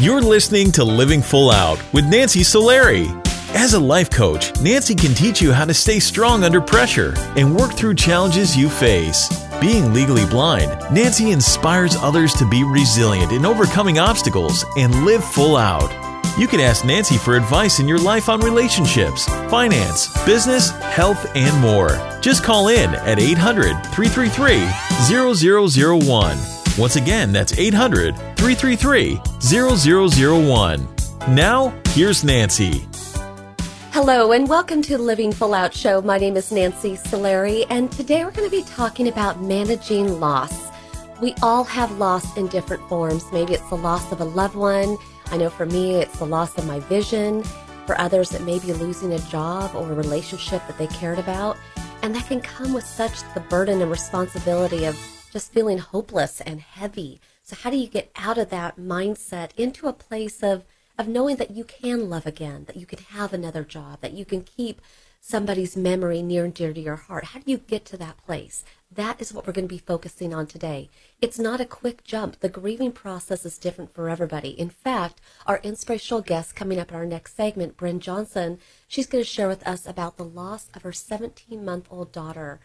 You're 0.00 0.22
listening 0.22 0.72
to 0.72 0.82
Living 0.82 1.20
Full 1.20 1.50
Out 1.50 1.78
with 1.92 2.06
Nancy 2.06 2.40
Solari. 2.40 3.10
As 3.54 3.74
a 3.74 3.78
life 3.78 4.08
coach, 4.08 4.58
Nancy 4.62 4.94
can 4.94 5.12
teach 5.12 5.42
you 5.42 5.52
how 5.52 5.66
to 5.66 5.74
stay 5.74 5.98
strong 5.98 6.42
under 6.42 6.58
pressure 6.58 7.12
and 7.36 7.54
work 7.54 7.74
through 7.74 7.96
challenges 7.96 8.56
you 8.56 8.70
face. 8.70 9.28
Being 9.60 9.92
legally 9.92 10.24
blind, 10.24 10.70
Nancy 10.90 11.32
inspires 11.32 11.96
others 11.96 12.32
to 12.36 12.48
be 12.48 12.64
resilient 12.64 13.30
in 13.30 13.44
overcoming 13.44 13.98
obstacles 13.98 14.64
and 14.78 15.04
live 15.04 15.22
full 15.22 15.58
out. 15.58 15.92
You 16.38 16.48
can 16.48 16.60
ask 16.60 16.82
Nancy 16.82 17.18
for 17.18 17.36
advice 17.36 17.78
in 17.78 17.86
your 17.86 17.98
life 17.98 18.30
on 18.30 18.40
relationships, 18.40 19.26
finance, 19.50 20.08
business, 20.24 20.70
health, 20.70 21.30
and 21.34 21.54
more. 21.60 21.90
Just 22.22 22.42
call 22.42 22.68
in 22.68 22.94
at 22.94 23.18
800 23.18 23.74
333 23.92 24.66
0001. 25.98 26.59
Once 26.80 26.96
again, 26.96 27.30
that's 27.30 27.58
800 27.58 28.16
333 28.38 29.20
0001. 29.40 30.88
Now, 31.28 31.78
here's 31.88 32.24
Nancy. 32.24 32.86
Hello, 33.92 34.32
and 34.32 34.48
welcome 34.48 34.80
to 34.80 34.96
the 34.96 35.02
Living 35.02 35.30
Full 35.30 35.52
Out 35.52 35.74
Show. 35.74 36.00
My 36.00 36.16
name 36.16 36.38
is 36.38 36.50
Nancy 36.50 36.96
Solari, 36.96 37.66
and 37.68 37.92
today 37.92 38.24
we're 38.24 38.30
going 38.30 38.48
to 38.48 38.56
be 38.56 38.62
talking 38.62 39.08
about 39.08 39.42
managing 39.42 40.20
loss. 40.20 40.70
We 41.20 41.34
all 41.42 41.64
have 41.64 41.98
loss 41.98 42.34
in 42.38 42.46
different 42.46 42.88
forms. 42.88 43.30
Maybe 43.30 43.52
it's 43.52 43.68
the 43.68 43.76
loss 43.76 44.10
of 44.10 44.22
a 44.22 44.24
loved 44.24 44.54
one. 44.54 44.96
I 45.26 45.36
know 45.36 45.50
for 45.50 45.66
me, 45.66 45.96
it's 45.96 46.18
the 46.18 46.24
loss 46.24 46.56
of 46.56 46.66
my 46.66 46.80
vision. 46.80 47.42
For 47.84 48.00
others, 48.00 48.32
it 48.32 48.40
may 48.40 48.58
be 48.58 48.72
losing 48.72 49.12
a 49.12 49.18
job 49.18 49.72
or 49.74 49.92
a 49.92 49.94
relationship 49.94 50.66
that 50.66 50.78
they 50.78 50.86
cared 50.86 51.18
about. 51.18 51.58
And 52.02 52.14
that 52.14 52.26
can 52.26 52.40
come 52.40 52.72
with 52.72 52.86
such 52.86 53.20
the 53.34 53.40
burden 53.40 53.82
and 53.82 53.90
responsibility 53.90 54.86
of 54.86 54.96
just 55.32 55.52
feeling 55.52 55.78
hopeless 55.78 56.40
and 56.40 56.60
heavy. 56.60 57.20
So, 57.42 57.56
how 57.56 57.70
do 57.70 57.76
you 57.76 57.86
get 57.86 58.10
out 58.16 58.38
of 58.38 58.50
that 58.50 58.78
mindset 58.78 59.50
into 59.56 59.88
a 59.88 59.92
place 59.92 60.42
of, 60.42 60.64
of 60.98 61.08
knowing 61.08 61.36
that 61.36 61.50
you 61.50 61.64
can 61.64 62.10
love 62.10 62.26
again, 62.26 62.64
that 62.66 62.76
you 62.76 62.86
can 62.86 62.98
have 62.98 63.32
another 63.32 63.64
job, 63.64 64.00
that 64.00 64.12
you 64.12 64.24
can 64.24 64.42
keep 64.42 64.80
somebody's 65.20 65.76
memory 65.76 66.22
near 66.22 66.44
and 66.44 66.54
dear 66.54 66.72
to 66.72 66.80
your 66.80 66.96
heart? 66.96 67.26
How 67.26 67.40
do 67.40 67.50
you 67.50 67.58
get 67.58 67.84
to 67.86 67.96
that 67.98 68.24
place? 68.24 68.64
That 68.90 69.20
is 69.20 69.32
what 69.32 69.46
we're 69.46 69.52
going 69.52 69.68
to 69.68 69.74
be 69.74 69.78
focusing 69.78 70.34
on 70.34 70.46
today. 70.46 70.90
It's 71.20 71.38
not 71.38 71.60
a 71.60 71.66
quick 71.66 72.02
jump. 72.02 72.40
The 72.40 72.48
grieving 72.48 72.92
process 72.92 73.44
is 73.44 73.58
different 73.58 73.94
for 73.94 74.08
everybody. 74.08 74.50
In 74.50 74.70
fact, 74.70 75.20
our 75.46 75.60
inspirational 75.62 76.22
guest 76.22 76.56
coming 76.56 76.80
up 76.80 76.90
in 76.90 76.96
our 76.96 77.06
next 77.06 77.36
segment, 77.36 77.76
Bryn 77.76 78.00
Johnson, 78.00 78.58
she's 78.88 79.06
going 79.06 79.22
to 79.22 79.28
share 79.28 79.48
with 79.48 79.66
us 79.66 79.86
about 79.86 80.16
the 80.16 80.24
loss 80.24 80.68
of 80.74 80.82
her 80.82 80.92
17 80.92 81.64
month 81.64 81.86
old 81.90 82.10
daughter 82.10 82.60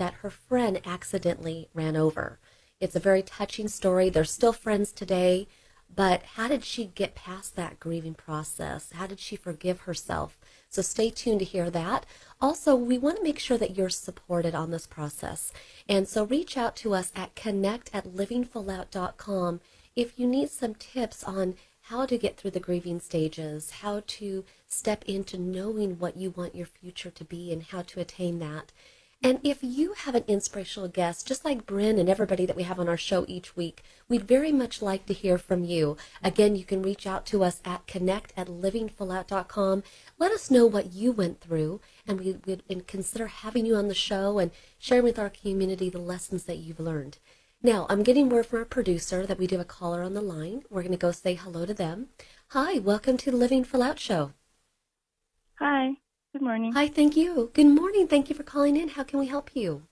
that 0.00 0.14
her 0.14 0.30
friend 0.30 0.80
accidentally 0.86 1.68
ran 1.74 1.94
over. 1.94 2.38
It's 2.80 2.96
a 2.96 3.00
very 3.00 3.22
touching 3.22 3.68
story. 3.68 4.08
They're 4.08 4.24
still 4.24 4.54
friends 4.54 4.92
today, 4.92 5.46
but 5.94 6.22
how 6.36 6.48
did 6.48 6.64
she 6.64 6.86
get 6.86 7.14
past 7.14 7.54
that 7.56 7.78
grieving 7.78 8.14
process? 8.14 8.92
How 8.92 9.06
did 9.06 9.20
she 9.20 9.36
forgive 9.36 9.80
herself? 9.80 10.40
So 10.70 10.80
stay 10.80 11.10
tuned 11.10 11.40
to 11.40 11.44
hear 11.44 11.68
that. 11.68 12.06
Also, 12.40 12.74
we 12.74 12.96
want 12.96 13.18
to 13.18 13.22
make 13.22 13.38
sure 13.38 13.58
that 13.58 13.76
you're 13.76 13.90
supported 13.90 14.54
on 14.54 14.70
this 14.70 14.86
process. 14.86 15.52
And 15.86 16.08
so 16.08 16.24
reach 16.24 16.56
out 16.56 16.76
to 16.76 16.94
us 16.94 17.12
at 17.14 17.34
connect 17.34 17.90
at 17.92 18.06
livingfullout.com 18.06 19.60
if 19.94 20.18
you 20.18 20.26
need 20.26 20.48
some 20.48 20.74
tips 20.76 21.22
on 21.24 21.56
how 21.82 22.06
to 22.06 22.16
get 22.16 22.38
through 22.38 22.52
the 22.52 22.60
grieving 22.60 23.00
stages, 23.00 23.70
how 23.82 24.02
to 24.06 24.46
step 24.66 25.04
into 25.04 25.36
knowing 25.36 25.98
what 25.98 26.16
you 26.16 26.30
want 26.30 26.54
your 26.54 26.66
future 26.66 27.10
to 27.10 27.24
be 27.24 27.52
and 27.52 27.64
how 27.64 27.82
to 27.82 28.00
attain 28.00 28.38
that. 28.38 28.72
And 29.22 29.38
if 29.44 29.58
you 29.60 29.92
have 29.92 30.14
an 30.14 30.24
inspirational 30.26 30.88
guest, 30.88 31.28
just 31.28 31.44
like 31.44 31.66
Bryn 31.66 31.98
and 31.98 32.08
everybody 32.08 32.46
that 32.46 32.56
we 32.56 32.62
have 32.62 32.80
on 32.80 32.88
our 32.88 32.96
show 32.96 33.26
each 33.28 33.54
week, 33.54 33.82
we'd 34.08 34.26
very 34.26 34.50
much 34.50 34.80
like 34.80 35.04
to 35.06 35.12
hear 35.12 35.36
from 35.36 35.62
you. 35.62 35.98
Again, 36.24 36.56
you 36.56 36.64
can 36.64 36.80
reach 36.80 37.06
out 37.06 37.26
to 37.26 37.44
us 37.44 37.60
at 37.62 37.86
connect 37.86 38.32
at 38.34 38.46
livingfullout.com. 38.46 39.82
Let 40.18 40.32
us 40.32 40.50
know 40.50 40.64
what 40.64 40.94
you 40.94 41.12
went 41.12 41.42
through, 41.42 41.82
and 42.06 42.18
we 42.18 42.38
would 42.46 42.86
consider 42.86 43.26
having 43.26 43.66
you 43.66 43.76
on 43.76 43.88
the 43.88 43.94
show 43.94 44.38
and 44.38 44.52
sharing 44.78 45.04
with 45.04 45.18
our 45.18 45.28
community 45.28 45.90
the 45.90 45.98
lessons 45.98 46.44
that 46.44 46.56
you've 46.56 46.80
learned. 46.80 47.18
Now, 47.62 47.84
I'm 47.90 48.02
getting 48.02 48.30
word 48.30 48.46
from 48.46 48.60
our 48.60 48.64
producer 48.64 49.26
that 49.26 49.38
we 49.38 49.46
do 49.46 49.56
have 49.56 49.66
a 49.66 49.68
caller 49.68 50.02
on 50.02 50.14
the 50.14 50.22
line. 50.22 50.62
We're 50.70 50.80
going 50.80 50.92
to 50.92 50.98
go 50.98 51.12
say 51.12 51.34
hello 51.34 51.66
to 51.66 51.74
them. 51.74 52.08
Hi, 52.48 52.78
welcome 52.78 53.18
to 53.18 53.30
the 53.30 53.36
Living 53.36 53.64
Full 53.64 53.82
Out 53.82 53.98
Show. 53.98 54.32
Hi. 55.58 55.96
Good 56.32 56.42
morning. 56.42 56.72
Hi, 56.74 56.86
thank 56.86 57.16
you. 57.16 57.50
Good 57.54 57.66
morning. 57.66 58.06
Thank 58.06 58.28
you 58.28 58.36
for 58.36 58.44
calling 58.44 58.76
in. 58.76 58.90
How 58.90 59.02
can 59.02 59.18
we 59.18 59.26
help 59.26 59.50
you? 59.54 59.82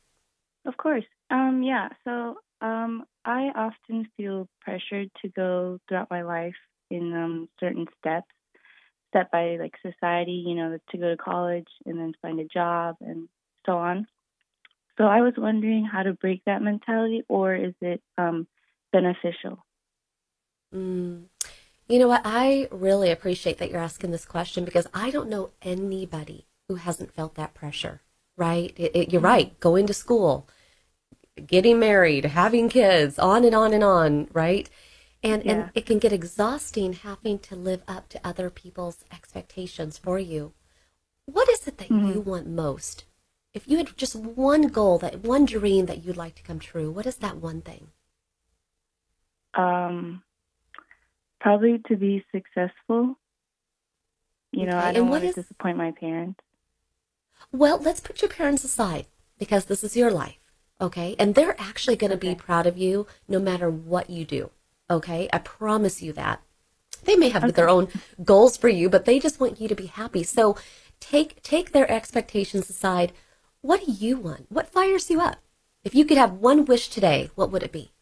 Of 0.65 0.76
course. 0.76 1.04
Um, 1.31 1.65
yeah, 1.65 1.88
so 2.04 2.37
um, 2.60 3.04
I 3.25 3.50
often 3.56 4.09
feel 4.16 4.49
pressured 4.60 5.10
to 5.22 5.28
go 5.31 5.81
throughout 5.88 6.10
my 6.12 6.22
life 6.22 6.54
in 6.93 7.12
um, 7.12 7.49
certain 7.59 7.87
steps, 7.99 8.31
set 9.12 9.32
by 9.32 9.56
like 9.56 9.75
society, 9.82 10.44
you 10.47 10.54
know, 10.54 10.78
to 10.91 10.99
go 10.99 11.10
to 11.10 11.16
college 11.16 11.66
and 11.84 11.99
then 11.99 12.12
find 12.22 12.38
a 12.38 12.44
job 12.44 12.94
and 13.00 13.28
so 13.66 13.72
on. 13.72 14.06
So 14.97 15.05
I 15.05 15.22
was 15.22 15.34
wondering 15.37 15.84
how 15.84 16.05
to 16.05 16.12
break 16.12 16.44
that 16.47 16.62
mentality, 16.62 17.22
or 17.28 17.55
is 17.56 17.75
it 17.81 18.00
um, 18.16 18.47
beneficial? 18.93 19.65
Mm. 20.72 21.25
You 21.88 21.99
know 21.99 22.09
what? 22.09 22.22
I 22.25 22.69
really 22.71 23.10
appreciate 23.10 23.59
that 23.59 23.71
you're 23.71 23.81
asking 23.81 24.10
this 24.10 24.26
question 24.26 24.65
because 24.65 24.87
I 24.93 25.10
don't 25.10 25.31
know 25.31 25.50
anybody 25.62 26.47
who 26.69 26.75
hasn't 26.75 27.15
felt 27.15 27.34
that 27.37 27.54
pressure, 27.54 28.03
right? 28.37 28.75
It, 28.76 28.94
it, 28.94 29.12
you're 29.12 29.22
right. 29.22 29.59
Going 29.59 29.87
to 29.87 29.94
school, 29.94 30.47
getting 31.47 31.78
married, 31.78 32.26
having 32.26 32.69
kids, 32.69 33.19
on 33.19 33.43
and 33.43 33.54
on 33.54 33.72
and 33.72 33.82
on, 33.82 34.28
right? 34.34 34.69
And, 35.22 35.44
yeah. 35.44 35.53
and 35.53 35.71
it 35.75 35.87
can 35.87 35.99
get 35.99 36.12
exhausting 36.12 36.93
having 36.93 37.38
to 37.41 37.56
live 37.56 37.82
up 37.88 38.10
to 38.10 38.20
other 38.22 38.50
people's 38.50 39.05
expectations 39.10 39.97
for 39.97 40.19
you. 40.19 40.53
What 41.25 41.49
is 41.49 41.66
it 41.66 41.78
that 41.78 41.88
mm-hmm. 41.88 42.12
you 42.12 42.20
want 42.20 42.47
most? 42.47 43.05
If 43.55 43.66
you 43.66 43.78
had 43.78 43.97
just 43.97 44.15
one 44.15 44.69
goal, 44.69 44.99
that 44.99 45.25
one 45.25 45.47
dream 45.47 45.87
that 45.87 46.05
you'd 46.05 46.19
like 46.19 46.34
to 46.37 46.43
come 46.43 46.59
true, 46.59 46.91
what 46.91 47.06
is 47.06 47.16
that 47.16 47.38
one 47.38 47.62
thing? 47.62 47.88
Um, 49.55 50.22
Probably 51.41 51.81
to 51.88 51.97
be 51.97 52.25
successful. 52.32 53.16
You 54.53 54.66
know, 54.66 54.78
okay. 54.78 54.88
I 54.88 54.93
don't 54.93 55.09
want 55.09 55.22
to 55.22 55.28
is... 55.28 55.34
disappoint 55.34 55.76
my 55.76 55.93
parents. 55.93 56.41
Well, 57.53 57.78
let's 57.78 58.00
put 58.00 58.22
your 58.22 58.31
parents 58.31 58.65
aside 58.65 59.06
because 59.38 59.66
this 59.66 59.84
is 59.84 59.97
your 59.97 60.10
life, 60.10 60.38
okay? 60.81 61.15
And 61.19 61.34
they're 61.34 61.60
actually 61.60 61.97
going 61.97 62.10
to 62.10 62.16
okay. 62.16 62.31
be 62.31 62.34
proud 62.34 62.66
of 62.66 62.76
you 62.76 63.06
no 63.28 63.38
matter 63.38 63.71
what 63.71 64.10
you 64.10 64.25
do, 64.25 64.50
okay? 64.91 65.28
I 65.32 65.38
promise 65.38 66.03
you 66.03 66.12
that. 66.15 66.43
They 67.04 67.16
may 67.16 67.28
have 67.28 67.44
okay. 67.44 67.53
their 67.53 67.69
own 67.69 67.88
goals 68.25 68.56
for 68.56 68.69
you, 68.69 68.91
but 68.91 69.05
they 69.05 69.20
just 69.20 69.38
want 69.38 69.60
you 69.60 69.69
to 69.69 69.75
be 69.75 69.87
happy. 69.87 70.25
So 70.25 70.56
take 71.00 71.43
take 71.43 71.72
their 71.72 71.91
expectations 71.91 72.69
aside. 72.69 73.12
What 73.60 73.84
do 73.84 73.93
you 73.93 74.16
want? 74.16 74.47
What 74.50 74.72
fires 74.72 75.09
you 75.10 75.20
up? 75.20 75.37
If 75.84 75.94
you 75.94 76.05
could 76.05 76.19
have 76.19 76.32
one 76.32 76.65
wish 76.65 76.88
today, 76.88 77.31
what 77.34 77.50
would 77.50 77.62
it 77.62 77.72
be? 77.72 77.93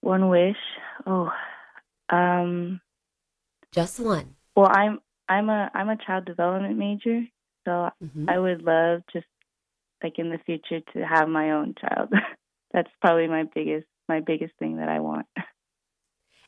One 0.00 0.28
wish. 0.28 0.56
Oh, 1.06 1.30
um, 2.08 2.80
just 3.72 4.00
one. 4.00 4.34
Well, 4.56 4.68
I'm 4.70 5.00
I'm 5.28 5.48
a 5.48 5.70
I'm 5.74 5.88
a 5.88 5.96
child 5.96 6.24
development 6.24 6.76
major, 6.76 7.22
so 7.64 7.70
mm-hmm. 7.70 8.28
I 8.28 8.38
would 8.38 8.62
love 8.62 9.02
just 9.12 9.26
like 10.02 10.18
in 10.18 10.30
the 10.30 10.38
future 10.44 10.80
to 10.92 11.06
have 11.06 11.28
my 11.28 11.52
own 11.52 11.74
child. 11.80 12.12
That's 12.72 12.90
probably 13.00 13.28
my 13.28 13.44
biggest 13.54 13.86
my 14.08 14.20
biggest 14.20 14.54
thing 14.58 14.76
that 14.78 14.88
I 14.88 15.00
want. 15.00 15.26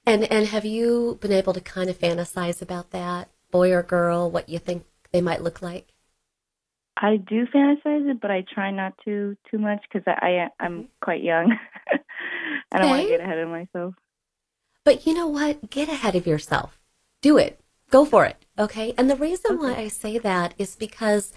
And 0.05 0.25
and 0.33 0.49
have 0.49 0.65
you 0.65 1.19
been 1.21 1.33
able 1.33 1.53
to 1.53 1.61
kind 1.61 1.89
of 1.89 1.99
fantasize 1.99 2.61
about 2.61 2.91
that, 2.91 3.29
boy 3.53 3.73
or 3.73 3.85
girl, 3.85 4.31
what 4.31 4.49
you 4.49 4.59
think 4.59 4.85
they 5.13 5.21
might 5.21 5.43
look 5.43 5.63
like? 5.63 5.92
I 7.03 7.17
do 7.17 7.47
fantasize 7.47 8.09
it, 8.09 8.21
but 8.21 8.31
I 8.31 8.45
try 8.55 8.71
not 8.71 8.95
to 9.05 9.37
too 9.51 9.59
much 9.59 9.83
because 9.83 10.05
I, 10.07 10.49
I 10.61 10.65
am 10.65 10.73
mm-hmm. 10.73 10.87
quite 11.03 11.23
young. 11.23 11.53
I 12.73 12.79
don't 12.79 12.87
okay. 12.87 12.91
want 12.91 13.03
to 13.03 13.09
get 13.09 13.21
ahead 13.21 13.39
of 13.39 13.49
myself. 13.49 13.95
But 14.85 15.05
you 15.05 15.13
know 15.13 15.27
what? 15.27 15.69
Get 15.69 15.89
ahead 15.89 16.15
of 16.15 16.29
yourself. 16.29 16.79
Do 17.21 17.39
it. 17.39 17.61
Go 17.91 18.05
for 18.05 18.25
it. 18.25 18.37
Okay. 18.57 18.95
And 18.97 19.11
the 19.11 19.17
reason 19.17 19.57
okay. 19.57 19.61
why 19.61 19.75
I 19.75 19.89
say 19.89 20.17
that 20.19 20.55
is 20.59 20.77
because 20.77 21.33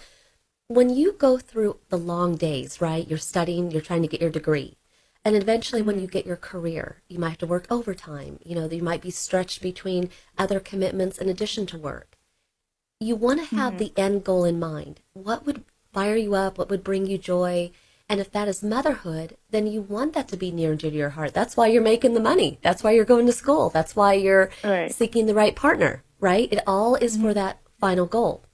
when 0.68 0.90
you 0.90 1.12
go 1.12 1.36
through 1.36 1.78
the 1.88 1.98
long 1.98 2.36
days, 2.36 2.80
right? 2.80 3.06
You're 3.06 3.18
studying, 3.18 3.72
you're 3.72 3.80
trying 3.80 4.02
to 4.02 4.08
get 4.08 4.20
your 4.20 4.30
degree. 4.30 4.76
And 5.24 5.34
eventually, 5.34 5.82
when 5.82 5.98
you 5.98 6.06
get 6.06 6.24
your 6.24 6.36
career, 6.36 7.02
you 7.08 7.18
might 7.18 7.30
have 7.30 7.38
to 7.38 7.46
work 7.48 7.66
overtime. 7.68 8.38
You 8.44 8.54
know, 8.54 8.68
you 8.70 8.82
might 8.82 9.02
be 9.02 9.10
stretched 9.10 9.60
between 9.60 10.10
other 10.38 10.60
commitments 10.60 11.18
in 11.18 11.28
addition 11.28 11.66
to 11.66 11.78
work. 11.78 12.15
You 12.98 13.14
want 13.14 13.40
to 13.40 13.56
have 13.56 13.74
mm-hmm. 13.74 13.78
the 13.78 13.92
end 13.96 14.24
goal 14.24 14.44
in 14.44 14.58
mind. 14.58 15.00
What 15.12 15.44
would 15.44 15.64
fire 15.92 16.16
you 16.16 16.34
up? 16.34 16.56
What 16.56 16.70
would 16.70 16.82
bring 16.82 17.06
you 17.06 17.18
joy? 17.18 17.70
And 18.08 18.20
if 18.20 18.30
that 18.32 18.48
is 18.48 18.62
motherhood, 18.62 19.36
then 19.50 19.66
you 19.66 19.82
want 19.82 20.14
that 20.14 20.28
to 20.28 20.36
be 20.36 20.50
near 20.50 20.70
and 20.70 20.78
dear 20.78 20.90
to 20.90 20.96
your 20.96 21.10
heart. 21.10 21.34
That's 21.34 21.56
why 21.56 21.66
you're 21.66 21.82
making 21.82 22.14
the 22.14 22.20
money. 22.20 22.58
That's 22.62 22.82
why 22.82 22.92
you're 22.92 23.04
going 23.04 23.26
to 23.26 23.32
school. 23.32 23.68
That's 23.68 23.94
why 23.94 24.14
you're 24.14 24.50
right. 24.64 24.94
seeking 24.94 25.26
the 25.26 25.34
right 25.34 25.54
partner, 25.54 26.04
right? 26.20 26.50
It 26.50 26.62
all 26.66 26.94
is 26.94 27.14
mm-hmm. 27.18 27.26
for 27.26 27.34
that 27.34 27.60
final 27.78 28.06
goal. 28.06 28.44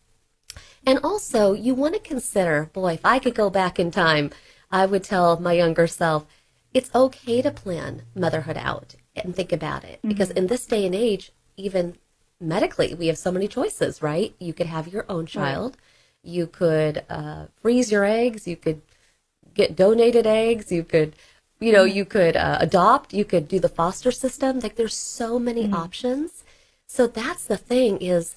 And 0.84 0.98
also, 1.04 1.52
you 1.52 1.74
want 1.74 1.94
to 1.94 2.00
consider, 2.00 2.68
boy, 2.72 2.94
if 2.94 3.04
I 3.04 3.20
could 3.20 3.36
go 3.36 3.50
back 3.50 3.78
in 3.78 3.92
time, 3.92 4.30
I 4.72 4.86
would 4.86 5.04
tell 5.04 5.38
my 5.38 5.52
younger 5.52 5.86
self, 5.86 6.26
it's 6.74 6.92
okay 6.94 7.42
to 7.42 7.52
plan 7.52 8.02
motherhood 8.16 8.56
out 8.56 8.96
and 9.14 9.36
think 9.36 9.52
about 9.52 9.84
it. 9.84 9.98
Mm-hmm. 9.98 10.08
Because 10.08 10.30
in 10.30 10.48
this 10.48 10.66
day 10.66 10.84
and 10.84 10.94
age, 10.94 11.30
even 11.56 11.96
medically, 12.42 12.94
we 12.94 13.06
have 13.06 13.18
so 13.18 13.32
many 13.32 13.48
choices, 13.48 14.02
right? 14.02 14.34
You 14.38 14.52
could 14.52 14.66
have 14.66 14.88
your 14.88 15.06
own 15.08 15.26
child. 15.26 15.76
Right. 15.76 16.32
You 16.32 16.46
could 16.46 17.04
uh, 17.08 17.46
freeze 17.60 17.90
your 17.90 18.04
eggs. 18.04 18.46
You 18.46 18.56
could 18.56 18.82
get 19.54 19.76
donated 19.76 20.26
eggs. 20.26 20.70
You 20.70 20.84
could, 20.84 21.16
you 21.60 21.72
know, 21.72 21.84
mm-hmm. 21.84 21.96
you 21.96 22.04
could 22.04 22.36
uh, 22.36 22.58
adopt. 22.60 23.12
You 23.12 23.24
could 23.24 23.48
do 23.48 23.58
the 23.58 23.68
foster 23.68 24.10
system. 24.10 24.60
Like 24.60 24.76
there's 24.76 24.96
so 24.96 25.38
many 25.38 25.64
mm-hmm. 25.64 25.74
options. 25.74 26.44
So 26.86 27.06
that's 27.06 27.44
the 27.44 27.56
thing 27.56 27.98
is 27.98 28.36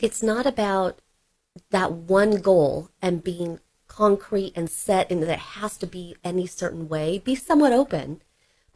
it's 0.00 0.22
not 0.22 0.46
about 0.46 1.00
that 1.70 1.92
one 1.92 2.40
goal 2.40 2.90
and 3.00 3.24
being 3.24 3.60
concrete 3.88 4.52
and 4.54 4.68
set 4.68 5.10
and 5.10 5.22
that 5.22 5.30
it 5.30 5.38
has 5.38 5.76
to 5.78 5.86
be 5.86 6.16
any 6.22 6.46
certain 6.46 6.88
way. 6.88 7.18
Be 7.18 7.34
somewhat 7.34 7.72
open, 7.72 8.20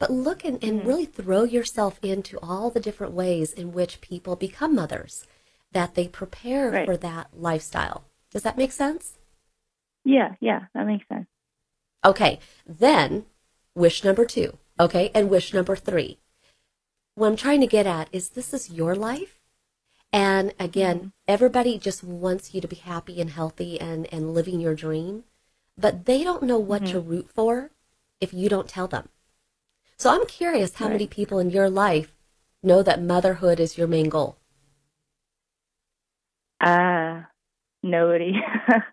but 0.01 0.09
look 0.09 0.43
and, 0.43 0.61
and 0.63 0.79
mm-hmm. 0.79 0.87
really 0.87 1.05
throw 1.05 1.43
yourself 1.43 1.99
into 2.01 2.39
all 2.41 2.71
the 2.71 2.79
different 2.79 3.13
ways 3.13 3.53
in 3.53 3.71
which 3.71 4.01
people 4.01 4.35
become 4.35 4.73
mothers, 4.73 5.27
that 5.73 5.93
they 5.93 6.07
prepare 6.07 6.71
right. 6.71 6.87
for 6.87 6.97
that 6.97 7.27
lifestyle. 7.37 8.05
Does 8.31 8.41
that 8.41 8.57
make 8.57 8.71
sense? 8.71 9.19
Yeah, 10.03 10.33
yeah, 10.39 10.61
that 10.73 10.87
makes 10.87 11.07
sense. 11.07 11.27
Okay, 12.03 12.39
then 12.65 13.27
wish 13.75 14.03
number 14.03 14.25
two, 14.25 14.57
okay, 14.79 15.11
and 15.13 15.29
wish 15.29 15.53
number 15.53 15.75
three. 15.75 16.17
What 17.13 17.27
I'm 17.27 17.35
trying 17.35 17.61
to 17.61 17.67
get 17.67 17.85
at 17.85 18.09
is 18.11 18.29
this 18.29 18.55
is 18.55 18.71
your 18.71 18.95
life. 18.95 19.39
And 20.11 20.51
again, 20.59 20.97
mm-hmm. 20.97 21.07
everybody 21.27 21.77
just 21.77 22.03
wants 22.03 22.55
you 22.55 22.61
to 22.61 22.67
be 22.67 22.77
happy 22.77 23.21
and 23.21 23.29
healthy 23.29 23.79
and, 23.79 24.11
and 24.11 24.33
living 24.33 24.59
your 24.59 24.73
dream, 24.73 25.25
but 25.77 26.05
they 26.05 26.23
don't 26.23 26.41
know 26.41 26.57
what 26.57 26.81
mm-hmm. 26.81 26.93
to 26.93 26.99
root 26.99 27.29
for 27.29 27.69
if 28.19 28.33
you 28.33 28.49
don't 28.49 28.67
tell 28.67 28.87
them. 28.87 29.07
So 30.01 30.09
I'm 30.09 30.25
curious 30.25 30.73
how 30.73 30.87
right. 30.87 30.93
many 30.93 31.05
people 31.05 31.37
in 31.37 31.51
your 31.51 31.69
life 31.69 32.11
know 32.63 32.81
that 32.81 33.03
motherhood 33.03 33.59
is 33.59 33.77
your 33.77 33.85
main 33.85 34.09
goal? 34.09 34.35
Uh, 36.59 37.21
nobody. 37.83 38.31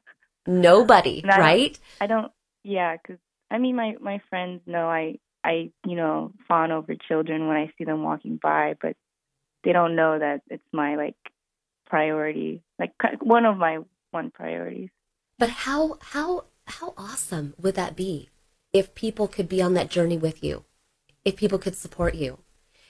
nobody, 0.46 1.24
right? 1.26 1.78
I 1.98 2.08
don't, 2.08 2.30
yeah, 2.62 2.94
because 2.98 3.16
I 3.50 3.56
mean, 3.56 3.74
my 3.74 3.94
my 3.98 4.20
friends 4.28 4.60
know 4.66 4.86
I 4.86 5.18
I 5.42 5.70
you 5.86 5.96
know 5.96 6.34
fawn 6.46 6.72
over 6.72 6.94
children 6.94 7.48
when 7.48 7.56
I 7.56 7.72
see 7.78 7.84
them 7.84 8.02
walking 8.02 8.38
by, 8.42 8.74
but 8.78 8.94
they 9.64 9.72
don't 9.72 9.96
know 9.96 10.18
that 10.18 10.42
it's 10.50 10.62
my 10.74 10.96
like 10.96 11.16
priority, 11.86 12.62
like 12.78 12.92
one 13.22 13.46
of 13.46 13.56
my 13.56 13.78
one 14.10 14.30
priorities. 14.30 14.90
But 15.38 15.48
how 15.48 15.96
how 16.02 16.44
how 16.66 16.92
awesome 16.98 17.54
would 17.58 17.76
that 17.76 17.96
be 17.96 18.28
if 18.74 18.94
people 18.94 19.26
could 19.26 19.48
be 19.48 19.62
on 19.62 19.72
that 19.72 19.88
journey 19.88 20.18
with 20.18 20.44
you, 20.44 20.66
if 21.28 21.36
people 21.36 21.58
could 21.58 21.76
support 21.76 22.14
you? 22.14 22.38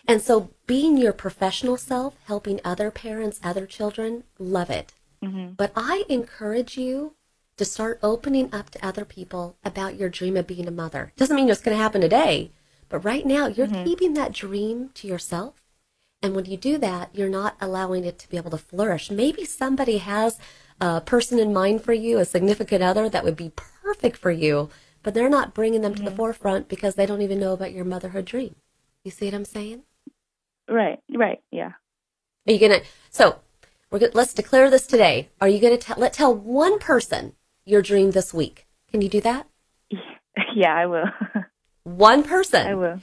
And 0.06 0.22
so, 0.22 0.50
being 0.66 0.96
your 0.96 1.12
professional 1.12 1.76
self, 1.76 2.16
helping 2.24 2.60
other 2.64 2.90
parents, 2.90 3.40
other 3.44 3.66
children, 3.66 4.24
love 4.38 4.70
it. 4.70 4.94
Mm-hmm. 5.22 5.52
But 5.52 5.72
I 5.76 6.04
encourage 6.08 6.78
you 6.78 7.14
to 7.58 7.64
start 7.64 7.98
opening 8.02 8.54
up 8.54 8.70
to 8.70 8.86
other 8.86 9.04
people 9.04 9.56
about 9.64 9.96
your 9.96 10.08
dream 10.08 10.36
of 10.36 10.46
being 10.46 10.66
a 10.66 10.70
mother. 10.70 11.12
Doesn't 11.16 11.36
mean 11.36 11.50
it's 11.50 11.60
going 11.60 11.76
to 11.76 11.82
happen 11.82 12.00
today, 12.00 12.52
but 12.88 13.04
right 13.04 13.26
now 13.26 13.48
you're 13.48 13.66
mm-hmm. 13.66 13.84
keeping 13.84 14.14
that 14.14 14.32
dream 14.32 14.90
to 14.94 15.06
yourself. 15.06 15.62
And 16.22 16.34
when 16.34 16.46
you 16.46 16.56
do 16.56 16.78
that, 16.78 17.10
you're 17.12 17.28
not 17.28 17.56
allowing 17.60 18.04
it 18.04 18.18
to 18.20 18.28
be 18.28 18.36
able 18.36 18.50
to 18.50 18.58
flourish. 18.58 19.10
Maybe 19.10 19.44
somebody 19.44 19.98
has 19.98 20.38
a 20.80 21.00
person 21.00 21.38
in 21.38 21.52
mind 21.52 21.82
for 21.82 21.92
you, 21.92 22.18
a 22.18 22.24
significant 22.24 22.82
other 22.82 23.08
that 23.08 23.24
would 23.24 23.36
be 23.36 23.52
perfect 23.56 24.16
for 24.16 24.30
you, 24.30 24.70
but 25.02 25.14
they're 25.14 25.28
not 25.28 25.54
bringing 25.54 25.80
them 25.80 25.92
mm-hmm. 25.92 25.98
to 25.98 26.04
the 26.04 26.10
mm-hmm. 26.10 26.16
forefront 26.16 26.68
because 26.68 26.94
they 26.94 27.06
don't 27.06 27.22
even 27.22 27.40
know 27.40 27.52
about 27.52 27.72
your 27.72 27.84
motherhood 27.84 28.24
dream. 28.24 28.56
You 29.04 29.10
see 29.10 29.26
what 29.26 29.34
I'm 29.34 29.44
saying? 29.44 29.82
Right, 30.68 30.98
right, 31.14 31.40
yeah. 31.50 31.72
Are 32.46 32.52
you 32.52 32.58
going 32.58 32.80
to, 32.80 32.86
so 33.10 33.40
we're 33.90 34.00
gonna, 34.00 34.12
let's 34.14 34.34
declare 34.34 34.70
this 34.70 34.86
today. 34.86 35.30
Are 35.40 35.48
you 35.48 35.60
going 35.60 35.76
to 35.76 35.82
tell, 35.82 35.96
let 35.98 36.12
tell 36.12 36.34
one 36.34 36.78
person 36.78 37.34
your 37.64 37.82
dream 37.82 38.12
this 38.12 38.32
week. 38.32 38.66
Can 38.90 39.02
you 39.02 39.08
do 39.08 39.20
that? 39.20 39.46
Yeah, 40.54 40.74
I 40.74 40.86
will. 40.86 41.04
One 41.84 42.22
person. 42.22 42.66
I 42.66 42.74
will. 42.74 43.00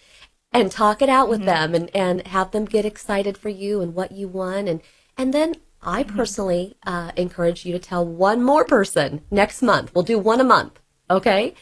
And 0.52 0.72
talk 0.72 1.02
it 1.02 1.10
out 1.10 1.30
with 1.30 1.40
mm-hmm. 1.40 1.74
them 1.74 1.76
and, 1.76 1.96
and 1.96 2.28
have 2.28 2.52
them 2.52 2.66
get 2.66 2.86
excited 2.86 3.38
for 3.38 3.50
you 3.50 3.82
and 3.82 3.94
what 3.94 4.12
you 4.12 4.28
want. 4.28 4.70
And, 4.70 4.82
and 5.18 5.34
then 5.34 5.56
I 5.82 6.04
mm-hmm. 6.04 6.16
personally 6.16 6.76
uh, 6.86 7.12
encourage 7.16 7.66
you 7.66 7.74
to 7.74 7.80
tell 7.80 8.06
one 8.06 8.42
more 8.42 8.66
person 8.66 9.22
next 9.30 9.62
month. 9.62 9.94
We'll 9.94 10.04
do 10.04 10.18
one 10.18 10.40
a 10.40 10.46
month. 10.46 10.80
Okay. 11.10 11.54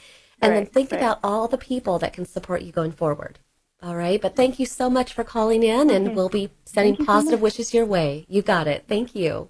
And 0.44 0.51
right, 0.51 0.60
then 0.60 0.66
think 0.66 0.92
right. 0.92 0.98
about 0.98 1.19
all 1.24 1.48
the 1.48 1.57
people 1.57 2.00
that 2.00 2.12
can 2.12 2.25
support 2.25 2.63
you 2.63 2.74
going 2.74 2.92
forward. 2.92 3.40
All 3.81 3.95
right. 3.95 4.22
But 4.22 4.36
thank 4.36 4.60
you 4.60 4.66
so 4.66 4.90
much 4.90 5.13
for 5.13 5.24
calling 5.24 5.63
in, 5.63 5.90
and 5.90 6.16
we'll 6.16 6.28
be 6.28 6.50
sending 6.66 7.06
positive 7.06 7.40
so 7.40 7.44
wishes 7.44 7.74
your 7.74 7.86
way. 7.86 8.25
You 8.28 8.42
got 8.42 8.68
it. 8.68 8.84
Thank 8.88 9.16
you. 9.16 9.50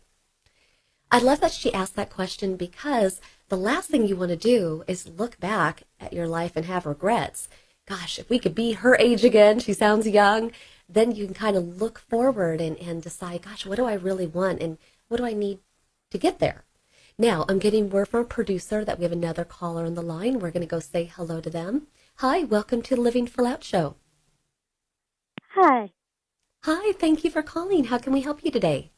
I 1.12 1.18
love 1.18 1.42
that 1.42 1.52
she 1.52 1.74
asked 1.74 1.96
that 1.96 2.12
question 2.12 2.56
because 2.56 3.22
the 3.50 3.58
last 3.58 3.90
thing 3.90 4.08
you 4.08 4.16
want 4.16 4.30
to 4.30 4.36
do 4.36 4.84
is 4.88 5.08
look 5.08 5.40
back 5.40 5.84
at 6.00 6.14
your 6.14 6.28
life 6.28 6.54
and 6.56 6.66
have 6.66 6.86
regrets. 6.86 7.48
Gosh, 7.88 8.20
if 8.20 8.30
we 8.30 8.40
could 8.40 8.56
be 8.56 8.74
her 8.74 8.96
age 8.98 9.24
again, 9.24 9.60
she 9.60 9.74
sounds 9.74 10.08
young, 10.08 10.52
then 10.88 11.12
you 11.12 11.26
can 11.26 11.34
kind 11.34 11.58
of 11.58 11.82
look 11.82 12.00
forward 12.00 12.62
and, 12.62 12.78
and 12.78 13.02
decide, 13.02 13.42
gosh, 13.42 13.66
what 13.66 13.78
do 13.78 13.86
I 13.86 13.94
really 13.94 14.28
want 14.28 14.62
and 14.62 14.78
what 15.08 15.18
do 15.18 15.26
I 15.26 15.34
need 15.34 15.60
to 16.12 16.18
get 16.18 16.40
there? 16.40 16.64
Now, 17.18 17.46
I'm 17.48 17.60
getting 17.60 17.92
word 17.92 18.08
from 18.08 18.22
a 18.22 18.26
producer 18.26 18.84
that 18.84 18.98
we 18.98 19.04
have 19.04 19.12
another 19.12 19.46
caller 19.46 19.86
on 19.86 19.94
the 19.94 20.02
line. 20.02 20.40
We're 20.40 20.50
going 20.50 20.66
to 20.66 20.68
go 20.68 20.80
say 20.80 21.06
hello 21.06 21.40
to 21.42 21.50
them. 21.50 21.88
Hi, 22.18 22.44
welcome 22.44 22.82
to 22.82 22.96
the 22.96 23.02
Living 23.02 23.28
Full 23.28 23.46
Out 23.46 23.64
Show. 23.64 23.98
Hi. 25.54 25.92
Hi, 26.64 26.94
thank 26.94 27.24
you 27.24 27.30
for 27.30 27.44
calling. 27.44 27.86
How 27.86 28.00
can 28.00 28.14
we 28.14 28.22
help 28.22 28.44
you 28.44 28.50
today? 28.50 28.92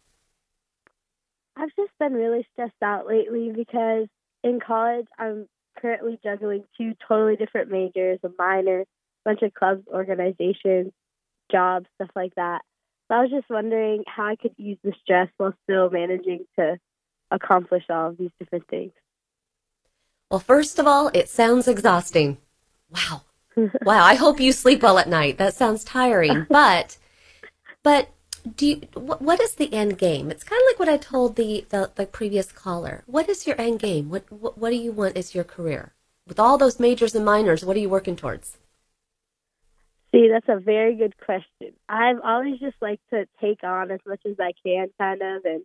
I've 1.58 1.75
just 1.78 1.92
been 2.00 2.13
really 2.13 2.48
stressed 2.54 2.82
out 2.82 3.06
lately 3.06 3.51
because 3.54 4.08
in 4.46 4.62
college, 4.66 5.08
I'm 5.20 5.50
currently 5.78 6.18
juggling 6.24 6.63
two 6.78 6.94
totally 7.06 7.36
different 7.36 7.70
majors, 7.70 8.20
a 8.24 8.30
minor, 8.38 8.82
a 8.82 8.86
bunch 9.25 9.42
of 9.42 9.54
clubs, 9.54 9.86
organizations, 9.90 10.94
jobs, 11.51 11.88
stuff 11.96 12.12
like 12.16 12.34
that. 12.36 12.62
So 13.10 13.16
I 13.16 13.22
was 13.22 13.30
just 13.30 13.50
wondering 13.50 14.06
how 14.08 14.28
I 14.28 14.36
could 14.38 14.54
ease 14.58 14.78
the 14.86 14.94
stress 15.04 15.28
while 15.36 15.54
still 15.63 15.90
managing 15.90 16.46
to 16.58 16.78
accomplish 17.36 17.84
all 17.89 18.10
of 18.10 18.18
these 18.18 18.32
different 18.39 18.68
things. 18.68 18.92
Well, 20.30 20.39
first 20.39 20.80
of 20.80 20.88
all, 20.88 21.12
it 21.13 21.30
sounds 21.30 21.68
exhausting. 21.68 22.38
Wow. 22.89 23.22
wow. 23.58 24.04
I 24.04 24.15
hope 24.15 24.39
you 24.39 24.51
sleep 24.51 24.82
well 24.82 24.98
at 24.98 25.10
night. 25.10 25.38
That 25.38 25.54
sounds 25.54 25.84
tiring. 25.84 26.48
But, 26.50 26.98
but 27.84 28.10
do 28.56 28.68
you, 28.68 28.82
what, 28.94 29.22
what 29.22 29.39
is 29.39 29.56
the 29.56 29.72
end 29.74 29.98
game? 29.98 30.32
It's 30.32 30.44
kind 30.44 30.60
of 30.62 30.68
like 30.68 30.80
what 30.80 30.89
I 30.89 30.98
told 30.98 31.36
the, 31.36 31.65
the, 31.70 31.92
the 31.96 32.06
previous 32.06 32.51
caller. 32.51 33.04
What 33.06 33.30
is 33.30 33.46
your 33.46 33.60
end 33.60 33.80
game? 33.80 34.10
What, 34.10 34.32
what 34.32 34.58
what 34.58 34.70
do 34.72 34.75
you 34.75 34.92
want 34.92 35.18
as 35.18 35.36
your 35.36 35.44
career? 35.44 35.94
With 36.27 36.39
all 36.39 36.58
those 36.58 36.80
majors 36.80 37.13
and 37.13 37.24
minors, 37.24 37.63
what 37.63 37.77
are 37.77 37.80
you 37.80 37.89
working 37.89 38.15
towards? 38.15 38.58
See, 40.12 40.30
that's 40.32 40.48
a 40.48 40.60
very 40.60 40.96
good 40.96 41.15
question. 41.18 41.74
I've 41.89 42.20
always 42.24 42.60
just 42.60 42.77
liked 42.82 43.04
to 43.12 43.27
take 43.42 43.63
on 43.63 43.92
as 43.92 44.00
much 44.08 44.22
as 44.25 44.36
I 44.39 44.54
can, 44.65 44.88
kind 44.98 45.22
of, 45.22 45.46
and 45.46 45.63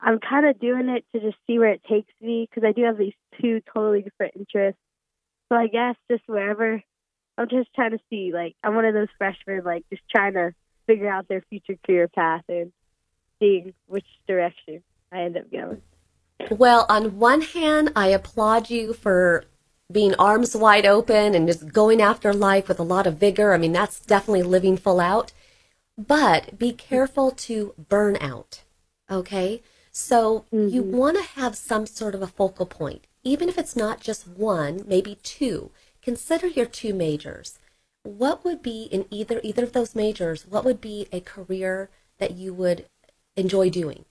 I'm 0.00 0.18
kind 0.20 0.46
of 0.46 0.60
doing 0.60 0.88
it 0.88 1.04
to 1.12 1.20
just 1.20 1.36
see 1.46 1.58
where 1.58 1.72
it 1.72 1.82
takes 1.88 2.12
me 2.20 2.48
because 2.48 2.66
I 2.66 2.72
do 2.72 2.84
have 2.84 2.98
these 2.98 3.14
two 3.40 3.60
totally 3.72 4.02
different 4.02 4.34
interests. 4.36 4.80
So 5.48 5.56
I 5.56 5.66
guess 5.66 5.96
just 6.10 6.22
wherever, 6.26 6.82
I'm 7.36 7.48
just 7.48 7.72
trying 7.74 7.92
to 7.92 7.98
see. 8.10 8.32
Like, 8.32 8.54
I'm 8.62 8.74
one 8.74 8.84
of 8.84 8.94
those 8.94 9.08
freshmen, 9.16 9.62
like, 9.64 9.84
just 9.90 10.02
trying 10.14 10.34
to 10.34 10.52
figure 10.86 11.08
out 11.08 11.28
their 11.28 11.42
future 11.50 11.76
career 11.84 12.08
path 12.08 12.44
and 12.48 12.72
seeing 13.40 13.74
which 13.86 14.06
direction 14.26 14.82
I 15.10 15.22
end 15.22 15.36
up 15.36 15.50
going. 15.50 15.82
Well, 16.50 16.86
on 16.88 17.18
one 17.18 17.40
hand, 17.40 17.92
I 17.96 18.08
applaud 18.08 18.70
you 18.70 18.92
for 18.92 19.44
being 19.90 20.14
arms 20.16 20.54
wide 20.54 20.86
open 20.86 21.34
and 21.34 21.46
just 21.48 21.72
going 21.72 22.00
after 22.00 22.32
life 22.32 22.68
with 22.68 22.78
a 22.78 22.84
lot 22.84 23.06
of 23.06 23.16
vigor. 23.16 23.52
I 23.52 23.58
mean, 23.58 23.72
that's 23.72 24.00
definitely 24.00 24.42
living 24.42 24.76
full 24.76 25.00
out. 25.00 25.32
But 25.96 26.58
be 26.58 26.72
careful 26.72 27.32
to 27.32 27.74
burn 27.88 28.16
out. 28.20 28.62
Okay? 29.10 29.62
So 30.00 30.44
mm-hmm. 30.54 30.68
you 30.68 30.84
want 30.84 31.16
to 31.16 31.24
have 31.40 31.56
some 31.56 31.84
sort 31.84 32.14
of 32.14 32.22
a 32.22 32.28
focal 32.28 32.66
point, 32.66 33.08
even 33.24 33.48
if 33.48 33.58
it's 33.58 33.74
not 33.74 34.00
just 34.00 34.28
one, 34.28 34.84
maybe 34.86 35.18
two 35.24 35.72
consider 36.02 36.46
your 36.46 36.66
two 36.66 36.94
majors. 36.94 37.58
What 38.04 38.44
would 38.44 38.62
be 38.62 38.84
in 38.92 39.06
either 39.10 39.40
either 39.42 39.64
of 39.64 39.72
those 39.72 39.96
majors? 39.96 40.46
What 40.46 40.64
would 40.64 40.80
be 40.80 41.08
a 41.10 41.18
career 41.18 41.90
that 42.18 42.30
you 42.36 42.54
would 42.54 42.86
enjoy 43.36 43.70
doing? 43.70 44.04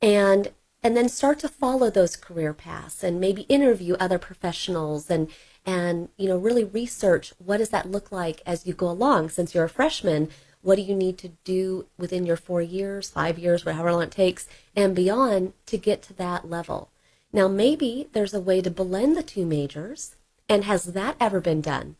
And 0.00 0.52
and 0.82 0.96
then 0.96 1.10
start 1.10 1.38
to 1.40 1.48
follow 1.50 1.90
those 1.90 2.16
career 2.16 2.54
paths 2.54 3.04
and 3.04 3.20
maybe 3.20 3.42
interview 3.42 3.96
other 4.00 4.18
professionals 4.18 5.10
and 5.10 5.28
and 5.66 6.08
you 6.16 6.28
know 6.28 6.38
really 6.38 6.64
research 6.64 7.34
what 7.36 7.58
does 7.58 7.68
that 7.68 7.90
look 7.90 8.10
like 8.10 8.40
as 8.46 8.66
you 8.66 8.72
go 8.72 8.88
along 8.88 9.28
since 9.28 9.54
you're 9.54 9.64
a 9.64 9.68
freshman 9.68 10.30
what 10.62 10.76
do 10.76 10.82
you 10.82 10.94
need 10.94 11.18
to 11.18 11.28
do 11.44 11.86
within 11.98 12.26
your 12.26 12.36
four 12.36 12.62
years 12.62 13.10
five 13.10 13.38
years 13.38 13.64
whatever 13.64 13.92
long 13.92 14.02
it 14.02 14.10
takes 14.10 14.48
and 14.76 14.94
beyond 14.94 15.52
to 15.66 15.76
get 15.76 16.02
to 16.02 16.12
that 16.12 16.48
level 16.48 16.90
now 17.32 17.48
maybe 17.48 18.08
there's 18.12 18.34
a 18.34 18.40
way 18.40 18.60
to 18.60 18.70
blend 18.70 19.16
the 19.16 19.22
two 19.22 19.46
majors 19.46 20.16
and 20.48 20.64
has 20.64 20.84
that 20.84 21.16
ever 21.20 21.40
been 21.40 21.60
done 21.60 21.96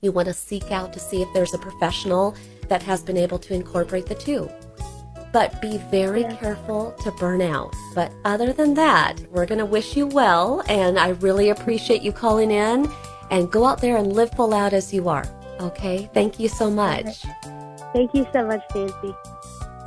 you 0.00 0.12
want 0.12 0.28
to 0.28 0.34
seek 0.34 0.70
out 0.70 0.92
to 0.92 1.00
see 1.00 1.22
if 1.22 1.28
there's 1.32 1.54
a 1.54 1.58
professional 1.58 2.34
that 2.68 2.82
has 2.82 3.02
been 3.02 3.16
able 3.16 3.38
to 3.38 3.54
incorporate 3.54 4.06
the 4.06 4.14
two 4.14 4.50
but 5.36 5.60
be 5.60 5.76
very 5.90 6.24
careful 6.24 6.92
to 6.92 7.10
burn 7.12 7.42
out. 7.42 7.74
But 7.94 8.10
other 8.24 8.54
than 8.54 8.72
that, 8.72 9.20
we're 9.30 9.44
going 9.44 9.58
to 9.58 9.66
wish 9.66 9.94
you 9.94 10.06
well, 10.06 10.62
and 10.66 10.98
I 10.98 11.10
really 11.10 11.50
appreciate 11.50 12.00
you 12.00 12.10
calling 12.10 12.50
in 12.50 12.90
and 13.30 13.52
go 13.52 13.66
out 13.66 13.82
there 13.82 13.98
and 13.98 14.14
live 14.14 14.30
full 14.32 14.54
out 14.54 14.72
as 14.72 14.94
you 14.94 15.10
are. 15.10 15.26
Okay? 15.60 16.08
Thank 16.14 16.40
you 16.40 16.48
so 16.48 16.70
much. 16.70 17.26
Thank 17.96 18.12
you 18.12 18.26
so 18.30 18.46
much, 18.46 18.62
Nancy. 18.74 19.16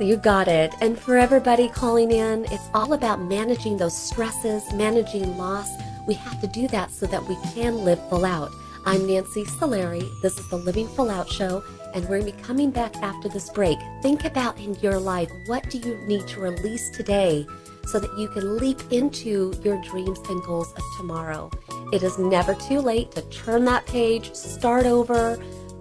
You 0.00 0.16
got 0.16 0.48
it. 0.48 0.74
And 0.80 0.98
for 0.98 1.16
everybody 1.16 1.68
calling 1.68 2.10
in, 2.10 2.44
it's 2.46 2.68
all 2.74 2.92
about 2.92 3.20
managing 3.20 3.76
those 3.76 3.96
stresses, 3.96 4.64
managing 4.72 5.38
loss. 5.38 5.68
We 6.08 6.14
have 6.14 6.40
to 6.40 6.48
do 6.48 6.66
that 6.68 6.90
so 6.90 7.06
that 7.06 7.24
we 7.28 7.36
can 7.54 7.84
live 7.84 8.00
full 8.08 8.24
out. 8.24 8.50
I'm 8.84 9.06
Nancy 9.06 9.44
Solari. 9.44 10.10
This 10.22 10.36
is 10.40 10.48
the 10.48 10.56
Living 10.56 10.88
Full 10.88 11.08
Out 11.08 11.30
Show, 11.30 11.62
and 11.94 12.02
we're 12.08 12.18
going 12.18 12.32
to 12.32 12.36
be 12.36 12.42
coming 12.42 12.72
back 12.72 12.96
after 12.96 13.28
this 13.28 13.48
break. 13.48 13.78
Think 14.02 14.24
about 14.24 14.58
in 14.58 14.74
your 14.80 14.98
life 14.98 15.30
what 15.46 15.70
do 15.70 15.78
you 15.78 15.96
need 16.08 16.26
to 16.26 16.40
release 16.40 16.90
today 16.90 17.46
so 17.86 18.00
that 18.00 18.18
you 18.18 18.26
can 18.26 18.56
leap 18.56 18.80
into 18.90 19.54
your 19.62 19.80
dreams 19.82 20.18
and 20.28 20.42
goals 20.42 20.72
of 20.72 20.82
tomorrow. 20.96 21.48
It 21.92 22.02
is 22.02 22.18
never 22.18 22.56
too 22.56 22.80
late 22.80 23.12
to 23.12 23.22
turn 23.30 23.64
that 23.66 23.86
page, 23.86 24.34
start 24.34 24.84
over, 24.84 25.38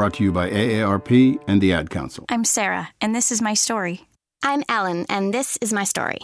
Brought 0.00 0.14
to 0.14 0.24
you 0.24 0.32
by 0.32 0.48
AARP 0.48 1.42
and 1.46 1.60
the 1.60 1.74
Ad 1.74 1.90
Council. 1.90 2.24
I'm 2.30 2.42
Sarah, 2.42 2.88
and 3.02 3.14
this 3.14 3.30
is 3.30 3.42
my 3.42 3.52
story. 3.52 4.08
I'm 4.42 4.64
Ellen, 4.66 5.04
and 5.10 5.34
this 5.34 5.58
is 5.60 5.74
my 5.74 5.84
story. 5.84 6.20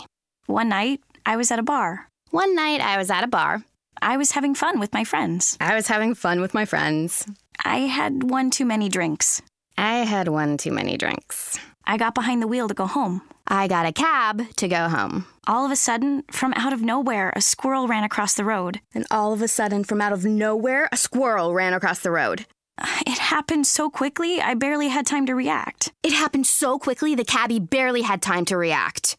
One 0.46 0.70
night, 0.70 1.00
I 1.26 1.36
was 1.36 1.50
at 1.50 1.58
a 1.58 1.62
bar. 1.62 2.08
One 2.30 2.54
night 2.54 2.80
I 2.80 2.96
was 2.96 3.10
at 3.10 3.22
a 3.22 3.26
bar. 3.26 3.64
I 4.00 4.16
was 4.16 4.30
having 4.30 4.54
fun 4.54 4.80
with 4.80 4.94
my 4.94 5.04
friends. 5.04 5.58
I 5.60 5.74
was 5.74 5.88
having 5.88 6.14
fun 6.14 6.40
with 6.40 6.54
my 6.54 6.64
friends. 6.64 7.26
I 7.66 7.80
had 7.80 8.30
one 8.30 8.50
too 8.50 8.64
many 8.64 8.88
drinks. 8.88 9.42
I 9.76 10.06
had 10.06 10.28
one 10.28 10.56
too 10.56 10.72
many 10.72 10.96
drinks. 10.96 11.58
I 11.84 11.98
got 11.98 12.14
behind 12.14 12.40
the 12.40 12.48
wheel 12.48 12.68
to 12.68 12.74
go 12.74 12.86
home. 12.86 13.20
I 13.46 13.68
got 13.68 13.84
a 13.84 13.92
cab 13.92 14.42
to 14.56 14.68
go 14.68 14.88
home. 14.88 15.26
All 15.46 15.66
of 15.66 15.70
a 15.70 15.76
sudden, 15.76 16.24
from 16.30 16.54
out 16.56 16.72
of 16.72 16.80
nowhere, 16.80 17.30
a 17.36 17.42
squirrel 17.42 17.88
ran 17.88 18.04
across 18.04 18.32
the 18.32 18.44
road. 18.44 18.80
And 18.94 19.04
all 19.10 19.34
of 19.34 19.42
a 19.42 19.48
sudden, 19.48 19.84
from 19.84 20.00
out 20.00 20.14
of 20.14 20.24
nowhere, 20.24 20.88
a 20.90 20.96
squirrel 20.96 21.52
ran 21.52 21.74
across 21.74 22.00
the 22.00 22.10
road. 22.10 22.46
It 22.78 23.18
happened 23.18 23.66
so 23.66 23.88
quickly, 23.88 24.40
I 24.40 24.54
barely 24.54 24.88
had 24.88 25.06
time 25.06 25.26
to 25.26 25.34
react. 25.34 25.92
It 26.02 26.12
happened 26.12 26.46
so 26.46 26.78
quickly, 26.78 27.14
the 27.14 27.24
cabbie 27.24 27.58
barely 27.60 28.02
had 28.02 28.20
time 28.20 28.44
to 28.46 28.56
react. 28.56 29.16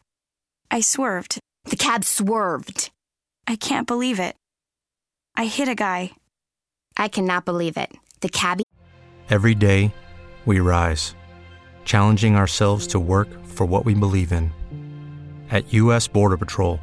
I 0.69 0.81
swerved. 0.81 1.39
The 1.65 1.75
cab 1.75 2.03
swerved. 2.03 2.91
I 3.47 3.55
can't 3.55 3.87
believe 3.87 4.19
it. 4.19 4.35
I 5.35 5.45
hit 5.45 5.67
a 5.67 5.75
guy. 5.75 6.11
I 6.95 7.07
cannot 7.07 7.45
believe 7.45 7.77
it. 7.77 7.91
The 8.21 8.29
cabbie. 8.29 8.63
Every 9.29 9.55
day, 9.55 9.93
we 10.45 10.59
rise, 10.59 11.15
challenging 11.85 12.35
ourselves 12.35 12.87
to 12.87 12.99
work 12.99 13.27
for 13.45 13.65
what 13.65 13.85
we 13.85 13.93
believe 13.93 14.31
in. 14.31 14.51
At 15.51 15.73
U.S. 15.73 16.07
Border 16.07 16.37
Patrol, 16.37 16.79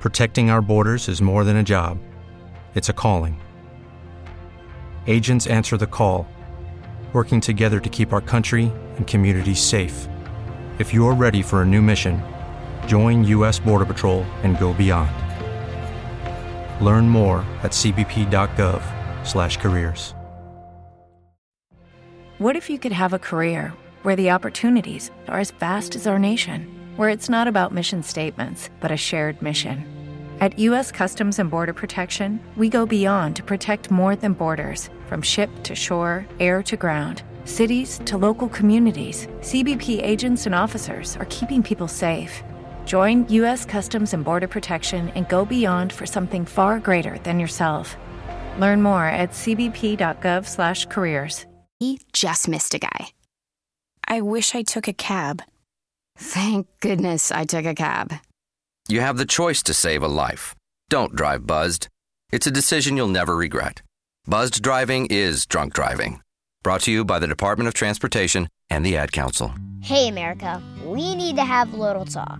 protecting 0.00 0.50
our 0.50 0.62
borders 0.62 1.08
is 1.08 1.20
more 1.22 1.44
than 1.44 1.56
a 1.56 1.62
job, 1.62 1.98
it's 2.74 2.88
a 2.88 2.92
calling. 2.92 3.40
Agents 5.08 5.46
answer 5.46 5.78
the 5.78 5.86
call, 5.86 6.28
working 7.14 7.40
together 7.40 7.80
to 7.80 7.88
keep 7.88 8.12
our 8.12 8.20
country 8.20 8.70
and 8.96 9.06
communities 9.06 9.62
safe. 9.62 10.06
If 10.78 10.92
you're 10.92 11.14
ready 11.14 11.40
for 11.42 11.62
a 11.62 11.64
new 11.64 11.80
mission, 11.80 12.20
join 12.86 13.24
U.S. 13.24 13.58
Border 13.58 13.86
Patrol 13.86 14.24
and 14.42 14.58
go 14.58 14.74
beyond. 14.74 15.10
Learn 16.84 17.08
more 17.08 17.38
at 17.62 17.72
cbp.gov/careers. 17.72 20.12
What 22.38 22.54
if 22.54 22.68
you 22.68 22.78
could 22.78 22.92
have 22.92 23.14
a 23.14 23.18
career 23.18 23.72
where 24.02 24.16
the 24.16 24.32
opportunities 24.32 25.10
are 25.26 25.40
as 25.40 25.52
vast 25.52 25.96
as 25.96 26.06
our 26.06 26.18
nation, 26.18 26.66
where 26.96 27.08
it's 27.08 27.30
not 27.30 27.48
about 27.48 27.72
mission 27.72 28.02
statements, 28.02 28.68
but 28.80 28.90
a 28.90 28.96
shared 28.98 29.40
mission? 29.40 29.95
At 30.38 30.58
U.S. 30.58 30.92
Customs 30.92 31.38
and 31.38 31.50
Border 31.50 31.72
Protection, 31.72 32.38
we 32.56 32.68
go 32.68 32.84
beyond 32.84 33.36
to 33.36 33.42
protect 33.42 33.90
more 33.90 34.16
than 34.16 34.34
borders 34.34 34.90
from 35.06 35.22
ship 35.22 35.48
to 35.62 35.74
shore, 35.74 36.26
air 36.38 36.62
to 36.64 36.76
ground, 36.76 37.22
cities 37.46 38.02
to 38.04 38.18
local 38.18 38.50
communities. 38.50 39.28
CBP 39.40 40.04
agents 40.04 40.44
and 40.44 40.54
officers 40.54 41.16
are 41.16 41.24
keeping 41.30 41.62
people 41.62 41.88
safe. 41.88 42.44
Join 42.84 43.26
U.S. 43.28 43.64
Customs 43.64 44.12
and 44.12 44.22
Border 44.22 44.48
Protection 44.48 45.08
and 45.14 45.26
go 45.30 45.46
beyond 45.46 45.90
for 45.90 46.04
something 46.04 46.44
far 46.44 46.80
greater 46.80 47.16
than 47.20 47.40
yourself. 47.40 47.96
Learn 48.58 48.82
more 48.82 49.06
at 49.06 49.30
cbp.gov/careers. 49.30 51.46
He 51.80 52.00
just 52.12 52.46
missed 52.46 52.74
a 52.74 52.78
guy. 52.78 53.06
I 54.06 54.20
wish 54.20 54.54
I 54.54 54.64
took 54.64 54.86
a 54.86 54.92
cab. 54.92 55.40
Thank 56.18 56.66
goodness 56.80 57.32
I 57.32 57.46
took 57.46 57.64
a 57.64 57.74
cab. 57.74 58.12
You 58.88 59.00
have 59.00 59.16
the 59.16 59.26
choice 59.26 59.64
to 59.64 59.74
save 59.74 60.04
a 60.04 60.08
life. 60.08 60.54
Don't 60.88 61.16
drive 61.16 61.44
buzzed. 61.44 61.88
It's 62.30 62.46
a 62.46 62.52
decision 62.52 62.96
you'll 62.96 63.08
never 63.08 63.36
regret. 63.36 63.82
Buzzed 64.28 64.62
driving 64.62 65.06
is 65.06 65.44
drunk 65.44 65.74
driving. 65.74 66.20
Brought 66.62 66.82
to 66.82 66.92
you 66.92 67.04
by 67.04 67.18
the 67.18 67.26
Department 67.26 67.66
of 67.66 67.74
Transportation 67.74 68.48
and 68.70 68.86
the 68.86 68.96
Ad 68.96 69.10
Council. 69.10 69.52
Hey, 69.82 70.06
America, 70.06 70.62
we 70.84 71.16
need 71.16 71.34
to 71.34 71.44
have 71.44 71.72
a 71.72 71.76
little 71.76 72.04
talk. 72.04 72.38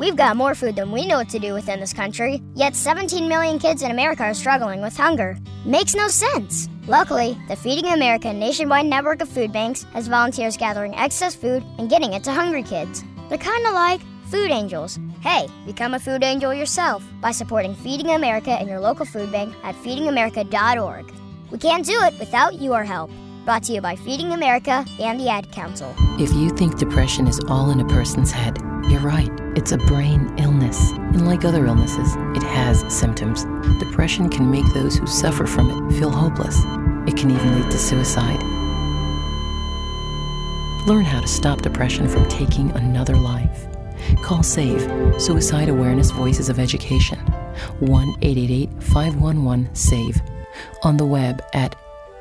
We've 0.00 0.16
got 0.16 0.36
more 0.36 0.56
food 0.56 0.74
than 0.74 0.90
we 0.90 1.06
know 1.06 1.18
what 1.18 1.28
to 1.28 1.38
do 1.38 1.54
with 1.54 1.68
in 1.68 1.78
this 1.78 1.92
country, 1.92 2.42
yet 2.54 2.74
17 2.74 3.28
million 3.28 3.60
kids 3.60 3.82
in 3.82 3.92
America 3.92 4.24
are 4.24 4.34
struggling 4.34 4.80
with 4.80 4.96
hunger. 4.96 5.36
Makes 5.64 5.94
no 5.94 6.08
sense. 6.08 6.68
Luckily, 6.88 7.38
the 7.46 7.54
Feeding 7.54 7.92
America 7.92 8.32
nationwide 8.32 8.86
network 8.86 9.22
of 9.22 9.28
food 9.28 9.52
banks 9.52 9.84
has 9.92 10.08
volunteers 10.08 10.56
gathering 10.56 10.96
excess 10.96 11.36
food 11.36 11.64
and 11.78 11.88
getting 11.88 12.14
it 12.14 12.24
to 12.24 12.32
hungry 12.32 12.64
kids. 12.64 13.04
They're 13.28 13.38
kind 13.38 13.64
of 13.66 13.74
like 13.74 14.00
food 14.34 14.50
angels. 14.50 14.98
Hey, 15.20 15.46
become 15.64 15.94
a 15.94 16.00
food 16.00 16.24
angel 16.24 16.52
yourself 16.52 17.04
by 17.20 17.30
supporting 17.30 17.72
Feeding 17.72 18.10
America 18.10 18.50
and 18.50 18.68
your 18.68 18.80
local 18.80 19.06
food 19.06 19.30
bank 19.30 19.54
at 19.62 19.76
feedingamerica.org. 19.76 21.12
We 21.52 21.58
can't 21.58 21.86
do 21.86 21.96
it 22.02 22.18
without 22.18 22.60
your 22.60 22.82
help. 22.82 23.12
Brought 23.44 23.62
to 23.64 23.72
you 23.74 23.80
by 23.80 23.94
Feeding 23.94 24.32
America 24.32 24.84
and 24.98 25.20
the 25.20 25.28
Ad 25.28 25.52
Council. 25.52 25.94
If 26.18 26.32
you 26.32 26.50
think 26.50 26.78
depression 26.78 27.28
is 27.28 27.38
all 27.46 27.70
in 27.70 27.78
a 27.78 27.86
person's 27.86 28.32
head, 28.32 28.58
you're 28.88 28.98
right. 29.02 29.30
It's 29.54 29.70
a 29.70 29.78
brain 29.78 30.34
illness. 30.36 30.90
And 30.90 31.28
like 31.28 31.44
other 31.44 31.66
illnesses, 31.66 32.16
it 32.34 32.42
has 32.42 32.80
symptoms. 32.92 33.44
Depression 33.78 34.28
can 34.28 34.50
make 34.50 34.66
those 34.74 34.96
who 34.96 35.06
suffer 35.06 35.46
from 35.46 35.70
it 35.70 35.96
feel 35.96 36.10
hopeless. 36.10 36.58
It 37.06 37.16
can 37.16 37.30
even 37.30 37.60
lead 37.60 37.70
to 37.70 37.78
suicide. 37.78 38.42
Learn 40.88 41.04
how 41.04 41.20
to 41.20 41.28
stop 41.28 41.62
depression 41.62 42.08
from 42.08 42.28
taking 42.28 42.72
another 42.72 43.14
life. 43.14 43.68
Call 44.22 44.42
SAVE, 44.42 45.20
Suicide 45.20 45.68
Awareness 45.68 46.10
Voices 46.10 46.48
of 46.48 46.58
Education, 46.58 47.18
1 47.80 48.08
888 48.22 48.70
511 48.82 49.74
SAVE, 49.74 50.22
on 50.82 50.96
the 50.96 51.06
web 51.06 51.42
at 51.52 51.74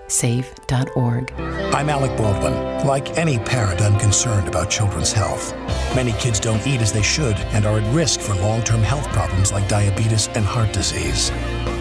save.org. 0.08 1.34
I'm 1.74 1.90
Alec 1.90 2.16
Baldwin. 2.18 2.54
Like 2.86 3.18
any 3.18 3.40
parent, 3.40 3.82
I'm 3.82 4.00
concerned 4.00 4.48
about 4.48 4.70
children's 4.70 5.12
health. 5.12 5.54
Many 5.96 6.12
kids 6.14 6.40
don't 6.40 6.66
eat 6.68 6.82
as 6.82 6.92
they 6.92 7.02
should 7.02 7.36
and 7.54 7.66
are 7.66 7.80
at 7.80 7.96
risk 7.96 8.20
for 8.20 8.36
long 8.36 8.62
term 8.62 8.82
health 8.82 9.08
problems 9.10 9.52
like 9.52 9.68
diabetes 9.68 10.28
and 10.36 10.46
heart 10.46 10.72
disease. 10.74 11.32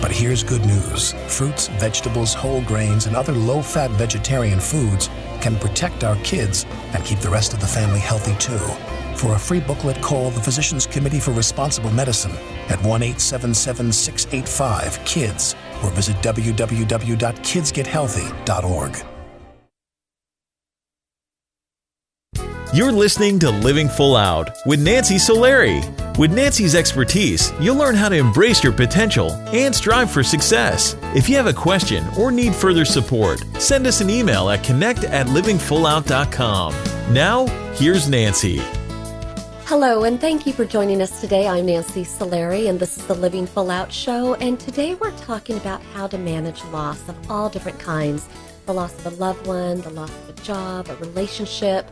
But 0.01 0.11
here's 0.11 0.43
good 0.43 0.65
news 0.65 1.13
fruits, 1.29 1.69
vegetables, 1.69 2.35
whole 2.35 2.63
grains, 2.63 3.07
and 3.07 3.15
other 3.17 3.33
low 3.33 3.63
fat 3.63 3.91
vegetarian 3.93 4.61
foods 4.61 5.09
can 5.41 5.57
protect 5.57 6.05
our 6.05 6.17
kids 6.17 6.65
and 6.93 7.05
keep 7.05 7.19
the 7.19 7.31
rest 7.31 7.53
of 7.53 7.61
the 7.61 7.67
family 7.67 8.01
healthy 8.01 8.35
too. 8.37 8.61
For 9.15 9.35
a 9.35 9.39
free 9.39 9.61
booklet, 9.61 10.01
call 10.03 10.31
the 10.31 10.41
Physicians 10.41 10.87
Committee 10.87 11.21
for 11.21 11.33
Responsible 11.33 11.91
Medicine 11.91 12.33
at 12.69 12.83
1 12.83 13.03
877 13.03 13.93
685 13.93 14.99
KIDS 15.05 15.55
or 15.85 15.91
visit 15.91 16.17
www.kidsgethealthy.org. 16.17 19.05
You're 22.75 22.91
listening 22.91 23.39
to 23.41 23.51
Living 23.51 23.87
Full 23.87 24.17
Out 24.17 24.49
with 24.65 24.81
Nancy 24.81 25.17
Solari. 25.17 25.85
With 26.17 26.33
Nancy's 26.33 26.75
expertise, 26.75 27.53
you'll 27.61 27.77
learn 27.77 27.95
how 27.95 28.09
to 28.09 28.17
embrace 28.17 28.65
your 28.65 28.73
potential 28.73 29.31
and 29.53 29.75
strive 29.75 30.11
for 30.11 30.23
success. 30.23 30.97
If 31.15 31.29
you 31.29 31.37
have 31.37 31.49
a 31.49 31.53
question 31.53 32.03
or 32.19 32.33
need 32.33 32.55
further 32.55 32.87
support, 32.87 33.45
send 33.59 33.87
us 33.87 34.01
an 34.01 34.09
email 34.09 34.49
at 34.49 34.65
connect 34.65 35.05
at 35.05 35.27
livingfullout.com. 35.27 36.73
Now, 37.13 37.45
here's 37.75 38.09
Nancy. 38.09 38.63
Hello, 39.73 40.05
and 40.05 40.21
thank 40.21 40.47
you 40.47 40.53
for 40.53 40.67
joining 40.67 41.01
us 41.01 41.23
today. 41.23 41.49
I'm 41.49 41.65
Nancy 41.65 42.05
Solari, 42.05 42.69
and 42.69 42.79
this 42.79 42.99
is 42.99 43.07
the 43.07 43.15
Living 43.15 43.47
Full 43.47 43.71
Out 43.71 43.91
Show. 43.91 44.35
And 44.35 44.61
today 44.61 44.97
we're 44.97 45.17
talking 45.17 45.57
about 45.57 45.81
how 45.95 46.07
to 46.09 46.19
manage 46.19 46.63
loss 46.65 47.09
of 47.09 47.31
all 47.31 47.49
different 47.49 47.79
kinds 47.79 48.29
the 48.67 48.75
loss 48.75 48.95
of 48.99 49.07
a 49.07 49.17
loved 49.17 49.47
one, 49.47 49.81
the 49.81 49.89
loss 49.89 50.11
of 50.11 50.29
a 50.29 50.43
job, 50.43 50.91
a 50.91 50.97
relationship, 50.97 51.91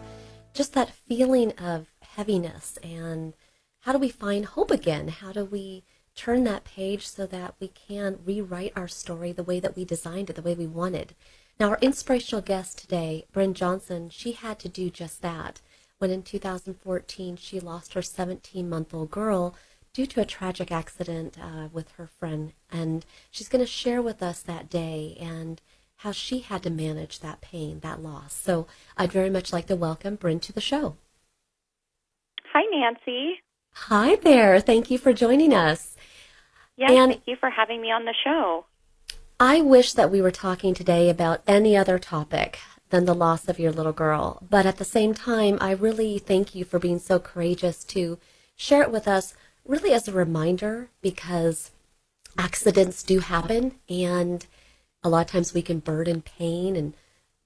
just 0.53 0.75
that 0.75 0.91
feeling 0.91 1.53
of 1.53 1.87
heaviness. 2.03 2.77
And 2.83 3.33
how 3.79 3.93
do 3.93 3.99
we 3.99 4.11
find 4.11 4.45
hope 4.45 4.71
again? 4.71 5.09
How 5.09 5.33
do 5.33 5.47
we 5.47 5.83
turn 6.15 6.45
that 6.45 6.65
page 6.65 7.09
so 7.09 7.25
that 7.29 7.55
we 7.61 7.69
can 7.69 8.19
rewrite 8.27 8.75
our 8.77 8.89
story 8.89 9.33
the 9.33 9.43
way 9.43 9.59
that 9.59 9.75
we 9.75 9.87
designed 9.87 10.29
it, 10.29 10.37
the 10.37 10.43
way 10.43 10.53
we 10.53 10.67
wanted? 10.67 11.15
Now, 11.59 11.71
our 11.71 11.79
inspirational 11.81 12.43
guest 12.43 12.77
today, 12.77 13.25
Bryn 13.33 13.55
Johnson, 13.55 14.11
she 14.11 14.33
had 14.33 14.59
to 14.59 14.69
do 14.69 14.91
just 14.91 15.23
that 15.23 15.63
when 16.01 16.11
in 16.11 16.23
2014 16.23 17.37
she 17.37 17.61
lost 17.61 17.93
her 17.93 18.03
17 18.03 18.69
month 18.69 18.95
old 18.95 19.11
girl 19.11 19.55
due 19.93 20.07
to 20.07 20.21
a 20.21 20.25
tragic 20.25 20.73
accident 20.73 21.37
uh, 21.39 21.69
with 21.73 21.91
her 21.93 22.07
friend. 22.07 22.55
And 22.73 23.05
she's 23.31 23.49
going 23.49 23.63
to 23.63 23.71
share 23.71 24.01
with 24.01 24.23
us 24.23 24.41
that 24.41 24.71
day 24.71 25.17
and 25.21 25.61
how 25.97 26.13
she 26.13 26.39
had 26.41 26.63
to 26.63 26.71
manage 26.71 27.21
that 27.21 27.43
pain, 27.43 27.81
that 27.81 28.03
loss. 28.03 28.33
So 28.33 28.67
I'd 28.97 29.13
very 29.13 29.29
much 29.29 29.53
like 29.53 29.67
to 29.67 29.77
welcome 29.77 30.17
Bryn 30.17 30.41
to 30.41 30.53
the 30.55 30.61
show. 30.61 30.97
Hi, 32.55 32.63
Nancy. 32.73 33.41
Hi 33.75 34.17
there. 34.17 34.59
Thank 34.59 34.91
you 34.91 34.97
for 34.97 35.13
joining 35.13 35.53
us. 35.53 35.97
Yes, 36.77 36.93
and 36.93 37.13
thank 37.13 37.27
you 37.27 37.37
for 37.39 37.51
having 37.51 37.83
me 37.83 37.89
on 37.93 38.07
the 38.07 38.15
show. 38.25 38.65
I 39.39 39.61
wish 39.61 39.93
that 39.93 40.11
we 40.11 40.23
were 40.23 40.31
talking 40.31 40.73
today 40.73 41.11
about 41.11 41.43
any 41.47 41.77
other 41.77 41.99
topic 41.99 42.59
than 42.91 43.05
the 43.05 43.15
loss 43.15 43.49
of 43.49 43.59
your 43.59 43.73
little 43.73 43.93
girl. 43.93 44.43
But 44.49 44.67
at 44.67 44.77
the 44.77 44.85
same 44.85 45.15
time, 45.15 45.59
I 45.61 45.73
really 45.73 46.19
thank 46.19 46.55
you 46.55 46.65
for 46.65 46.79
being 46.79 46.99
so 46.99 47.19
courageous 47.19 47.83
to 47.85 48.19
share 48.57 48.83
it 48.83 48.91
with 48.91 49.09
us, 49.09 49.35
really 49.65 49.93
as 49.93 50.07
a 50.07 50.13
reminder, 50.13 50.91
because 51.01 51.71
accidents 52.37 53.03
do 53.03 53.21
happen, 53.21 53.77
and 53.89 54.47
a 55.03 55.09
lot 55.09 55.27
of 55.27 55.33
times 55.33 55.55
we 55.55 55.63
can 55.63 55.79
burden 55.79 56.23
pain, 56.23 56.77
and 56.77 56.95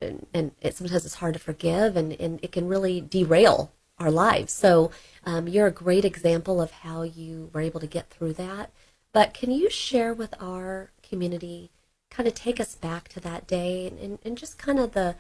and, 0.01 0.27
and 0.35 0.51
it, 0.61 0.77
sometimes 0.77 1.07
it's 1.07 1.15
hard 1.17 1.35
to 1.35 1.41
forgive, 1.41 1.97
and, 1.97 2.13
and 2.21 2.41
it 2.43 2.53
can 2.53 2.69
really 2.69 3.01
derail 3.01 3.73
our 3.99 4.11
lives. 4.11 4.53
So 4.53 4.91
um, 5.25 5.49
you're 5.49 5.69
a 5.69 5.73
great 5.73 6.05
example 6.05 6.61
of 6.61 6.71
how 6.71 7.03
you 7.03 7.51
were 7.53 7.61
able 7.61 7.81
to 7.81 7.87
get 7.87 8.11
through 8.11 8.35
that. 8.35 8.71
But 9.13 9.33
can 9.33 9.51
you 9.51 9.71
share 9.71 10.13
with 10.13 10.35
our 10.41 10.91
community, 11.09 11.71
kind 12.11 12.27
of 12.27 12.35
take 12.35 12.61
us 12.61 12.75
back 12.75 13.09
to 13.11 13.21
that 13.21 13.47
day, 13.47 13.87
and, 13.87 14.19
and 14.23 14.37
just 14.37 14.59
kind 14.59 14.79
of 14.79 14.93
the 14.93 15.15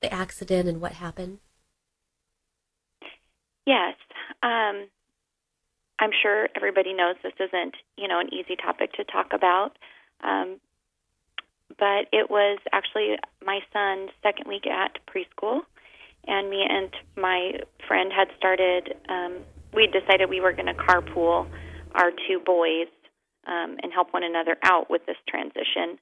the 0.00 0.12
accident 0.12 0.68
and 0.68 0.80
what 0.80 0.92
happened? 0.92 1.38
Yes. 3.66 3.94
Um, 4.42 4.86
I'm 5.98 6.10
sure 6.22 6.48
everybody 6.56 6.94
knows 6.94 7.16
this 7.22 7.34
isn't, 7.38 7.74
you 7.96 8.08
know, 8.08 8.20
an 8.20 8.32
easy 8.32 8.56
topic 8.56 8.92
to 8.94 9.04
talk 9.04 9.32
about. 9.32 9.72
Um, 10.24 10.60
but 11.78 12.08
it 12.12 12.30
was 12.30 12.58
actually 12.72 13.16
my 13.44 13.60
son's 13.72 14.10
second 14.22 14.48
week 14.48 14.66
at 14.66 14.98
preschool, 15.06 15.60
and 16.26 16.50
me 16.50 16.64
and 16.68 16.90
my 17.16 17.60
friend 17.86 18.10
had 18.12 18.28
started. 18.36 18.94
Um, 19.08 19.38
we 19.72 19.86
decided 19.86 20.28
we 20.28 20.40
were 20.40 20.52
going 20.52 20.66
to 20.66 20.74
carpool 20.74 21.46
our 21.94 22.10
two 22.10 22.40
boys 22.44 22.88
um, 23.46 23.76
and 23.82 23.92
help 23.92 24.12
one 24.12 24.24
another 24.24 24.56
out 24.62 24.90
with 24.90 25.06
this 25.06 25.16
transition. 25.28 25.98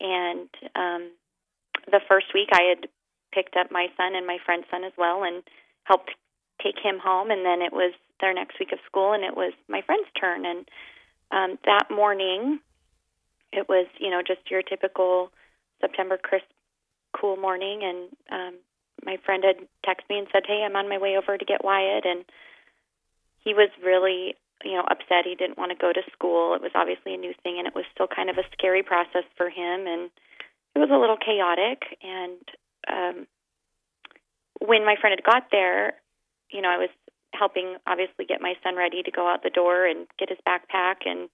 And 0.00 0.48
um, 0.74 1.10
the 1.90 2.00
first 2.08 2.26
week, 2.34 2.48
I 2.52 2.62
had 2.62 2.88
picked 3.32 3.56
up 3.56 3.70
my 3.70 3.88
son 3.96 4.14
and 4.14 4.26
my 4.26 4.38
friend's 4.44 4.66
son 4.70 4.84
as 4.84 4.92
well 4.96 5.24
and 5.24 5.42
helped 5.84 6.10
take 6.62 6.78
him 6.82 6.98
home. 7.02 7.30
And 7.30 7.44
then 7.44 7.62
it 7.62 7.72
was 7.72 7.92
their 8.20 8.32
next 8.32 8.58
week 8.58 8.72
of 8.72 8.78
school 8.86 9.12
and 9.12 9.24
it 9.24 9.36
was 9.36 9.52
my 9.68 9.82
friend's 9.82 10.08
turn. 10.18 10.46
And 10.46 10.68
um 11.30 11.58
that 11.64 11.90
morning 11.90 12.60
it 13.52 13.68
was 13.68 13.86
you 13.98 14.10
know 14.10 14.22
just 14.26 14.50
your 14.50 14.62
typical 14.62 15.30
september 15.80 16.18
crisp 16.22 16.46
cool 17.18 17.36
morning. 17.36 17.80
And 17.82 18.08
um 18.30 18.54
my 19.04 19.16
friend 19.24 19.42
had 19.44 19.56
texted 19.84 20.08
me 20.08 20.18
and 20.18 20.28
said 20.32 20.44
hey 20.46 20.62
i'm 20.64 20.76
on 20.76 20.88
my 20.88 20.98
way 20.98 21.16
over 21.16 21.36
to 21.36 21.44
get 21.44 21.64
wyatt. 21.64 22.06
And 22.06 22.24
he 23.44 23.54
was 23.54 23.70
really 23.82 24.36
you 24.64 24.72
know 24.72 24.84
upset. 24.88 25.24
He 25.24 25.34
didn't 25.34 25.58
want 25.58 25.72
to 25.72 25.78
go 25.78 25.92
to 25.92 26.02
school. 26.12 26.54
It 26.54 26.62
was 26.62 26.72
obviously 26.74 27.14
a 27.14 27.18
new 27.18 27.34
thing 27.42 27.58
and 27.58 27.66
it 27.66 27.74
was 27.74 27.84
still 27.92 28.06
kind 28.06 28.30
of 28.30 28.38
a 28.38 28.46
scary 28.52 28.82
process 28.82 29.24
for 29.36 29.48
him. 29.48 29.86
And 29.86 30.10
it 30.74 30.78
was 30.78 30.90
a 30.90 30.98
little 30.98 31.16
chaotic. 31.18 31.98
And 32.02 32.40
um, 32.90 33.26
when 34.60 34.84
my 34.84 34.96
friend 35.00 35.14
had 35.16 35.24
got 35.24 35.50
there, 35.50 35.94
you 36.50 36.60
know, 36.60 36.68
I 36.68 36.78
was 36.78 36.90
helping 37.34 37.76
obviously 37.86 38.24
get 38.26 38.40
my 38.40 38.54
son 38.62 38.76
ready 38.76 39.02
to 39.02 39.10
go 39.10 39.26
out 39.26 39.42
the 39.42 39.50
door 39.50 39.86
and 39.86 40.06
get 40.18 40.28
his 40.28 40.38
backpack 40.46 41.06
and 41.06 41.28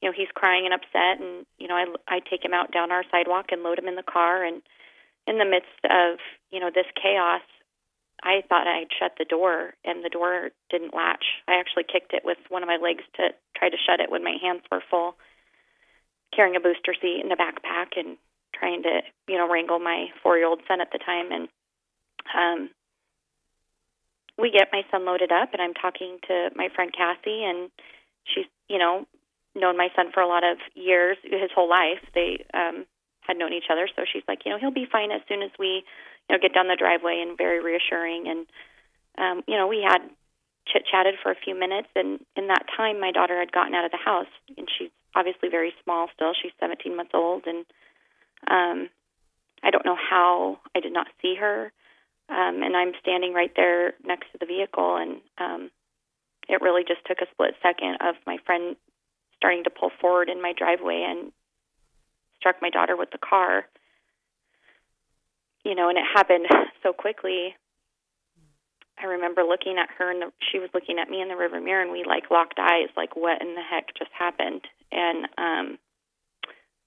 you 0.00 0.08
know 0.08 0.14
he's 0.14 0.28
crying 0.34 0.64
and 0.64 0.74
upset 0.74 1.20
and 1.20 1.46
you 1.58 1.66
know 1.66 1.74
I 1.74 1.86
I 2.06 2.20
take 2.20 2.44
him 2.44 2.52
out 2.52 2.70
down 2.70 2.92
our 2.92 3.04
sidewalk 3.10 3.46
and 3.50 3.62
load 3.62 3.78
him 3.78 3.88
in 3.88 3.96
the 3.96 4.02
car 4.02 4.44
and 4.44 4.62
in 5.26 5.38
the 5.38 5.48
midst 5.48 5.80
of 5.84 6.18
you 6.52 6.60
know 6.60 6.70
this 6.72 6.86
chaos 7.00 7.40
I 8.22 8.42
thought 8.48 8.66
I'd 8.66 8.92
shut 8.98 9.12
the 9.16 9.24
door 9.24 9.74
and 9.84 10.04
the 10.04 10.10
door 10.10 10.50
didn't 10.70 10.92
latch. 10.92 11.24
I 11.46 11.54
actually 11.54 11.84
kicked 11.84 12.12
it 12.12 12.24
with 12.24 12.38
one 12.48 12.64
of 12.64 12.66
my 12.66 12.76
legs 12.76 13.04
to 13.14 13.30
try 13.56 13.70
to 13.70 13.76
shut 13.86 14.00
it 14.00 14.10
when 14.10 14.24
my 14.24 14.36
hands 14.42 14.62
were 14.70 14.82
full 14.90 15.14
carrying 16.34 16.56
a 16.56 16.60
booster 16.60 16.94
seat 17.00 17.20
and 17.22 17.32
a 17.32 17.36
backpack 17.36 17.96
and 17.96 18.18
trying 18.58 18.82
to 18.82 19.00
you 19.28 19.36
know 19.36 19.50
wrangle 19.50 19.78
my 19.78 20.06
four 20.22 20.36
year 20.36 20.46
old 20.46 20.60
son 20.68 20.80
at 20.80 20.90
the 20.92 20.98
time 20.98 21.30
and 21.32 21.48
um 22.36 22.70
we 24.38 24.50
get 24.50 24.68
my 24.72 24.82
son 24.90 25.04
loaded 25.04 25.32
up 25.32 25.52
and 25.52 25.62
i'm 25.62 25.74
talking 25.74 26.18
to 26.26 26.50
my 26.54 26.68
friend 26.74 26.92
cassie 26.96 27.44
and 27.44 27.70
she's 28.24 28.46
you 28.68 28.78
know 28.78 29.06
known 29.54 29.76
my 29.76 29.88
son 29.96 30.06
for 30.12 30.22
a 30.22 30.28
lot 30.28 30.44
of 30.44 30.58
years 30.74 31.16
his 31.24 31.50
whole 31.54 31.68
life 31.68 32.02
they 32.14 32.44
um 32.54 32.84
had 33.20 33.36
known 33.36 33.52
each 33.52 33.70
other 33.70 33.88
so 33.94 34.02
she's 34.10 34.22
like 34.28 34.40
you 34.44 34.52
know 34.52 34.58
he'll 34.58 34.70
be 34.70 34.86
fine 34.90 35.10
as 35.10 35.20
soon 35.28 35.42
as 35.42 35.50
we 35.58 35.84
you 36.28 36.36
know, 36.36 36.40
get 36.40 36.54
down 36.54 36.68
the 36.68 36.76
driveway 36.76 37.24
and 37.26 37.36
very 37.36 37.62
reassuring. 37.62 38.28
And 38.28 38.46
um, 39.16 39.42
you 39.48 39.56
know, 39.56 39.66
we 39.66 39.84
had 39.86 40.00
chit 40.66 40.84
chatted 40.90 41.14
for 41.22 41.32
a 41.32 41.42
few 41.42 41.58
minutes, 41.58 41.88
and 41.96 42.20
in 42.36 42.48
that 42.48 42.66
time, 42.76 43.00
my 43.00 43.10
daughter 43.10 43.38
had 43.38 43.52
gotten 43.52 43.74
out 43.74 43.86
of 43.86 43.90
the 43.90 43.96
house, 43.96 44.30
and 44.56 44.68
she's 44.78 44.90
obviously 45.16 45.48
very 45.48 45.72
small 45.82 46.08
still. 46.14 46.32
She's 46.40 46.52
17 46.60 46.94
months 46.94 47.12
old, 47.14 47.44
and 47.46 47.64
um, 48.46 48.88
I 49.62 49.70
don't 49.70 49.84
know 49.84 49.96
how 49.96 50.58
I 50.74 50.80
did 50.80 50.92
not 50.92 51.08
see 51.20 51.34
her. 51.40 51.72
Um, 52.30 52.62
and 52.62 52.76
I'm 52.76 52.92
standing 53.00 53.32
right 53.32 53.52
there 53.56 53.94
next 54.04 54.30
to 54.32 54.38
the 54.38 54.44
vehicle, 54.44 54.96
and 54.96 55.20
um, 55.38 55.70
it 56.46 56.60
really 56.60 56.84
just 56.86 57.00
took 57.06 57.18
a 57.22 57.30
split 57.32 57.54
second 57.62 57.96
of 58.02 58.16
my 58.26 58.36
friend 58.44 58.76
starting 59.38 59.64
to 59.64 59.70
pull 59.70 59.90
forward 60.00 60.28
in 60.28 60.42
my 60.42 60.52
driveway 60.52 61.06
and 61.08 61.32
struck 62.36 62.56
my 62.60 62.68
daughter 62.68 62.96
with 62.96 63.10
the 63.12 63.18
car. 63.18 63.64
You 65.64 65.74
know, 65.74 65.88
and 65.88 65.96
it 65.96 66.04
happened 66.14 66.46
so 66.82 66.92
quickly. 66.92 67.54
I 69.00 69.06
remember 69.06 69.42
looking 69.42 69.78
at 69.78 69.88
her, 69.96 70.10
and 70.10 70.30
she 70.52 70.58
was 70.58 70.68
looking 70.74 70.98
at 70.98 71.08
me 71.08 71.22
in 71.22 71.28
the 71.28 71.36
river 71.36 71.60
mirror, 71.60 71.82
and 71.82 71.92
we 71.92 72.04
like 72.04 72.30
locked 72.30 72.58
eyes, 72.58 72.88
like 72.94 73.16
what 73.16 73.40
in 73.40 73.54
the 73.54 73.62
heck 73.62 73.94
just 73.96 74.10
happened? 74.12 74.62
And 74.92 75.28
um, 75.38 75.78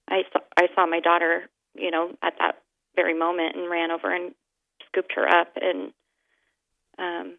I 0.08 0.22
saw, 0.32 0.40
I 0.56 0.68
saw 0.74 0.86
my 0.86 1.00
daughter, 1.00 1.48
you 1.74 1.90
know, 1.90 2.16
at 2.22 2.34
that 2.38 2.62
very 2.96 3.18
moment, 3.18 3.56
and 3.56 3.70
ran 3.70 3.90
over 3.90 4.14
and 4.14 4.34
scooped 4.88 5.12
her 5.14 5.26
up, 5.26 5.56
and 5.56 5.92
um, 6.98 7.38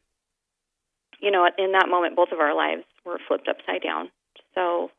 you 1.20 1.32
know, 1.32 1.48
in 1.58 1.72
that 1.72 1.88
moment, 1.90 2.16
both 2.16 2.32
of 2.32 2.40
our 2.40 2.56
lives 2.56 2.84
were 3.06 3.20
flipped 3.28 3.48
upside 3.48 3.82
down. 3.82 4.10
So 4.56 4.92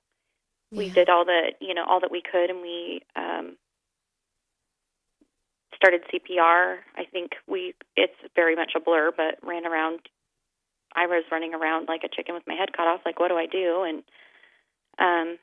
we 0.72 0.88
did 0.88 1.08
all 1.08 1.24
the, 1.24 1.52
you 1.60 1.74
know, 1.74 1.84
all 1.86 2.00
that 2.00 2.10
we 2.10 2.22
could, 2.22 2.50
and 2.50 2.62
we 2.62 3.02
um, 3.14 3.56
started 5.76 6.02
CPR. 6.12 6.78
I 6.96 7.04
think 7.04 7.32
we, 7.46 7.74
it's 7.96 8.16
very 8.34 8.56
much 8.56 8.72
a 8.76 8.80
blur, 8.80 9.12
but 9.16 9.38
ran 9.46 9.66
around. 9.66 10.00
I 10.96 11.06
was 11.06 11.24
running 11.30 11.54
around 11.54 11.88
like 11.88 12.02
a 12.04 12.08
chicken 12.08 12.34
with 12.34 12.44
my 12.46 12.54
head 12.54 12.72
cut 12.74 12.86
off. 12.86 13.00
Like, 13.04 13.20
what 13.20 13.28
do 13.28 13.36
I 13.36 13.46
do? 13.46 13.82
And 13.82 14.02
um, 14.98 15.38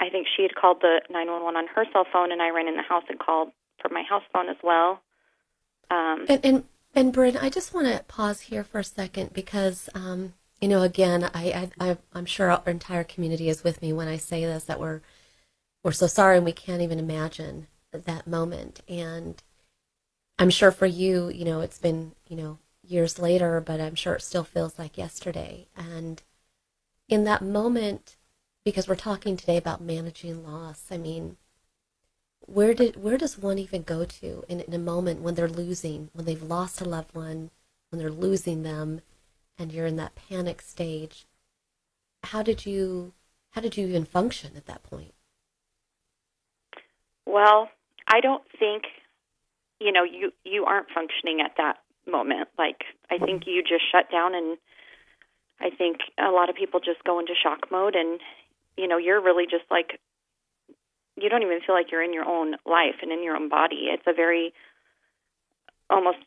I 0.00 0.10
think 0.10 0.26
she 0.36 0.42
had 0.42 0.54
called 0.54 0.80
the 0.80 1.00
911 1.10 1.56
on 1.56 1.66
her 1.74 1.84
cell 1.92 2.06
phone, 2.12 2.32
and 2.32 2.40
I 2.40 2.50
ran 2.50 2.68
in 2.68 2.76
the 2.76 2.82
house 2.82 3.04
and 3.08 3.18
called 3.18 3.50
from 3.82 3.94
my 3.94 4.02
house 4.02 4.22
phone 4.32 4.48
as 4.48 4.56
well. 4.62 5.00
Um, 5.90 6.26
and, 6.28 6.44
and 6.44 6.64
and 6.94 7.12
Bryn, 7.12 7.36
I 7.36 7.50
just 7.50 7.74
want 7.74 7.86
to 7.86 8.04
pause 8.04 8.42
here 8.42 8.64
for 8.64 8.80
a 8.80 8.84
second 8.84 9.32
because, 9.32 9.88
um, 9.94 10.34
you 10.60 10.68
know, 10.68 10.82
again, 10.82 11.30
I, 11.34 11.70
I, 11.78 11.96
I'm 12.12 12.26
sure 12.26 12.50
our 12.50 12.62
entire 12.66 13.04
community 13.04 13.48
is 13.48 13.62
with 13.62 13.80
me 13.82 13.92
when 13.92 14.08
I 14.08 14.16
say 14.16 14.44
this 14.44 14.64
that 14.64 14.80
we're 14.80 15.00
we're 15.84 15.92
so 15.92 16.06
sorry 16.06 16.36
and 16.36 16.44
we 16.44 16.52
can't 16.52 16.82
even 16.82 16.98
imagine 16.98 17.68
that 17.92 18.26
moment. 18.26 18.80
And 18.88 19.40
I'm 20.38 20.50
sure 20.50 20.72
for 20.72 20.86
you, 20.86 21.28
you 21.28 21.44
know, 21.44 21.60
it's 21.60 21.78
been 21.78 22.12
you 22.26 22.36
know 22.36 22.58
years 22.82 23.18
later, 23.18 23.60
but 23.60 23.80
I'm 23.80 23.94
sure 23.94 24.14
it 24.14 24.22
still 24.22 24.44
feels 24.44 24.78
like 24.78 24.98
yesterday. 24.98 25.68
And 25.76 26.22
in 27.08 27.24
that 27.24 27.42
moment, 27.42 28.16
because 28.68 28.86
we're 28.86 28.96
talking 28.96 29.34
today 29.34 29.56
about 29.56 29.80
managing 29.80 30.44
loss, 30.44 30.88
I 30.90 30.98
mean, 30.98 31.38
where 32.40 32.74
did 32.74 33.02
where 33.02 33.16
does 33.16 33.38
one 33.38 33.58
even 33.58 33.82
go 33.82 34.04
to 34.04 34.44
in, 34.46 34.60
in 34.60 34.74
a 34.74 34.78
moment 34.78 35.22
when 35.22 35.36
they're 35.36 35.48
losing, 35.48 36.10
when 36.12 36.26
they've 36.26 36.42
lost 36.42 36.82
a 36.82 36.84
loved 36.84 37.14
one, 37.14 37.50
when 37.88 37.98
they're 37.98 38.10
losing 38.10 38.64
them, 38.64 39.00
and 39.56 39.72
you're 39.72 39.86
in 39.86 39.96
that 39.96 40.14
panic 40.16 40.60
stage? 40.60 41.24
How 42.24 42.42
did 42.42 42.66
you 42.66 43.14
how 43.52 43.62
did 43.62 43.78
you 43.78 43.86
even 43.86 44.04
function 44.04 44.50
at 44.54 44.66
that 44.66 44.82
point? 44.82 45.14
Well, 47.24 47.70
I 48.06 48.20
don't 48.20 48.44
think 48.58 48.82
you 49.80 49.92
know 49.92 50.04
you 50.04 50.30
you 50.44 50.66
aren't 50.66 50.90
functioning 50.94 51.40
at 51.40 51.52
that 51.56 51.78
moment. 52.06 52.50
Like 52.58 52.84
I 53.10 53.16
think 53.16 53.44
you 53.46 53.62
just 53.62 53.90
shut 53.90 54.12
down 54.12 54.34
and 54.34 54.58
I 55.58 55.70
think 55.70 56.00
a 56.18 56.30
lot 56.30 56.50
of 56.50 56.54
people 56.54 56.80
just 56.80 57.02
go 57.04 57.18
into 57.18 57.32
shock 57.42 57.70
mode 57.70 57.94
and 57.94 58.20
you 58.78 58.88
know 58.88 58.96
you're 58.96 59.20
really 59.20 59.44
just 59.44 59.64
like 59.70 60.00
you 61.20 61.28
don't 61.28 61.42
even 61.42 61.60
feel 61.66 61.74
like 61.74 61.90
you're 61.90 62.02
in 62.02 62.14
your 62.14 62.24
own 62.24 62.54
life 62.64 63.02
and 63.02 63.10
in 63.10 63.22
your 63.22 63.36
own 63.36 63.48
body. 63.48 63.88
It's 63.90 64.06
a 64.06 64.12
very 64.12 64.54
almost 65.90 66.18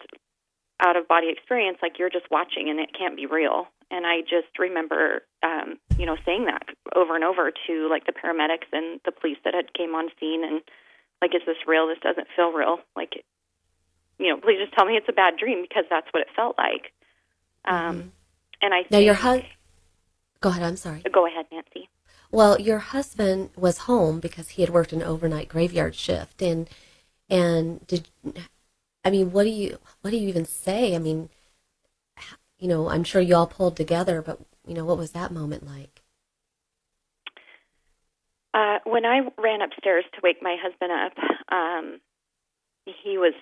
out 0.82 0.98
of 0.98 1.08
body 1.08 1.28
experience, 1.30 1.78
like 1.82 2.00
you're 2.00 2.10
just 2.10 2.26
watching 2.32 2.70
and 2.70 2.80
it 2.80 2.90
can't 2.98 3.16
be 3.16 3.26
real. 3.26 3.68
And 3.92 4.06
I 4.06 4.22
just 4.22 4.58
remember, 4.58 5.22
um, 5.44 5.78
you 5.98 6.06
know, 6.06 6.18
saying 6.26 6.46
that 6.46 6.64
over 6.96 7.16
and 7.16 7.24
over 7.24 7.52
to 7.68 7.90
like 7.90 8.06
the 8.06 8.14
paramedics 8.14 8.72
and 8.72 9.00
the 9.06 9.12
police 9.12 9.38
that 9.44 9.54
had 9.54 9.74
came 9.74 9.94
on 9.96 10.10
scene, 10.20 10.44
and 10.44 10.62
like, 11.22 11.36
is 11.36 11.42
this 11.46 11.58
real? 11.68 11.88
This 11.88 12.00
doesn't 12.02 12.28
feel 12.36 12.52
real. 12.52 12.80
Like, 12.96 13.24
you 14.18 14.30
know, 14.30 14.38
please 14.38 14.60
just 14.60 14.74
tell 14.74 14.86
me 14.86 14.94
it's 14.94 15.10
a 15.10 15.14
bad 15.14 15.36
dream 15.38 15.62
because 15.62 15.84
that's 15.90 16.08
what 16.12 16.22
it 16.22 16.30
felt 16.36 16.58
like. 16.58 16.94
Um, 17.66 17.98
mm-hmm. 17.98 18.08
And 18.62 18.74
I 18.74 18.86
now 18.90 19.00
your 19.00 19.14
husband. 19.14 19.50
Go 20.40 20.50
ahead. 20.50 20.64
I'm 20.64 20.78
sorry. 20.78 21.04
Go 21.12 21.28
ahead, 21.28 21.46
Nancy. 21.52 21.90
Well, 22.32 22.60
your 22.60 22.80
husband 22.80 23.50
was 23.58 23.80
home 23.80 24.20
because 24.20 24.50
he 24.50 24.62
had 24.62 24.72
worked 24.72 24.94
an 24.94 25.04
overnight 25.04 25.50
graveyard 25.50 25.96
shift, 25.96 26.42
and 26.42 26.70
and 27.30 27.86
did 27.88 28.08
I 29.04 29.10
mean 29.10 29.32
what 29.32 29.44
do 29.44 29.50
you 29.50 29.78
what 30.02 30.12
do 30.12 30.18
you 30.18 30.30
even 30.30 30.46
say? 30.46 30.96
I 30.96 31.00
mean, 31.00 31.30
you 32.60 32.68
know, 32.68 32.90
I'm 32.90 33.04
sure 33.04 33.22
you 33.22 33.36
all 33.36 33.48
pulled 33.48 33.76
together, 33.76 34.22
but 34.22 34.40
you 34.66 34.74
know, 34.74 34.86
what 34.86 34.98
was 34.98 35.12
that 35.12 35.32
moment 35.32 35.66
like? 35.66 36.02
Uh, 38.54 38.80
when 38.86 39.06
I 39.06 39.22
ran 39.38 39.62
upstairs 39.62 40.06
to 40.14 40.22
wake 40.24 40.42
my 40.42 40.58
husband 40.62 40.92
up, 40.92 41.14
um, 41.52 42.00
he 42.86 43.18
was 43.18 43.34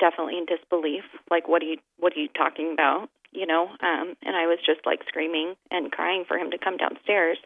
definitely 0.00 0.38
in 0.38 0.46
disbelief. 0.46 1.04
Like, 1.30 1.48
what 1.48 1.62
are 1.62 1.66
you 1.66 1.78
what 1.98 2.12
are 2.16 2.20
you 2.20 2.28
talking 2.36 2.72
about? 2.72 3.08
You 3.32 3.46
know, 3.46 3.68
um, 3.68 4.14
and 4.22 4.36
I 4.36 4.46
was 4.46 4.58
just 4.64 4.80
like 4.86 5.00
screaming 5.08 5.54
and 5.70 5.92
crying 5.92 6.24
for 6.26 6.36
him 6.36 6.50
to 6.50 6.58
come 6.58 6.76
downstairs 6.76 7.38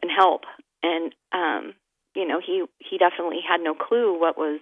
and 0.00 0.10
help. 0.10 0.42
And 0.82 1.14
um, 1.32 1.74
you 2.14 2.26
know, 2.26 2.40
he 2.44 2.64
he 2.78 2.98
definitely 2.98 3.40
had 3.46 3.60
no 3.60 3.74
clue 3.74 4.18
what 4.18 4.36
was 4.36 4.60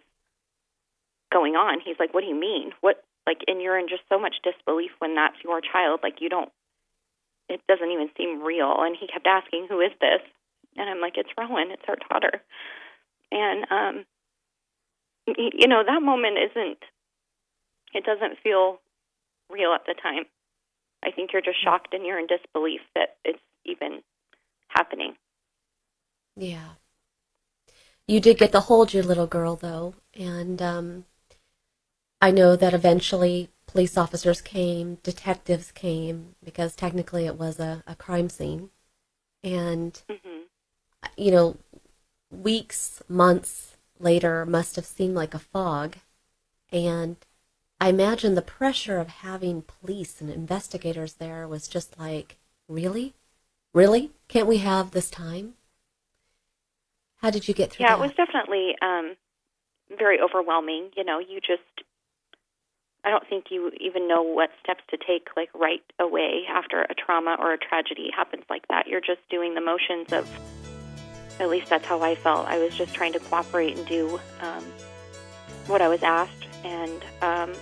going 1.32 1.54
on. 1.54 1.80
He's 1.84 1.98
like, 1.98 2.14
"What 2.14 2.22
do 2.22 2.28
you 2.28 2.38
mean? 2.38 2.72
What 2.80 3.02
like?" 3.26 3.38
And 3.46 3.60
you're 3.60 3.78
in 3.78 3.88
just 3.88 4.02
so 4.08 4.18
much 4.18 4.36
disbelief 4.42 4.90
when 4.98 5.14
that's 5.14 5.42
your 5.42 5.60
child. 5.60 6.00
Like 6.02 6.20
you 6.20 6.28
don't. 6.28 6.50
It 7.48 7.60
doesn't 7.66 7.90
even 7.90 8.10
seem 8.16 8.42
real. 8.42 8.74
And 8.78 8.96
he 8.98 9.08
kept 9.08 9.26
asking, 9.26 9.66
"Who 9.68 9.80
is 9.80 9.92
this?" 10.00 10.20
And 10.76 10.88
I'm 10.88 11.00
like, 11.00 11.14
"It's 11.16 11.30
Rowan. 11.36 11.70
It's 11.70 11.82
our 11.88 11.96
daughter." 12.08 12.42
And 13.32 13.66
um, 13.70 14.04
you 15.26 15.66
know, 15.66 15.82
that 15.84 16.02
moment 16.02 16.36
isn't. 16.50 16.78
It 17.92 18.04
doesn't 18.04 18.38
feel 18.42 18.80
real 19.50 19.72
at 19.72 19.86
the 19.86 19.94
time. 20.00 20.24
I 21.02 21.10
think 21.10 21.32
you're 21.32 21.42
just 21.42 21.62
shocked 21.62 21.94
and 21.94 22.04
you're 22.04 22.18
in 22.18 22.26
disbelief 22.26 22.80
that 22.94 23.16
it's 23.24 23.38
even 23.64 24.02
happening. 24.68 25.14
Yeah. 26.36 26.70
You 28.06 28.20
did 28.20 28.38
get 28.38 28.52
to 28.52 28.60
hold 28.60 28.92
your 28.92 29.04
little 29.04 29.26
girl, 29.26 29.56
though, 29.56 29.94
and 30.14 30.60
um, 30.60 31.04
I 32.20 32.30
know 32.30 32.56
that 32.56 32.74
eventually 32.74 33.50
police 33.66 33.96
officers 33.96 34.40
came, 34.40 34.98
detectives 35.02 35.70
came, 35.70 36.34
because 36.42 36.74
technically 36.74 37.26
it 37.26 37.38
was 37.38 37.60
a, 37.60 37.84
a 37.86 37.94
crime 37.94 38.28
scene. 38.28 38.70
And, 39.44 39.92
mm-hmm. 40.10 40.40
you 41.16 41.30
know, 41.30 41.56
weeks, 42.30 43.02
months 43.08 43.76
later 43.98 44.44
must 44.44 44.76
have 44.76 44.86
seemed 44.86 45.14
like 45.14 45.34
a 45.34 45.38
fog. 45.38 45.96
And 46.72 47.16
I 47.80 47.88
imagine 47.88 48.34
the 48.34 48.42
pressure 48.42 48.98
of 48.98 49.08
having 49.08 49.62
police 49.62 50.20
and 50.20 50.28
investigators 50.28 51.14
there 51.14 51.48
was 51.48 51.66
just 51.66 51.98
like, 51.98 52.36
really? 52.68 53.14
Really? 53.72 54.10
Can't 54.28 54.46
we 54.46 54.58
have 54.58 54.90
this 54.90 55.08
time? 55.08 55.54
How 57.22 57.30
did 57.30 57.48
you 57.48 57.54
get 57.54 57.72
through 57.72 57.84
yeah, 57.84 57.96
that? 57.96 58.02
it 58.02 58.06
was 58.06 58.12
definitely 58.16 58.74
um, 58.82 59.16
very 59.96 60.20
overwhelming. 60.20 60.90
You 60.94 61.04
know, 61.04 61.20
you 61.20 61.40
just, 61.40 61.62
I 63.02 63.10
don't 63.10 63.26
think 63.28 63.46
you 63.50 63.70
even 63.80 64.06
know 64.06 64.22
what 64.22 64.50
steps 64.62 64.82
to 64.90 64.98
take, 64.98 65.28
like 65.34 65.48
right 65.54 65.82
away 65.98 66.42
after 66.50 66.82
a 66.82 66.94
trauma 66.94 67.36
or 67.38 67.54
a 67.54 67.58
tragedy 67.58 68.10
happens 68.14 68.44
like 68.50 68.68
that. 68.68 68.88
You're 68.88 69.00
just 69.00 69.20
doing 69.30 69.54
the 69.54 69.60
motions 69.62 70.12
of, 70.12 70.28
at 71.38 71.48
least 71.48 71.70
that's 71.70 71.86
how 71.86 72.02
I 72.02 72.14
felt. 72.14 72.46
I 72.46 72.58
was 72.58 72.76
just 72.76 72.94
trying 72.94 73.14
to 73.14 73.20
cooperate 73.20 73.78
and 73.78 73.86
do 73.86 74.20
um, 74.42 74.64
what 75.66 75.80
I 75.80 75.88
was 75.88 76.02
asked. 76.02 76.46
And 76.62 77.02
um, 77.22 77.52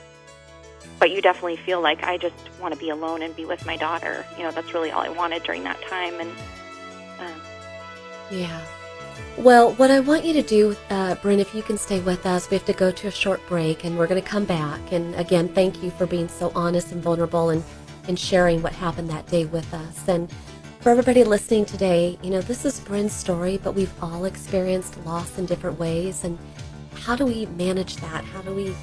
but 0.99 1.11
you 1.11 1.23
definitely 1.23 1.57
feel 1.57 1.81
like 1.81 2.03
I 2.03 2.17
just 2.17 2.35
want 2.61 2.75
to 2.75 2.81
be 2.81 2.91
alone 2.91 3.23
and 3.23 3.35
be 3.35 3.45
with 3.45 3.65
my 3.67 3.77
daughter. 3.77 4.25
You 4.37 4.45
know, 4.45 4.51
that's 4.51 4.75
really 4.75 4.91
all 4.91 5.03
I 5.03 5.09
wanted 5.09 5.43
during 5.45 5.63
that 5.65 5.81
time. 5.83 6.21
And 6.21 6.31
um, 7.21 7.41
yeah. 8.31 8.61
Well, 9.37 9.73
what 9.75 9.91
I 9.91 10.01
want 10.01 10.25
you 10.25 10.33
to 10.35 10.43
do, 10.43 10.77
uh, 10.91 11.15
Bryn, 11.17 11.39
if 11.39 11.55
you 11.55 11.63
can 11.63 11.79
stay 11.79 12.01
with 12.01 12.27
us, 12.27 12.51
we 12.51 12.57
have 12.57 12.67
to 12.67 12.73
go 12.73 12.91
to 12.91 13.07
a 13.07 13.11
short 13.11 13.45
break 13.47 13.85
and 13.85 13.97
we're 13.97 14.09
going 14.09 14.21
to 14.21 14.29
come 14.29 14.45
back. 14.45 14.93
And 14.93 15.15
again, 15.15 15.49
thank 15.49 15.83
you 15.83 15.91
for 15.91 16.07
being 16.07 16.29
so 16.29 16.51
honest 16.55 16.91
and 16.91 17.03
vulnerable 17.03 17.51
and, 17.51 17.63
and 18.09 18.19
sharing 18.19 18.63
what 18.63 18.73
happened 18.73 19.09
that 19.11 19.27
day 19.29 19.45
with 19.45 19.73
us. 19.73 20.09
And 20.09 20.29
for 20.81 20.91
everybody 20.91 21.23
listening 21.23 21.65
today, 21.67 22.19
you 22.23 22.31
know, 22.31 22.41
this 22.41 22.65
is 22.65 22.81
Bryn's 22.81 23.13
story, 23.13 23.59
but 23.63 23.75
we've 23.75 23.93
all 24.03 24.25
experienced 24.25 24.97
loss 25.05 25.39
in 25.39 25.47
different 25.47 25.79
ways. 25.79 26.25
And 26.25 26.37
how 26.95 27.15
do 27.15 27.25
we 27.25 27.47
manage 27.47 27.97
that? 27.97 28.25
How 28.25 28.43
do 28.43 28.55
we 28.55 28.75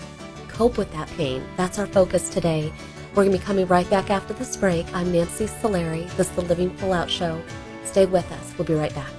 cope 0.55 0.77
with 0.77 0.91
that 0.93 1.09
pain. 1.09 1.43
That's 1.57 1.77
our 1.79 1.85
focus 1.85 2.29
today. 2.29 2.71
We're 3.09 3.25
going 3.25 3.31
to 3.33 3.37
be 3.37 3.43
coming 3.43 3.67
right 3.67 3.89
back 3.89 4.09
after 4.09 4.33
this 4.33 4.55
break. 4.55 4.85
I'm 4.93 5.11
Nancy 5.11 5.47
Solari. 5.47 6.09
This 6.15 6.29
is 6.29 6.35
the 6.35 6.41
Living 6.43 6.69
Full 6.77 6.93
Out 6.93 7.09
Show. 7.09 7.41
Stay 7.83 8.05
with 8.05 8.29
us. 8.31 8.53
We'll 8.57 8.65
be 8.65 8.73
right 8.73 8.93
back. 8.95 9.11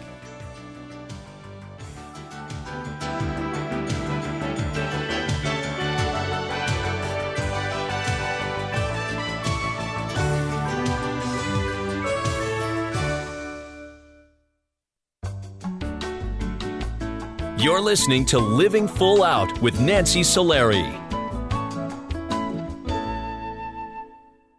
You're 17.58 17.80
listening 17.80 18.24
to 18.26 18.38
Living 18.38 18.86
Full 18.86 19.22
Out 19.22 19.60
with 19.60 19.80
Nancy 19.80 20.20
Solari. 20.20 21.05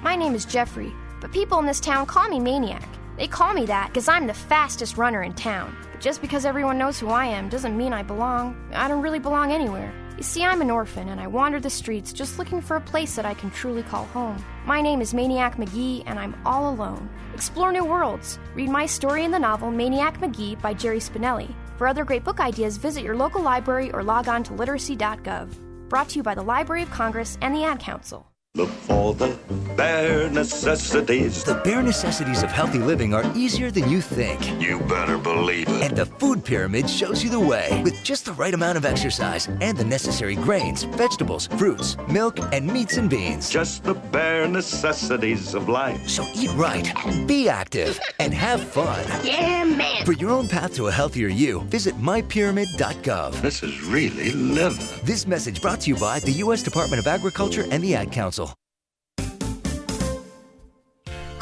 My 0.00 0.16
name 0.16 0.34
is 0.34 0.44
Jeffrey, 0.44 0.92
but 1.20 1.32
people 1.32 1.58
in 1.58 1.66
this 1.66 1.80
town 1.80 2.06
call 2.06 2.28
me 2.28 2.40
Maniac. 2.40 2.88
They 3.16 3.28
call 3.28 3.52
me 3.52 3.66
that 3.66 3.88
because 3.88 4.08
I'm 4.08 4.26
the 4.26 4.34
fastest 4.34 4.96
runner 4.96 5.22
in 5.22 5.34
town. 5.34 5.76
But 5.92 6.00
just 6.00 6.20
because 6.20 6.44
everyone 6.44 6.78
knows 6.78 6.98
who 6.98 7.08
I 7.08 7.26
am 7.26 7.48
doesn't 7.48 7.76
mean 7.76 7.92
I 7.92 8.02
belong. 8.02 8.56
I 8.72 8.88
don't 8.88 9.02
really 9.02 9.18
belong 9.18 9.52
anywhere. 9.52 9.92
You 10.16 10.22
see, 10.22 10.44
I'm 10.44 10.60
an 10.60 10.70
orphan 10.70 11.08
and 11.08 11.20
I 11.20 11.26
wander 11.26 11.60
the 11.60 11.70
streets 11.70 12.12
just 12.12 12.38
looking 12.38 12.60
for 12.60 12.76
a 12.76 12.80
place 12.80 13.16
that 13.16 13.26
I 13.26 13.34
can 13.34 13.50
truly 13.50 13.82
call 13.82 14.06
home. 14.06 14.42
My 14.66 14.80
name 14.80 15.00
is 15.00 15.14
Maniac 15.14 15.58
Magee 15.58 16.02
and 16.06 16.18
I'm 16.18 16.36
all 16.44 16.72
alone. 16.72 17.08
Explore 17.34 17.72
new 17.72 17.84
worlds. 17.84 18.38
Read 18.54 18.70
my 18.70 18.86
story 18.86 19.24
in 19.24 19.30
the 19.30 19.38
novel 19.38 19.70
Maniac 19.70 20.20
Magee 20.20 20.54
by 20.56 20.74
Jerry 20.74 21.00
Spinelli. 21.00 21.54
For 21.76 21.86
other 21.86 22.04
great 22.04 22.24
book 22.24 22.40
ideas, 22.40 22.76
visit 22.76 23.02
your 23.02 23.16
local 23.16 23.42
library 23.42 23.90
or 23.92 24.02
log 24.02 24.28
on 24.28 24.42
to 24.44 24.54
literacy.gov. 24.54 25.88
Brought 25.88 26.10
to 26.10 26.16
you 26.16 26.22
by 26.22 26.34
the 26.34 26.42
Library 26.42 26.82
of 26.82 26.90
Congress 26.90 27.36
and 27.40 27.54
the 27.54 27.64
Ad 27.64 27.78
Council. 27.78 28.31
Look 28.54 28.68
for 28.68 29.14
the 29.14 29.34
bare 29.78 30.28
necessities. 30.28 31.42
The 31.42 31.54
bare 31.64 31.82
necessities 31.82 32.42
of 32.42 32.50
healthy 32.50 32.80
living 32.80 33.14
are 33.14 33.24
easier 33.34 33.70
than 33.70 33.88
you 33.88 34.02
think. 34.02 34.60
You 34.60 34.78
better 34.80 35.16
believe 35.16 35.68
it. 35.70 35.82
And 35.82 35.96
the 35.96 36.04
food 36.04 36.44
pyramid 36.44 36.90
shows 36.90 37.24
you 37.24 37.30
the 37.30 37.40
way 37.40 37.80
with 37.82 38.04
just 38.04 38.26
the 38.26 38.34
right 38.34 38.52
amount 38.52 38.76
of 38.76 38.84
exercise 38.84 39.48
and 39.62 39.78
the 39.78 39.86
necessary 39.86 40.34
grains, 40.34 40.82
vegetables, 40.82 41.46
fruits, 41.56 41.96
milk, 42.10 42.40
and 42.52 42.70
meats 42.70 42.98
and 42.98 43.08
beans. 43.08 43.48
Just 43.48 43.84
the 43.84 43.94
bare 43.94 44.46
necessities 44.46 45.54
of 45.54 45.70
life. 45.70 46.06
So 46.06 46.26
eat 46.34 46.50
right, 46.50 46.92
be 47.26 47.48
active, 47.48 47.98
and 48.20 48.34
have 48.34 48.62
fun. 48.62 49.02
Yeah, 49.24 49.64
man. 49.64 50.04
For 50.04 50.12
your 50.12 50.30
own 50.30 50.46
path 50.46 50.74
to 50.74 50.88
a 50.88 50.92
healthier 50.92 51.28
you, 51.28 51.62
visit 51.70 51.94
mypyramid.gov. 51.94 53.40
This 53.40 53.62
is 53.62 53.82
really 53.82 54.32
living. 54.32 54.86
This 55.04 55.26
message 55.26 55.62
brought 55.62 55.80
to 55.80 55.88
you 55.88 55.96
by 55.96 56.20
the 56.20 56.32
U.S. 56.44 56.62
Department 56.62 57.00
of 57.00 57.06
Agriculture 57.06 57.64
and 57.70 57.82
the 57.82 57.94
Ad 57.94 58.12
Council. 58.12 58.41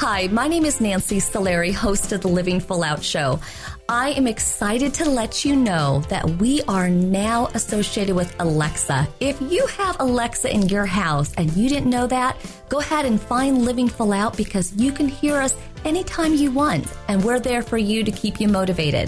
Hi, 0.03 0.25
my 0.31 0.47
name 0.47 0.65
is 0.65 0.81
Nancy 0.81 1.17
Solari, 1.17 1.71
host 1.71 2.11
of 2.11 2.21
the 2.21 2.27
Living 2.27 2.59
Full 2.59 2.83
Out 2.83 3.03
Show. 3.03 3.39
I 3.87 4.09
am 4.13 4.25
excited 4.25 4.95
to 4.95 5.07
let 5.07 5.45
you 5.45 5.55
know 5.55 5.99
that 6.09 6.27
we 6.27 6.63
are 6.63 6.89
now 6.89 7.49
associated 7.53 8.15
with 8.15 8.35
Alexa. 8.39 9.07
If 9.19 9.39
you 9.39 9.63
have 9.67 9.97
Alexa 9.99 10.51
in 10.51 10.67
your 10.69 10.87
house 10.87 11.35
and 11.35 11.55
you 11.55 11.69
didn't 11.69 11.91
know 11.91 12.07
that, 12.07 12.35
go 12.67 12.79
ahead 12.79 13.05
and 13.05 13.21
find 13.21 13.63
Living 13.63 13.87
Full 13.87 14.11
Out 14.11 14.35
because 14.35 14.73
you 14.73 14.91
can 14.91 15.07
hear 15.07 15.37
us 15.37 15.53
anytime 15.85 16.33
you 16.33 16.49
want, 16.49 16.87
and 17.07 17.23
we're 17.23 17.39
there 17.39 17.61
for 17.61 17.77
you 17.77 18.03
to 18.03 18.11
keep 18.11 18.41
you 18.41 18.47
motivated. 18.47 19.07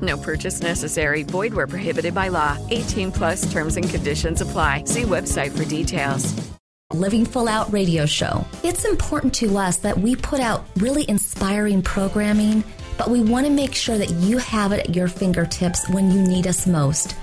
No 0.00 0.16
purchase 0.16 0.60
necessary. 0.60 1.22
Void 1.24 1.52
where 1.52 1.66
prohibited 1.66 2.14
by 2.14 2.28
law. 2.28 2.56
18 2.70 3.10
plus 3.12 3.50
terms 3.50 3.76
and 3.76 3.88
conditions 3.88 4.40
apply. 4.40 4.84
See 4.84 5.02
website 5.02 5.56
for 5.56 5.64
details. 5.64 6.50
Living 6.92 7.24
Full 7.24 7.48
Out 7.48 7.72
radio 7.72 8.04
show. 8.04 8.44
It's 8.64 8.84
important 8.84 9.32
to 9.34 9.56
us 9.56 9.76
that 9.78 9.96
we 9.96 10.16
put 10.16 10.40
out 10.40 10.64
really 10.76 11.08
inspiring 11.08 11.82
programming, 11.82 12.64
but 12.98 13.08
we 13.08 13.20
want 13.20 13.46
to 13.46 13.52
make 13.52 13.74
sure 13.74 13.96
that 13.96 14.10
you 14.10 14.38
have 14.38 14.72
it 14.72 14.80
at 14.80 14.96
your 14.96 15.06
fingertips 15.06 15.88
when 15.90 16.10
you 16.10 16.20
need 16.20 16.48
us 16.48 16.66
most. 16.66 17.14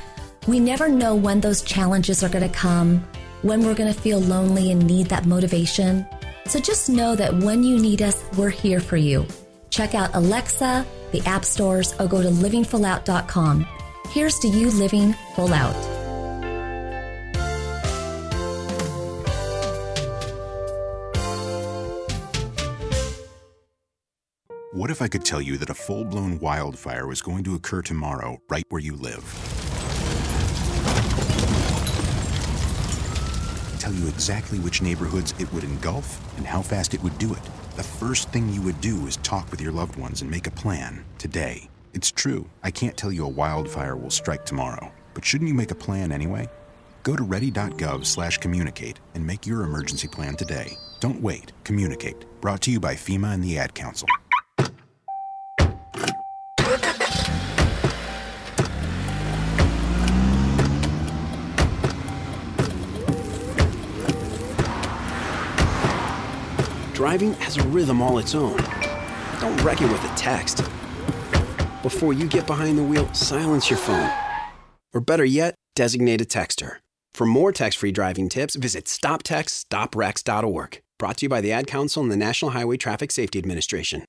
We 0.48 0.62
never 0.62 0.88
know 0.88 1.16
when 1.16 1.42
those 1.42 1.62
challenges 1.62 2.24
are 2.24 2.30
going 2.30 2.50
to 2.50 2.56
come, 2.56 3.06
when 3.42 3.66
we're 3.66 3.76
going 3.76 3.94
to 3.94 4.00
feel 4.00 4.20
lonely 4.20 4.72
and 4.72 4.88
need 4.88 5.08
that 5.08 5.26
motivation. 5.26 6.06
So 6.46 6.62
just 6.62 6.90
know 6.90 7.18
that 7.18 7.34
when 7.34 7.62
you 7.62 7.78
need 7.78 8.02
us, 8.02 8.24
we're 8.38 8.50
here 8.50 8.80
for 8.80 8.96
you. 8.96 9.28
Check 9.70 9.96
out 9.96 10.12
Alexa, 10.14 10.86
the 11.12 11.22
app 11.26 11.46
stores, 11.46 11.94
or 12.00 12.08
go 12.08 12.22
to 12.22 12.30
livingfullout.com. 12.30 13.66
Here's 14.10 14.40
to 14.40 14.48
you 14.48 14.70
living 14.72 15.14
full 15.36 15.54
out. 15.54 15.98
What 24.78 24.92
if 24.92 25.02
I 25.02 25.08
could 25.08 25.26
tell 25.26 25.42
you 25.42 25.58
that 25.58 25.72
a 25.72 25.74
full 25.74 26.06
blown 26.06 26.40
wildfire 26.40 27.08
was 27.08 27.20
going 27.20 27.44
to 27.46 27.56
occur 27.56 27.82
tomorrow, 27.82 28.38
right 28.48 28.64
where 28.70 28.80
you 28.80 28.96
live? 28.96 29.24
Tell 33.80 33.92
you 33.92 34.08
exactly 34.08 34.60
which 34.60 34.84
neighborhoods 34.84 35.34
it 35.40 35.52
would 35.52 35.64
engulf 35.64 36.20
and 36.38 36.46
how 36.46 36.62
fast 36.62 36.94
it 36.94 37.02
would 37.02 37.18
do 37.18 37.34
it. 37.34 37.67
The 37.78 37.84
first 37.84 38.30
thing 38.30 38.50
you 38.50 38.64
would 38.64 38.82
do 38.82 39.06
is 39.06 39.18
talk 39.18 39.52
with 39.52 39.62
your 39.62 39.72
loved 39.72 39.98
ones 39.98 40.24
and 40.24 40.32
make 40.32 40.48
a 40.48 40.52
plan 40.52 41.06
today. 41.20 41.70
It's 41.94 42.12
true, 42.12 42.50
I 42.64 42.72
can't 42.72 42.98
tell 42.98 43.12
you 43.12 43.24
a 43.24 43.30
wildfire 43.30 43.96
will 43.96 44.10
strike 44.10 44.48
tomorrow, 44.48 44.92
but 45.14 45.24
shouldn't 45.24 45.48
you 45.48 45.54
make 45.54 45.70
a 45.70 45.76
plan 45.76 46.12
anyway? 46.12 46.50
Go 47.04 47.16
to 47.16 47.22
ready.gov/communicate 47.22 49.00
and 49.14 49.28
make 49.28 49.46
your 49.46 49.62
emergency 49.62 50.08
plan 50.08 50.36
today. 50.36 50.76
Don't 51.00 51.22
wait. 51.22 51.52
Communicate. 51.64 52.26
Brought 52.42 52.62
to 52.62 52.72
you 52.72 52.80
by 52.80 52.96
FEMA 52.96 53.36
and 53.36 53.44
the 53.44 53.60
Ad 53.60 53.76
Council. 53.76 54.08
Driving 67.08 67.36
has 67.36 67.56
a 67.56 67.64
rhythm 67.70 68.02
all 68.02 68.20
its 68.20 68.36
own. 68.36 68.58
Don't 69.40 69.58
wreck 69.64 69.82
it 69.82 69.90
with 69.90 70.04
a 70.04 70.14
text. 70.18 70.58
Before 71.82 72.12
you 72.12 72.28
get 72.28 72.46
behind 72.46 72.78
the 72.78 72.84
wheel, 72.84 73.08
silence 73.14 73.70
your 73.70 73.80
phone. 73.80 74.12
Or 74.94 75.00
better 75.00 75.24
yet, 75.24 75.56
designate 75.74 76.20
a 76.20 76.26
texter. 76.26 76.80
For 77.14 77.26
more 77.26 77.54
text 77.54 77.80
free 77.80 77.94
driving 77.94 78.28
tips, 78.28 78.58
visit 78.58 78.88
stoptextsstopwrecks.org. 78.88 80.82
Brought 81.00 81.18
to 81.20 81.26
you 81.26 81.30
by 81.30 81.40
the 81.40 81.54
Ad 81.54 81.66
Council 81.66 82.04
and 82.04 82.12
the 82.12 82.18
National 82.18 82.52
Highway 82.52 82.76
Traffic 82.76 83.14
Safety 83.14 83.40
Administration. 83.40 84.04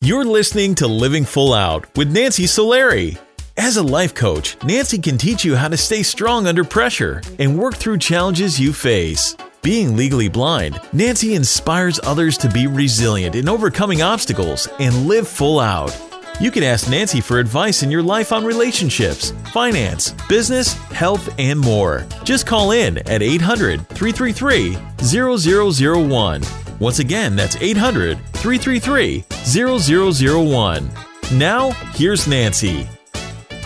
You're 0.00 0.24
listening 0.24 0.76
to 0.76 0.86
Living 0.86 1.24
Full 1.24 1.52
Out 1.52 1.88
with 1.96 2.12
Nancy 2.12 2.44
Solari. 2.44 3.18
As 3.56 3.76
a 3.76 3.82
life 3.82 4.14
coach, 4.14 4.56
Nancy 4.64 4.98
can 4.98 5.16
teach 5.16 5.44
you 5.44 5.54
how 5.54 5.68
to 5.68 5.76
stay 5.76 6.02
strong 6.02 6.48
under 6.48 6.64
pressure 6.64 7.22
and 7.38 7.56
work 7.56 7.76
through 7.76 7.98
challenges 7.98 8.58
you 8.58 8.72
face. 8.72 9.36
Being 9.62 9.96
legally 9.96 10.28
blind, 10.28 10.80
Nancy 10.92 11.34
inspires 11.34 12.00
others 12.02 12.36
to 12.38 12.48
be 12.48 12.66
resilient 12.66 13.36
in 13.36 13.48
overcoming 13.48 14.02
obstacles 14.02 14.68
and 14.80 15.06
live 15.06 15.28
full 15.28 15.60
out. 15.60 15.96
You 16.40 16.50
can 16.50 16.64
ask 16.64 16.90
Nancy 16.90 17.20
for 17.20 17.38
advice 17.38 17.84
in 17.84 17.92
your 17.92 18.02
life 18.02 18.32
on 18.32 18.44
relationships, 18.44 19.32
finance, 19.52 20.10
business, 20.28 20.72
health, 20.90 21.32
and 21.38 21.60
more. 21.60 22.04
Just 22.24 22.46
call 22.48 22.72
in 22.72 22.98
at 23.08 23.22
800 23.22 23.88
333 23.90 24.76
0001. 24.98 26.42
Once 26.80 26.98
again, 26.98 27.36
that's 27.36 27.54
800 27.54 28.18
333 28.32 29.24
0001. 29.44 30.90
Now, 31.38 31.70
here's 31.94 32.26
Nancy. 32.26 32.88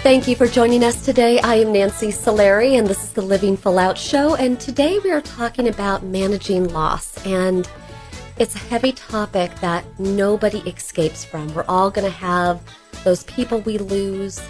Thank 0.09 0.27
you 0.27 0.37
for 0.37 0.47
joining 0.47 0.85
us 0.85 1.05
today. 1.05 1.39
I 1.41 1.57
am 1.57 1.71
Nancy 1.71 2.09
Solari, 2.09 2.79
and 2.79 2.87
this 2.87 3.05
is 3.05 3.13
the 3.13 3.21
Living 3.21 3.59
Full 3.59 3.79
Out 3.79 3.99
Show. 3.99 4.37
And 4.37 4.59
today 4.59 4.99
we 5.01 5.11
are 5.11 5.21
talking 5.21 5.69
about 5.69 6.03
managing 6.03 6.69
loss. 6.69 7.23
And 7.27 7.71
it's 8.39 8.55
a 8.55 8.59
heavy 8.59 8.93
topic 8.93 9.55
that 9.57 9.85
nobody 10.01 10.61
escapes 10.61 11.27
from. 11.27 11.53
We're 11.53 11.67
all 11.69 11.91
going 11.91 12.07
to 12.07 12.17
have 12.17 12.63
those 13.05 13.25
people 13.25 13.61
we 13.61 13.77
lose, 13.77 14.41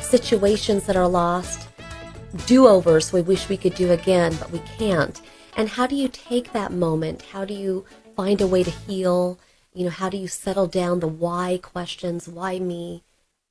situations 0.00 0.86
that 0.86 0.96
are 0.96 1.06
lost, 1.06 1.68
do 2.46 2.66
overs 2.66 3.12
we 3.12 3.22
wish 3.22 3.48
we 3.48 3.56
could 3.56 3.76
do 3.76 3.92
again, 3.92 4.34
but 4.40 4.50
we 4.50 4.58
can't. 4.76 5.22
And 5.56 5.68
how 5.68 5.86
do 5.86 5.94
you 5.94 6.08
take 6.08 6.52
that 6.52 6.72
moment? 6.72 7.22
How 7.22 7.44
do 7.44 7.54
you 7.54 7.84
find 8.16 8.40
a 8.40 8.46
way 8.48 8.64
to 8.64 8.72
heal? 8.72 9.38
You 9.72 9.84
know, 9.84 9.90
how 9.90 10.08
do 10.08 10.16
you 10.16 10.26
settle 10.26 10.66
down 10.66 10.98
the 10.98 11.06
why 11.06 11.60
questions? 11.62 12.26
Why 12.26 12.58
me? 12.58 13.04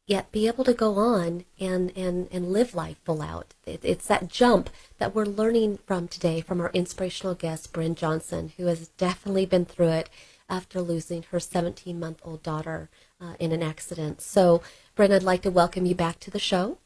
Yet 0.06 0.32
be 0.32 0.48
able 0.48 0.64
to 0.66 0.74
go 0.74 0.96
on 0.96 1.46
and, 1.60 1.92
and, 1.96 2.28
and 2.32 2.52
live 2.52 2.76
life 2.76 2.98
full 3.06 3.22
out. 3.22 3.54
It, 3.66 3.80
it's 3.84 4.08
that 4.08 4.28
jump 4.28 4.70
that 4.98 5.16
we're 5.16 5.26
learning 5.26 5.80
from 5.86 6.08
today 6.08 6.42
from 6.42 6.60
our 6.60 6.72
inspirational 6.74 7.36
guest, 7.36 7.72
Bryn 7.72 7.96
Johnson, 7.96 8.52
who 8.58 8.66
has 8.66 8.90
definitely 8.90 9.46
been 9.46 9.66
through 9.66 9.90
it 9.90 10.10
after 10.50 10.82
losing 10.82 11.24
her 11.32 11.40
17 11.40 11.98
month 12.00 12.20
old 12.24 12.44
daughter 12.44 12.90
uh, 13.22 13.36
in 13.40 13.52
an 13.54 13.64
accident. 13.64 14.22
So, 14.22 14.62
Bryn, 14.96 15.14
I'd 15.14 15.24
like 15.24 15.42
to 15.44 15.52
welcome 15.52 15.86
you 15.86 15.96
back 15.96 16.20
to 16.22 16.32
the 16.32 16.40
show. 16.40 16.78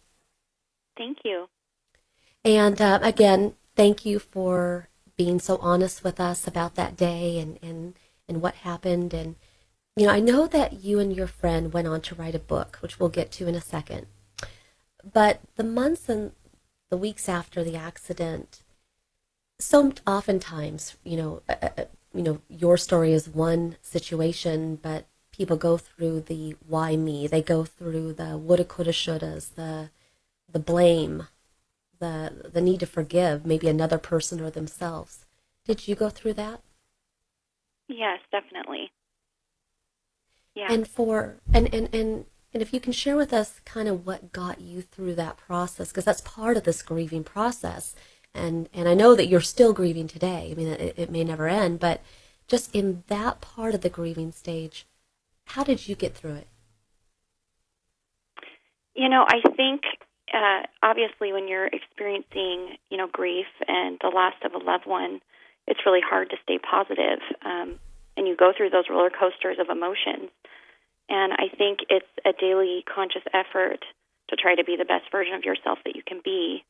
Thank 0.96 1.20
you. 1.26 1.48
And 2.46 2.80
uh, 2.80 3.00
again, 3.02 3.56
thank 3.76 4.06
you 4.06 4.20
for 4.20 4.90
being 5.18 5.40
so 5.40 5.58
honest 5.58 6.04
with 6.04 6.20
us 6.20 6.48
about 6.48 6.76
that 6.76 6.96
day 6.96 7.40
and, 7.40 7.58
and, 7.64 7.96
and 8.30 8.42
what 8.42 8.56
happened 8.56 9.14
and 9.14 9.36
you 9.98 10.06
know, 10.06 10.14
I 10.14 10.20
know 10.20 10.46
that 10.46 10.84
you 10.84 11.00
and 11.00 11.16
your 11.16 11.26
friend 11.26 11.74
went 11.74 11.88
on 11.88 12.02
to 12.02 12.16
write 12.16 12.36
a 12.36 12.40
book, 12.40 12.78
which 12.82 13.00
we'll 13.00 13.10
get 13.10 13.32
to 13.32 13.48
in 13.48 13.56
a 13.56 13.62
second. 13.62 14.06
But 15.04 15.42
the 15.56 15.64
months 15.64 16.08
and 16.08 16.34
the 16.92 16.98
weeks 16.98 17.28
after 17.28 17.64
the 17.64 17.76
accident, 17.76 18.62
so 19.60 19.92
oftentimes, 20.06 20.98
you 21.04 21.18
know, 21.18 21.42
uh, 21.50 21.56
uh, 21.64 21.70
uh, 21.80 21.86
you 22.14 22.22
know, 22.22 22.42
your 22.48 22.78
story 22.78 23.12
is 23.12 23.28
one 23.28 23.78
situation, 23.82 24.76
but 24.76 25.08
people 25.32 25.58
go 25.58 25.78
through 25.78 26.22
the 26.22 26.56
why 26.68 26.96
me. 26.96 27.26
They 27.26 27.42
go 27.42 27.66
through 27.66 28.14
the 28.14 28.38
woulda, 28.38 28.66
coulda, 28.66 28.92
shouldas, 28.92 29.56
the 29.56 29.90
the 30.52 30.60
blame, 30.60 31.28
the 32.00 32.50
the 32.54 32.62
need 32.62 32.82
to 32.82 32.86
forgive 32.86 33.48
maybe 33.48 33.68
another 33.68 33.98
person 33.98 34.42
or 34.42 34.52
themselves. 34.52 35.26
Did 35.66 35.88
you 35.88 35.96
go 35.96 36.10
through 36.10 36.34
that? 36.34 36.62
Yes, 37.88 38.20
definitely. 38.32 38.92
Yeah. 40.58 40.74
And 40.74 40.88
for 40.88 41.38
and 41.54 41.72
and 41.72 41.88
and 41.94 42.26
and 42.52 42.64
if 42.64 42.74
you 42.74 42.80
can 42.80 42.92
share 42.92 43.16
with 43.16 43.32
us 43.32 43.62
kind 43.64 43.88
of 43.88 44.08
what 44.08 44.32
got 44.32 44.60
you 44.60 44.82
through 44.82 45.14
that 45.14 45.38
process 45.38 45.90
because 45.90 46.06
that's 46.06 46.22
part 46.22 46.58
of 46.58 46.64
this 46.64 46.82
grieving 46.82 47.24
process 47.24 47.94
and 48.34 48.68
and 48.74 48.90
I 48.90 48.96
know 48.96 49.14
that 49.14 49.28
you're 49.28 49.40
still 49.40 49.72
grieving 49.72 50.08
today. 50.08 50.50
I 50.52 50.56
mean 50.56 50.68
it, 50.70 50.96
it 50.98 51.12
may 51.12 51.24
never 51.24 51.48
end, 51.48 51.80
but 51.80 52.02
just 52.48 52.74
in 52.74 53.04
that 53.06 53.40
part 53.40 53.76
of 53.76 53.82
the 53.82 53.90
grieving 53.90 54.32
stage, 54.32 54.88
how 55.46 55.64
did 55.64 55.88
you 55.88 55.94
get 55.94 56.16
through 56.16 56.34
it? 56.34 56.48
You 58.96 59.10
know, 59.10 59.26
I 59.28 59.48
think 59.56 59.84
uh, 60.34 60.64
obviously 60.82 61.34
when 61.34 61.48
you're 61.48 61.68
experiencing, 61.68 62.78
you 62.90 62.98
know, 62.98 63.08
grief 63.12 63.46
and 63.68 64.00
the 64.02 64.10
loss 64.10 64.34
of 64.44 64.54
a 64.54 64.58
loved 64.58 64.88
one, 64.88 65.22
it's 65.68 65.82
really 65.86 66.02
hard 66.04 66.32
to 66.32 66.38
stay 66.42 66.58
positive. 66.58 67.20
Um, 67.46 67.78
and 68.18 68.28
you 68.28 68.36
go 68.36 68.52
through 68.56 68.72
those 68.72 68.90
roller 68.90 69.12
coasters 69.12 69.58
of 69.60 69.70
emotions. 69.70 70.30
And 71.08 71.32
I 71.32 71.48
think 71.56 71.80
it's 71.90 72.10
a 72.26 72.34
daily 72.34 72.84
conscious 72.84 73.24
effort 73.34 73.86
to 74.30 74.36
try 74.36 74.56
to 74.56 74.66
be 74.66 74.76
the 74.76 74.86
best 74.86 75.06
version 75.12 75.36
of 75.36 75.44
yourself 75.44 75.80
that 75.86 75.96
you 75.96 76.02
can 76.06 76.20
be. 76.26 76.66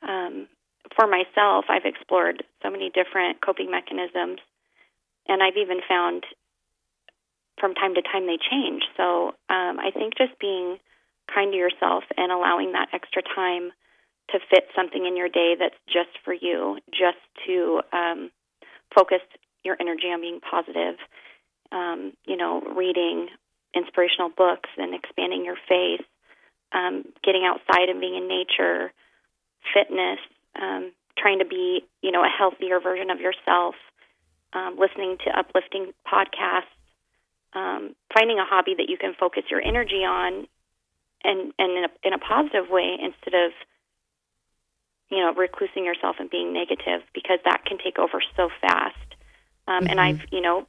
Um, 0.00 0.48
for 0.96 1.06
myself, 1.06 1.66
I've 1.68 1.84
explored 1.84 2.44
so 2.62 2.70
many 2.70 2.88
different 2.88 3.44
coping 3.44 3.70
mechanisms, 3.70 4.38
and 5.28 5.42
I've 5.42 5.56
even 5.56 5.80
found 5.86 6.24
from 7.58 7.74
time 7.74 7.94
to 7.94 8.02
time 8.02 8.26
they 8.26 8.38
change. 8.38 8.82
So 8.96 9.34
um, 9.50 9.78
I 9.80 9.90
think 9.92 10.16
just 10.16 10.38
being 10.38 10.78
kind 11.32 11.52
to 11.52 11.58
yourself 11.58 12.04
and 12.16 12.32
allowing 12.32 12.72
that 12.72 12.88
extra 12.92 13.22
time 13.22 13.72
to 14.30 14.38
fit 14.50 14.64
something 14.74 15.04
in 15.04 15.16
your 15.16 15.28
day 15.28 15.54
that's 15.58 15.76
just 15.86 16.12
for 16.24 16.32
you, 16.32 16.78
just 16.90 17.20
to 17.46 17.80
um, 17.92 18.30
focus 18.94 19.20
your 19.64 19.76
energy 19.80 20.06
on 20.08 20.20
being 20.20 20.40
positive. 20.40 20.96
Um, 21.72 22.12
you 22.26 22.36
know, 22.36 22.60
reading 22.60 23.28
inspirational 23.74 24.30
books 24.30 24.70
and 24.76 24.94
expanding 24.94 25.44
your 25.44 25.56
faith, 25.68 26.06
um, 26.72 27.04
getting 27.24 27.44
outside 27.44 27.88
and 27.88 28.00
being 28.00 28.14
in 28.14 28.28
nature, 28.28 28.92
fitness, 29.72 30.18
um, 30.60 30.92
trying 31.18 31.38
to 31.38 31.44
be, 31.44 31.84
you 32.02 32.12
know, 32.12 32.22
a 32.22 32.28
healthier 32.28 32.80
version 32.80 33.10
of 33.10 33.20
yourself, 33.20 33.74
um, 34.52 34.76
listening 34.78 35.18
to 35.24 35.36
uplifting 35.36 35.92
podcasts, 36.06 36.70
um, 37.54 37.94
finding 38.12 38.38
a 38.38 38.44
hobby 38.44 38.74
that 38.76 38.88
you 38.88 38.96
can 38.98 39.14
focus 39.18 39.44
your 39.50 39.62
energy 39.62 40.04
on, 40.04 40.46
and 41.22 41.52
and 41.58 41.72
in 41.78 41.84
a, 41.84 41.88
in 42.02 42.12
a 42.12 42.18
positive 42.18 42.68
way 42.68 42.98
instead 43.00 43.34
of, 43.34 43.52
you 45.10 45.18
know, 45.18 45.32
reclusing 45.34 45.84
yourself 45.84 46.16
and 46.18 46.30
being 46.30 46.52
negative 46.52 47.02
because 47.14 47.38
that 47.44 47.64
can 47.64 47.78
take 47.78 47.98
over 47.98 48.22
so 48.36 48.48
fast. 48.60 49.13
Um, 49.66 49.84
mm-hmm. 49.84 49.90
And 49.90 50.00
I've, 50.00 50.20
you 50.30 50.40
know, 50.40 50.66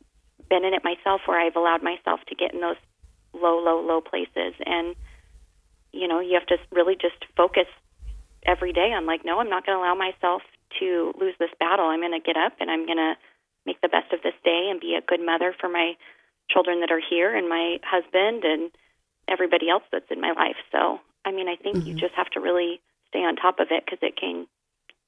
been 0.49 0.63
in 0.63 0.73
it 0.73 0.83
myself 0.83 1.21
where 1.25 1.39
I've 1.39 1.55
allowed 1.55 1.83
myself 1.83 2.19
to 2.27 2.35
get 2.35 2.53
in 2.53 2.61
those 2.61 2.77
low, 3.33 3.59
low, 3.59 3.81
low 3.81 4.01
places. 4.01 4.53
And, 4.65 4.95
you 5.91 6.07
know, 6.07 6.19
you 6.19 6.33
have 6.33 6.47
to 6.47 6.57
really 6.71 6.95
just 6.95 7.25
focus 7.35 7.67
every 8.45 8.73
day 8.73 8.93
on, 8.93 9.05
like, 9.05 9.25
no, 9.25 9.39
I'm 9.39 9.49
not 9.49 9.65
going 9.65 9.77
to 9.77 9.81
allow 9.81 9.95
myself 9.95 10.41
to 10.79 11.13
lose 11.19 11.35
this 11.39 11.49
battle. 11.59 11.85
I'm 11.85 12.01
going 12.01 12.11
to 12.11 12.25
get 12.25 12.37
up 12.37 12.53
and 12.59 12.69
I'm 12.69 12.85
going 12.85 12.97
to 12.97 13.15
make 13.65 13.81
the 13.81 13.89
best 13.89 14.13
of 14.13 14.21
this 14.21 14.35
day 14.43 14.67
and 14.69 14.79
be 14.79 14.95
a 14.95 15.05
good 15.05 15.23
mother 15.25 15.55
for 15.59 15.67
my 15.67 15.93
children 16.49 16.81
that 16.81 16.91
are 16.91 17.01
here 17.01 17.35
and 17.35 17.49
my 17.49 17.79
husband 17.83 18.43
and 18.43 18.71
everybody 19.27 19.69
else 19.69 19.83
that's 19.91 20.11
in 20.11 20.21
my 20.21 20.31
life. 20.31 20.57
So, 20.71 20.99
I 21.25 21.31
mean, 21.31 21.47
I 21.47 21.55
think 21.55 21.77
mm-hmm. 21.77 21.87
you 21.87 21.95
just 21.95 22.13
have 22.13 22.29
to 22.31 22.39
really 22.39 22.79
stay 23.07 23.19
on 23.19 23.35
top 23.35 23.59
of 23.59 23.67
it 23.71 23.83
because 23.83 23.99
it 24.01 24.15
can 24.15 24.45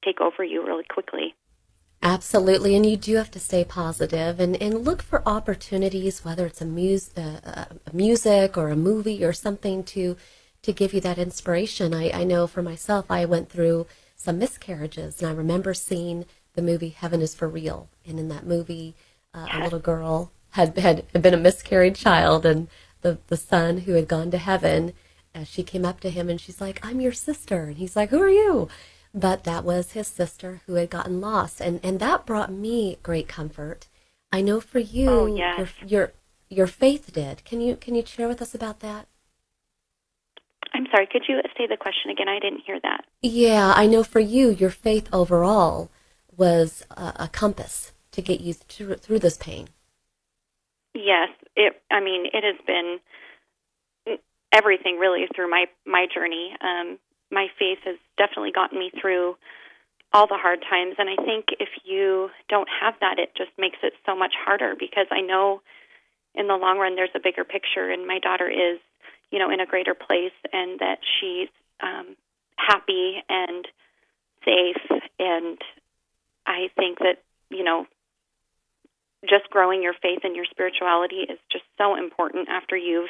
take 0.03 0.21
over 0.21 0.43
you 0.43 0.65
really 0.65 0.83
quickly. 0.83 1.35
Absolutely, 2.01 2.75
and 2.75 2.85
you 2.85 2.95
do 2.95 3.15
have 3.15 3.31
to 3.31 3.39
stay 3.39 3.63
positive 3.65 4.39
and, 4.39 4.55
and 4.61 4.85
look 4.85 5.01
for 5.01 5.27
opportunities, 5.27 6.23
whether 6.23 6.45
it's 6.45 6.61
a, 6.61 6.65
mus- 6.65 7.11
uh, 7.17 7.65
a 7.85 7.95
music 7.95 8.55
or 8.57 8.69
a 8.69 8.75
movie 8.75 9.23
or 9.23 9.33
something 9.33 9.83
to 9.83 10.15
to 10.63 10.73
give 10.73 10.93
you 10.93 10.99
that 11.01 11.17
inspiration. 11.17 11.93
I, 11.93 12.11
I 12.11 12.23
know 12.23 12.45
for 12.47 12.61
myself, 12.61 13.05
I 13.09 13.25
went 13.25 13.49
through 13.49 13.87
some 14.15 14.37
miscarriages, 14.39 15.21
and 15.21 15.29
I 15.29 15.33
remember 15.33 15.73
seeing 15.73 16.25
the 16.55 16.61
movie 16.61 16.89
Heaven 16.89 17.21
is 17.21 17.33
for 17.35 17.47
Real, 17.47 17.89
and 18.05 18.19
in 18.19 18.27
that 18.29 18.45
movie, 18.45 18.95
uh, 19.33 19.47
a 19.51 19.63
little 19.63 19.79
girl 19.79 20.31
had, 20.51 20.77
had 20.77 21.03
had 21.13 21.21
been 21.21 21.33
a 21.33 21.37
miscarried 21.37 21.95
child, 21.95 22.45
and 22.45 22.67
the 23.01 23.17
the 23.27 23.37
son 23.37 23.79
who 23.79 23.93
had 23.93 24.07
gone 24.07 24.31
to 24.31 24.37
heaven, 24.37 24.93
uh, 25.35 25.43
she 25.43 25.63
came 25.63 25.85
up 25.85 25.99
to 26.01 26.09
him 26.09 26.29
and 26.29 26.39
she's 26.39 26.61
like, 26.61 26.79
"I'm 26.85 27.01
your 27.01 27.11
sister," 27.13 27.63
and 27.65 27.77
he's 27.77 27.95
like, 27.95 28.09
"Who 28.11 28.21
are 28.21 28.29
you?" 28.29 28.69
But 29.19 29.43
that 29.45 29.63
was 29.63 29.91
his 29.93 30.07
sister 30.07 30.61
who 30.65 30.75
had 30.75 30.89
gotten 30.89 31.19
lost, 31.21 31.59
and 31.61 31.79
and 31.83 31.99
that 31.99 32.25
brought 32.25 32.51
me 32.51 32.97
great 33.03 33.27
comfort. 33.27 33.87
I 34.31 34.41
know 34.41 34.59
for 34.59 34.79
you, 34.79 35.09
Oh, 35.09 35.25
yes. 35.25 35.69
your, 35.81 35.87
your 35.87 36.11
your 36.49 36.67
faith 36.67 37.11
did. 37.13 37.43
Can 37.45 37.61
you 37.61 37.75
can 37.75 37.95
you 37.95 38.05
share 38.05 38.27
with 38.27 38.41
us 38.41 38.53
about 38.53 38.79
that? 38.81 39.07
I'm 40.73 40.85
sorry, 40.91 41.07
could 41.11 41.23
you 41.27 41.41
say 41.57 41.65
the 41.67 41.77
question 41.77 42.11
again? 42.11 42.27
I 42.29 42.39
didn't 42.39 42.61
hear 42.65 42.79
that. 42.83 43.05
Yeah, 43.21 43.73
I 43.75 43.87
know 43.87 44.03
for 44.03 44.19
you, 44.19 44.49
your 44.49 44.69
faith 44.69 45.09
overall 45.11 45.89
was 46.35 46.83
a, 46.91 47.13
a 47.21 47.29
compass 47.31 47.93
to 48.11 48.21
get 48.21 48.41
you 48.41 48.53
through, 48.53 48.95
through 48.95 49.19
this 49.19 49.37
pain. 49.37 49.69
Yes, 50.93 51.29
it. 51.55 51.81
I 51.89 51.99
mean, 52.01 52.25
it 52.31 52.43
has 52.43 52.57
been 52.67 52.99
everything 54.51 54.97
really 54.99 55.25
through 55.35 55.49
my 55.49 55.65
my 55.85 56.05
journey. 56.13 56.55
Um, 56.61 56.99
my 57.31 57.47
faith 57.59 57.79
has 57.85 57.97
definitely 58.17 58.51
gotten 58.51 58.79
me 58.79 58.91
through 58.99 59.35
all 60.13 60.27
the 60.27 60.37
hard 60.39 60.63
times, 60.69 60.95
and 60.97 61.09
I 61.09 61.15
think 61.23 61.47
if 61.59 61.69
you 61.83 62.29
don't 62.47 62.69
have 62.81 62.95
that, 63.01 63.19
it 63.19 63.35
just 63.35 63.51
makes 63.57 63.77
it 63.83 63.93
so 64.05 64.15
much 64.15 64.33
harder. 64.37 64.73
Because 64.77 65.07
I 65.11 65.21
know 65.21 65.61
in 66.33 66.47
the 66.47 66.55
long 66.55 66.77
run, 66.77 66.95
there's 66.95 67.15
a 67.15 67.19
bigger 67.19 67.43
picture, 67.43 67.89
and 67.89 68.07
my 68.07 68.19
daughter 68.19 68.49
is, 68.49 68.79
you 69.31 69.39
know, 69.39 69.49
in 69.51 69.59
a 69.59 69.65
greater 69.65 69.93
place, 69.93 70.35
and 70.53 70.79
that 70.79 70.99
she's 71.19 71.49
um, 71.81 72.15
happy 72.55 73.23
and 73.27 73.67
safe, 74.45 75.01
and 75.19 75.57
I 76.45 76.69
think 76.75 76.99
that 76.99 77.21
you 77.49 77.63
know 77.63 77.85
just 79.27 79.49
growing 79.49 79.83
your 79.83 79.93
faith 79.93 80.19
and 80.23 80.35
your 80.35 80.45
spirituality 80.45 81.27
is 81.27 81.39
just 81.51 81.65
so 81.77 81.97
important 81.97 82.47
after 82.49 82.77
you've 82.77 83.09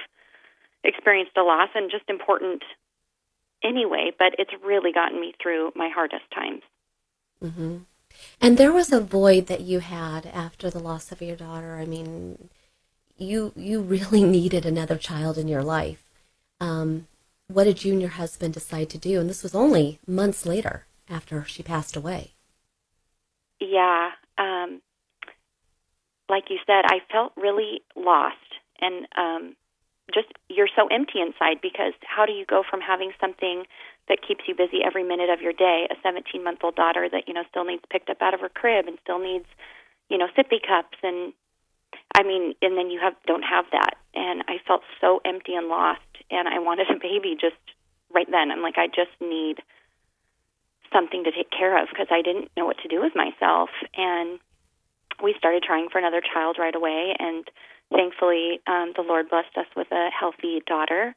experienced 0.83 1.37
a 1.37 1.43
loss 1.43 1.69
and 1.75 1.91
just 1.91 2.09
important 2.09 2.63
anyway, 3.63 4.11
but 4.17 4.33
it's 4.37 4.51
really 4.63 4.91
gotten 4.91 5.19
me 5.19 5.33
through 5.41 5.71
my 5.75 5.89
hardest 5.93 6.25
times. 6.33 6.61
hmm 7.41 7.77
And 8.41 8.57
there 8.57 8.73
was 8.73 8.91
a 8.91 8.99
void 8.99 9.47
that 9.47 9.61
you 9.61 9.79
had 9.79 10.25
after 10.27 10.69
the 10.69 10.79
loss 10.79 11.11
of 11.11 11.21
your 11.21 11.35
daughter. 11.35 11.77
I 11.77 11.85
mean, 11.85 12.49
you 13.17 13.53
you 13.55 13.81
really 13.81 14.23
needed 14.37 14.65
another 14.65 14.97
child 14.97 15.37
in 15.37 15.47
your 15.47 15.63
life. 15.63 16.03
Um, 16.59 17.07
what 17.47 17.65
did 17.65 17.83
you 17.85 17.93
and 17.93 18.01
your 18.01 18.11
husband 18.11 18.53
decide 18.53 18.89
to 18.91 18.97
do? 18.97 19.19
And 19.19 19.29
this 19.29 19.43
was 19.43 19.55
only 19.55 19.99
months 20.07 20.45
later 20.45 20.85
after 21.09 21.43
she 21.45 21.63
passed 21.63 21.95
away. 21.95 22.33
Yeah, 23.59 24.11
um, 24.37 24.81
like 26.29 26.45
you 26.49 26.57
said, 26.65 26.85
I 26.85 26.99
felt 27.11 27.33
really 27.35 27.81
lost 27.95 28.35
and 28.79 29.07
um, 29.17 29.55
just 30.13 30.27
you're 30.49 30.71
so 30.75 30.87
empty 30.87 31.19
inside 31.19 31.59
because 31.61 31.93
how 32.03 32.25
do 32.25 32.31
you 32.31 32.45
go 32.45 32.63
from 32.67 32.79
having 32.81 33.11
something 33.19 33.63
that 34.07 34.19
keeps 34.25 34.47
you 34.47 34.55
busy 34.55 34.79
every 34.85 35.03
minute 35.03 35.29
of 35.29 35.41
your 35.41 35.53
day, 35.53 35.87
a 35.91 35.95
17 36.01 36.43
month 36.43 36.59
old 36.63 36.75
daughter 36.75 37.07
that 37.11 37.27
you 37.27 37.33
know 37.33 37.43
still 37.49 37.65
needs 37.65 37.83
picked 37.89 38.09
up 38.09 38.21
out 38.21 38.33
of 38.33 38.39
her 38.39 38.49
crib 38.49 38.87
and 38.87 38.97
still 39.03 39.19
needs 39.19 39.45
you 40.09 40.17
know 40.17 40.27
sippy 40.37 40.63
cups 40.65 40.97
and 41.03 41.33
I 42.15 42.23
mean, 42.23 42.55
and 42.61 42.77
then 42.77 42.89
you 42.89 42.99
have 43.01 43.13
don't 43.25 43.43
have 43.43 43.65
that, 43.71 43.95
and 44.13 44.43
I 44.47 44.57
felt 44.65 44.81
so 44.99 45.21
empty 45.25 45.53
and 45.53 45.67
lost, 45.67 46.01
and 46.31 46.47
I 46.47 46.59
wanted 46.59 46.87
a 46.89 46.99
baby 46.99 47.37
just 47.39 47.59
right 48.13 48.27
then. 48.29 48.51
I'm 48.51 48.61
like, 48.61 48.77
I 48.77 48.87
just 48.87 49.13
need 49.21 49.59
something 50.91 51.23
to 51.25 51.31
take 51.31 51.51
care 51.51 51.81
of 51.81 51.89
because 51.89 52.07
I 52.09 52.21
didn't 52.21 52.49
know 52.55 52.65
what 52.65 52.77
to 52.81 52.87
do 52.87 53.01
with 53.01 53.13
myself, 53.15 53.69
and 53.95 54.39
we 55.21 55.35
started 55.37 55.63
trying 55.63 55.89
for 55.89 55.99
another 55.99 56.21
child 56.21 56.57
right 56.59 56.75
away, 56.75 57.13
and 57.19 57.45
thankfully, 57.91 58.59
um, 58.67 58.93
the 58.95 59.03
Lord 59.03 59.29
blessed 59.29 59.57
us 59.57 59.67
with 59.75 59.87
a 59.91 60.09
healthy 60.09 60.61
daughter, 60.65 61.15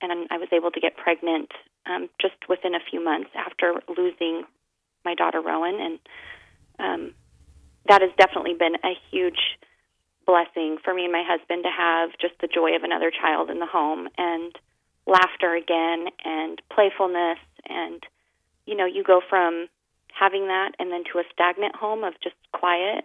and 0.00 0.28
I 0.30 0.38
was 0.38 0.48
able 0.52 0.70
to 0.70 0.80
get 0.80 0.96
pregnant 0.96 1.50
um, 1.86 2.08
just 2.20 2.36
within 2.48 2.74
a 2.74 2.80
few 2.90 3.02
months 3.02 3.30
after 3.34 3.74
losing 3.88 4.44
my 5.04 5.14
daughter 5.14 5.40
Rowan, 5.40 5.78
and 5.80 5.98
um, 6.78 7.14
that 7.88 8.00
has 8.00 8.10
definitely 8.18 8.54
been 8.54 8.76
a 8.76 8.94
huge 9.10 9.58
blessing 10.26 10.78
for 10.82 10.94
me 10.94 11.04
and 11.04 11.12
my 11.12 11.24
husband 11.26 11.64
to 11.64 11.70
have 11.70 12.10
just 12.20 12.34
the 12.40 12.48
joy 12.48 12.74
of 12.76 12.82
another 12.82 13.10
child 13.10 13.50
in 13.50 13.58
the 13.58 13.66
home 13.66 14.08
and 14.16 14.58
laughter 15.06 15.54
again 15.54 16.06
and 16.24 16.62
playfulness 16.72 17.38
and 17.68 18.02
you 18.66 18.74
know 18.74 18.86
you 18.86 19.04
go 19.04 19.20
from 19.28 19.68
having 20.18 20.46
that 20.46 20.72
and 20.78 20.90
then 20.90 21.04
to 21.04 21.18
a 21.18 21.24
stagnant 21.32 21.76
home 21.76 22.04
of 22.04 22.14
just 22.22 22.36
quiet 22.52 23.04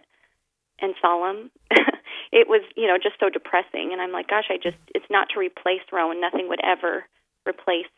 and 0.80 0.96
solemn 1.02 1.52
it 2.32 2.48
was 2.48 2.62
you 2.76 2.88
know 2.88 2.98
just 2.98 3.20
so 3.20 3.30
depressing. 3.30 3.92
And 3.92 4.02
i'm 4.02 4.12
like 4.12 4.28
gosh 4.28 4.50
i 4.50 4.58
just 4.58 4.78
it's 4.94 5.10
not 5.10 5.30
to 5.34 5.40
replace 5.40 5.82
rowan. 5.92 6.22
Nothing 6.22 6.48
would 6.50 6.62
ever 6.64 7.06
replace 7.48 7.92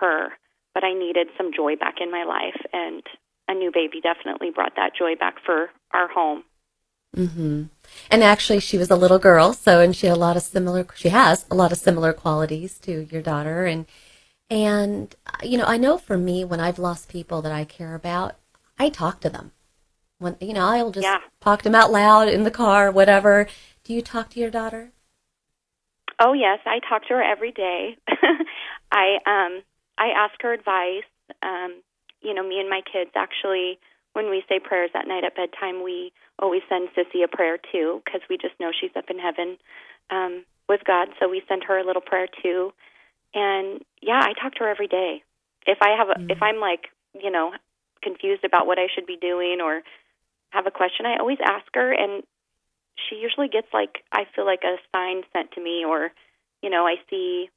her. 0.00 0.30
But 0.74 0.84
i 0.84 0.92
needed 0.92 1.28
some 1.36 1.52
joy 1.54 1.76
back 1.76 1.96
in 2.00 2.10
my 2.10 2.24
life. 2.24 2.60
And 2.72 3.02
a 3.48 3.54
new 3.54 3.70
baby 3.72 4.00
definitely 4.00 4.50
brought 4.50 4.76
that 4.76 4.96
joy 4.96 5.16
back 5.16 5.36
for 5.44 5.70
our 5.92 6.08
home. 6.08 6.44
Hmm 7.14 7.64
And 8.10 8.24
actually, 8.24 8.60
she 8.60 8.76
was 8.76 8.90
a 8.90 8.96
little 8.96 9.18
girl, 9.18 9.52
so 9.52 9.80
and 9.80 9.94
she 9.94 10.06
had 10.06 10.16
a 10.16 10.20
lot 10.20 10.36
of 10.36 10.42
similar. 10.42 10.86
She 10.96 11.10
has 11.10 11.46
a 11.50 11.54
lot 11.54 11.70
of 11.72 11.78
similar 11.78 12.12
qualities 12.12 12.78
to 12.80 13.06
your 13.10 13.22
daughter, 13.22 13.66
and 13.66 13.86
and 14.50 15.14
you 15.42 15.58
know, 15.58 15.64
I 15.66 15.76
know 15.76 15.98
for 15.98 16.18
me, 16.18 16.44
when 16.44 16.60
I've 16.60 16.78
lost 16.78 17.08
people 17.08 17.42
that 17.42 17.52
I 17.52 17.64
care 17.64 17.94
about, 17.94 18.36
I 18.78 18.88
talk 18.88 19.20
to 19.20 19.30
them. 19.30 19.52
When 20.24 20.36
you 20.40 20.54
know, 20.54 20.66
I'll 20.66 20.90
just 20.90 21.04
Yeah. 21.04 21.18
talk 21.40 21.60
to 21.60 21.64
them 21.64 21.74
out 21.74 21.92
loud 21.92 22.28
in 22.28 22.44
the 22.44 22.50
car, 22.50 22.90
whatever. 22.90 23.46
Do 23.84 23.92
you 23.92 24.00
talk 24.00 24.30
to 24.30 24.40
your 24.40 24.50
daughter? 24.50 24.90
Oh 26.18 26.32
yes, 26.32 26.60
I 26.64 26.78
talk 26.78 27.02
to 27.08 27.14
her 27.14 27.22
every 27.22 27.52
day. 27.52 27.98
I 28.90 29.18
um 29.26 29.62
I 29.98 30.08
ask 30.16 30.40
her 30.40 30.52
advice. 30.54 31.04
Um, 31.42 31.82
you 32.22 32.32
know, 32.32 32.42
me 32.42 32.58
and 32.58 32.70
my 32.70 32.80
kids 32.90 33.10
actually 33.14 33.78
when 34.14 34.30
we 34.30 34.42
say 34.48 34.58
prayers 34.60 34.90
at 34.94 35.06
night 35.06 35.24
at 35.24 35.36
bedtime, 35.36 35.82
we 35.82 36.12
always 36.38 36.62
send 36.68 36.88
Sissy 36.96 37.22
a 37.22 37.28
prayer 37.28 37.58
too 37.70 38.00
because 38.04 38.22
we 38.30 38.38
just 38.38 38.58
know 38.58 38.72
she's 38.72 38.96
up 38.96 39.10
in 39.10 39.18
heaven 39.18 39.58
um 40.10 40.44
with 40.68 40.80
God, 40.86 41.08
so 41.20 41.28
we 41.28 41.42
send 41.46 41.64
her 41.64 41.76
a 41.78 41.84
little 41.84 42.00
prayer 42.00 42.28
too. 42.42 42.72
And 43.34 43.84
yeah, 44.00 44.22
I 44.24 44.32
talk 44.40 44.54
to 44.54 44.64
her 44.64 44.70
every 44.70 44.88
day. 44.88 45.22
If 45.66 45.78
I 45.82 45.90
have 45.98 46.08
a 46.08 46.16
if 46.30 46.38
I'm 46.40 46.60
like, 46.60 46.88
you 47.12 47.30
know, 47.30 47.52
confused 48.02 48.44
about 48.44 48.66
what 48.66 48.78
I 48.78 48.86
should 48.94 49.06
be 49.06 49.18
doing 49.20 49.58
or 49.60 49.82
have 50.54 50.66
a 50.66 50.70
question, 50.70 51.06
I 51.06 51.18
always 51.18 51.38
ask 51.44 51.66
her 51.74 51.92
and 51.92 52.22
she 53.08 53.16
usually 53.16 53.48
gets 53.48 53.66
like 53.74 54.04
I 54.12 54.24
feel 54.34 54.46
like 54.46 54.62
a 54.62 54.76
sign 54.94 55.22
sent 55.32 55.52
to 55.52 55.60
me 55.60 55.84
or 55.84 56.10
you 56.62 56.70
know, 56.70 56.86
I 56.86 56.96
see 57.10 57.50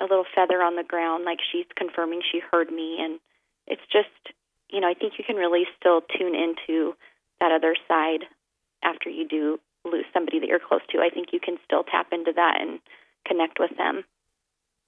a 0.00 0.04
little 0.04 0.26
feather 0.34 0.62
on 0.62 0.76
the 0.76 0.84
ground 0.84 1.24
like 1.24 1.38
she's 1.50 1.66
confirming 1.74 2.20
she 2.30 2.40
heard 2.52 2.70
me 2.70 2.98
and 3.00 3.18
it's 3.66 3.82
just 3.90 4.36
you 4.70 4.80
know, 4.80 4.88
I 4.88 4.94
think 4.94 5.14
you 5.18 5.24
can 5.24 5.36
really 5.36 5.64
still 5.78 6.02
tune 6.18 6.34
into 6.34 6.94
that 7.40 7.52
other 7.52 7.74
side 7.88 8.24
after 8.82 9.08
you 9.08 9.26
do 9.26 9.58
lose 9.84 10.04
somebody 10.12 10.40
that 10.40 10.48
you're 10.48 10.58
close 10.58 10.80
to. 10.90 10.98
I 10.98 11.10
think 11.10 11.28
you 11.32 11.40
can 11.40 11.56
still 11.64 11.84
tap 11.84 12.08
into 12.12 12.32
that 12.34 12.60
and 12.60 12.80
connect 13.26 13.58
with 13.58 13.76
them. 13.76 14.04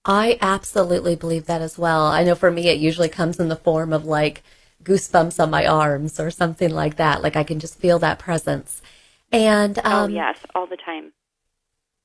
I 0.05 0.39
absolutely 0.41 1.17
believe 1.17 1.47
that 1.47 1.61
as 1.61 1.79
well. 1.79 2.07
I 2.07 2.25
know 2.25 2.35
for 2.35 2.51
me, 2.51 2.69
it 2.69 2.79
usually 2.79 3.09
comes 3.09 3.39
in 3.39 3.49
the 3.49 3.57
form 3.57 3.93
of 3.93 4.05
like 4.05 4.43
goosebumps 4.83 5.43
on 5.43 5.51
my 5.51 5.67
arms 5.67 6.21
or 6.21 6.31
something 6.31 6.71
like 6.71 6.97
that. 6.97 7.23
Like 7.23 7.37
I 7.37 7.45
can 7.45 7.61
just 7.61 7.79
feel 7.79 7.99
that 8.01 8.19
presence. 8.19 8.83
And 9.33 9.79
um, 9.81 10.11
oh 10.11 10.15
yes, 10.15 10.39
all 10.55 10.67
the 10.67 10.77
time. 10.77 11.13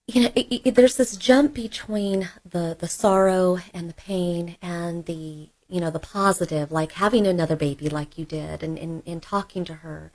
you 0.07 0.24
know, 0.24 0.30
it, 0.36 0.61
it, 0.67 0.76
there's 0.76 0.97
this 0.97 1.15
jump 1.15 1.53
between 1.53 2.30
the 2.49 2.76
the 2.78 2.88
sorrow 2.88 3.59
and 3.74 3.89
the 3.89 3.93
pain 3.93 4.57
and 4.61 5.05
the 5.05 5.49
you 5.69 5.80
know 5.82 5.89
the 5.89 5.99
positive, 5.99 6.71
like 6.71 6.93
having 6.93 7.26
another 7.26 7.55
baby, 7.55 7.89
like 7.89 8.17
you 8.17 8.26
did, 8.26 8.61
and 8.63 8.78
and, 8.78 9.03
and 9.05 9.24
talking 9.24 9.63
to 9.65 9.76
her. 9.76 10.11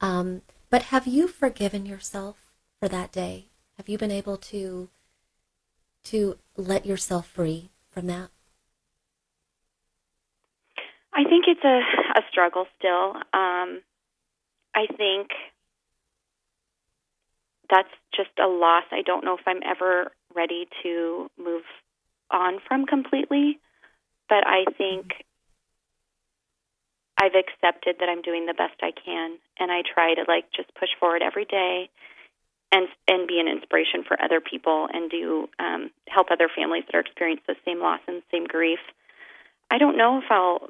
Um, 0.00 0.42
but 0.70 0.84
have 0.84 1.06
you 1.06 1.28
forgiven 1.28 1.86
yourself 1.86 2.36
for 2.80 2.88
that 2.88 3.12
day? 3.12 3.46
Have 3.76 3.88
you 3.88 3.98
been 3.98 4.10
able 4.10 4.36
to 4.36 4.88
to 6.04 6.38
let 6.56 6.86
yourself 6.86 7.26
free 7.26 7.70
from 7.90 8.06
that? 8.06 8.30
I 11.14 11.24
think 11.24 11.44
it's 11.46 11.64
a 11.64 11.80
a 12.18 12.22
struggle 12.30 12.66
still. 12.78 13.14
Um, 13.32 13.80
I 14.74 14.86
think 14.96 15.30
that's 17.70 17.88
just 18.14 18.30
a 18.42 18.48
loss. 18.48 18.84
I 18.90 19.02
don't 19.02 19.24
know 19.24 19.34
if 19.34 19.46
I'm 19.46 19.62
ever 19.64 20.10
ready 20.34 20.68
to 20.82 21.30
move 21.38 21.62
on 22.30 22.58
from 22.66 22.84
completely, 22.86 23.60
but 24.28 24.46
I 24.46 24.64
think 24.76 25.12
I've 27.16 27.34
accepted 27.34 27.96
that 28.00 28.08
I'm 28.08 28.22
doing 28.22 28.46
the 28.46 28.54
best 28.54 28.74
I 28.82 28.90
can, 28.90 29.38
and 29.58 29.70
I 29.70 29.82
try 29.82 30.14
to 30.14 30.24
like 30.26 30.46
just 30.54 30.74
push 30.74 30.90
forward 30.98 31.22
every 31.22 31.44
day 31.44 31.90
and 32.72 32.88
and 33.06 33.28
be 33.28 33.38
an 33.38 33.46
inspiration 33.46 34.02
for 34.06 34.20
other 34.20 34.40
people 34.40 34.88
and 34.92 35.10
do 35.10 35.48
um, 35.60 35.90
help 36.08 36.28
other 36.32 36.50
families 36.54 36.82
that 36.86 36.96
are 36.96 37.00
experiencing 37.00 37.44
the 37.46 37.56
same 37.64 37.80
loss 37.80 38.00
and 38.08 38.22
same 38.32 38.44
grief. 38.44 38.80
I 39.70 39.78
don't 39.78 39.96
know 39.96 40.18
if 40.18 40.24
I'll 40.28 40.68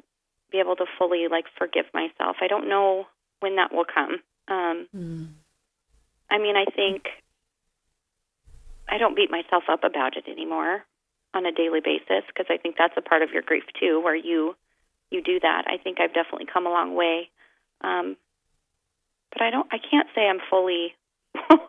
be 0.55 0.61
able 0.61 0.75
to 0.77 0.85
fully 0.97 1.27
like 1.29 1.45
forgive 1.57 1.85
myself. 1.93 2.37
I 2.41 2.47
don't 2.47 2.69
know 2.69 3.05
when 3.41 3.57
that 3.57 3.73
will 3.73 3.85
come. 3.85 4.21
Um, 4.47 4.87
I 6.29 6.37
mean, 6.37 6.55
I 6.55 6.65
think 6.75 7.03
I 8.87 8.97
don't 8.97 9.15
beat 9.15 9.29
myself 9.29 9.63
up 9.69 9.83
about 9.83 10.15
it 10.15 10.25
anymore 10.29 10.83
on 11.33 11.45
a 11.45 11.51
daily 11.51 11.81
basis 11.83 12.23
because 12.27 12.45
I 12.49 12.57
think 12.57 12.75
that's 12.77 12.93
a 12.95 13.01
part 13.01 13.21
of 13.21 13.31
your 13.31 13.41
grief 13.41 13.65
too, 13.79 14.01
where 14.01 14.15
you 14.15 14.55
you 15.11 15.21
do 15.21 15.39
that. 15.41 15.63
I 15.67 15.77
think 15.77 15.99
I've 15.99 16.13
definitely 16.13 16.47
come 16.51 16.65
a 16.65 16.69
long 16.69 16.95
way. 16.95 17.29
Um, 17.81 18.15
but 19.31 19.41
I 19.41 19.49
don't 19.49 19.67
I 19.71 19.77
can't 19.77 20.07
say 20.15 20.27
I'm 20.27 20.39
fully 20.49 20.95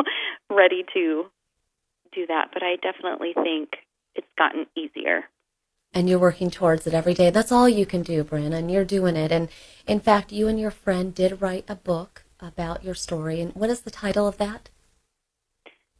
ready 0.51 0.85
to 0.95 1.27
do 2.13 2.27
that, 2.29 2.51
but 2.53 2.63
I 2.63 2.77
definitely 2.77 3.35
think 3.35 3.79
it's 4.15 4.27
gotten 4.39 4.67
easier. 4.77 5.25
And 5.97 6.11
you're 6.11 6.19
working 6.19 6.51
towards 6.51 6.87
it 6.87 6.93
every 6.93 7.15
day. 7.15 7.31
That's 7.31 7.51
all 7.51 7.67
you 7.67 7.87
can 7.87 8.03
do, 8.03 8.27
and 8.31 8.71
you're 8.71 8.85
doing 8.85 9.17
it. 9.17 9.33
And 9.33 9.49
in 9.87 9.99
fact, 9.99 10.31
you 10.31 10.47
and 10.47 10.61
your 10.61 10.71
friend 10.71 11.15
did 11.15 11.41
write 11.41 11.65
a 11.69 11.75
book 11.75 12.25
about 12.39 12.85
your 12.85 12.95
story. 12.95 13.41
And 13.41 13.55
what 13.55 13.71
is 13.71 13.81
the 13.81 13.91
title 13.91 14.29
of 14.29 14.37
that? 14.37 14.69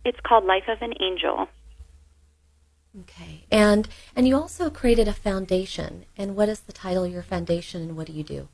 It's 0.05 0.21
called 0.21 0.45
Life 0.45 0.69
of 0.69 0.83
an 0.83 0.93
Angel. 1.01 1.49
Okay. 3.01 3.47
And 3.51 3.89
and 4.15 4.29
you 4.29 4.37
also 4.37 4.69
created 4.69 5.09
a 5.09 5.13
foundation. 5.13 6.05
And 6.17 6.37
what 6.37 6.51
is 6.51 6.61
the 6.61 6.73
title 6.73 7.05
of 7.05 7.13
your 7.13 7.23
foundation 7.23 7.81
and 7.83 7.97
what 7.97 8.07
do 8.07 8.13
you 8.13 8.23
do? 8.23 8.49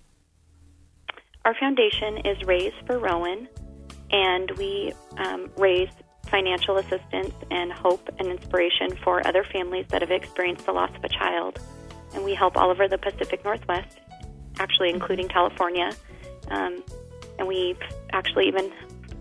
Our 1.45 1.55
foundation 1.59 2.19
is 2.25 2.37
Raise 2.47 2.73
for 2.87 3.01
Rowan, 3.01 3.49
and 4.13 4.51
we 4.53 4.93
um, 5.19 5.51
raise 5.57 5.91
financial 6.33 6.79
assistance 6.79 7.35
and 7.51 7.71
hope 7.71 8.09
and 8.19 8.27
inspiration 8.27 8.97
for 9.05 9.25
other 9.25 9.45
families 9.53 9.87
that 9.91 10.01
have 10.01 10.11
experienced 10.11 10.67
the 10.67 10.73
loss 10.73 10.91
of 10.97 11.05
a 11.05 11.09
child. 11.09 11.61
And 12.15 12.25
we 12.25 12.35
help 12.35 12.57
all 12.57 12.71
over 12.71 12.89
the 12.89 12.99
Pacific 12.99 13.45
Northwest, 13.45 14.01
actually, 14.59 14.91
including 14.91 15.29
California. 15.29 15.93
Um, 16.49 16.83
and 17.39 17.47
we've 17.47 17.79
actually 18.13 18.49
even 18.49 18.73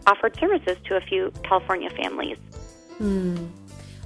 offered 0.08 0.38
services 0.40 0.78
to 0.86 0.96
a 0.96 1.02
few 1.02 1.32
California 1.44 1.90
families. 1.92 2.38
Hmm. 2.98 3.48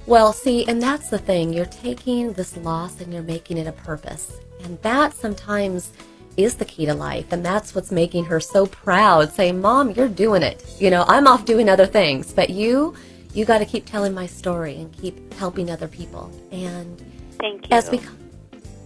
Well, 0.06 0.32
see, 0.32 0.66
and 0.66 0.82
that's 0.82 1.08
the 1.08 1.18
thing. 1.18 1.52
You're 1.52 1.66
taking 1.66 2.32
this 2.32 2.56
loss 2.56 3.00
and 3.00 3.12
you're 3.12 3.22
making 3.22 3.58
it 3.58 3.66
a 3.66 3.72
purpose. 3.72 4.38
And 4.62 4.80
that 4.82 5.14
sometimes 5.14 5.92
is 6.36 6.56
the 6.56 6.64
key 6.64 6.86
to 6.86 6.94
life. 6.94 7.32
And 7.32 7.44
that's 7.44 7.74
what's 7.74 7.90
making 7.90 8.26
her 8.26 8.40
so 8.40 8.66
proud, 8.66 9.32
saying, 9.32 9.60
Mom, 9.60 9.90
you're 9.90 10.08
doing 10.08 10.42
it. 10.42 10.64
You 10.78 10.90
know, 10.90 11.04
I'm 11.08 11.26
off 11.26 11.44
doing 11.44 11.68
other 11.68 11.86
things, 11.86 12.32
but 12.32 12.50
you, 12.50 12.94
you 13.34 13.44
got 13.44 13.58
to 13.58 13.66
keep 13.66 13.86
telling 13.86 14.14
my 14.14 14.26
story 14.26 14.76
and 14.76 14.92
keep 14.92 15.32
helping 15.34 15.70
other 15.70 15.88
people. 15.88 16.30
And 16.50 17.02
thank 17.38 17.68
you. 17.68 17.76
As 17.76 17.90
we, 17.90 18.00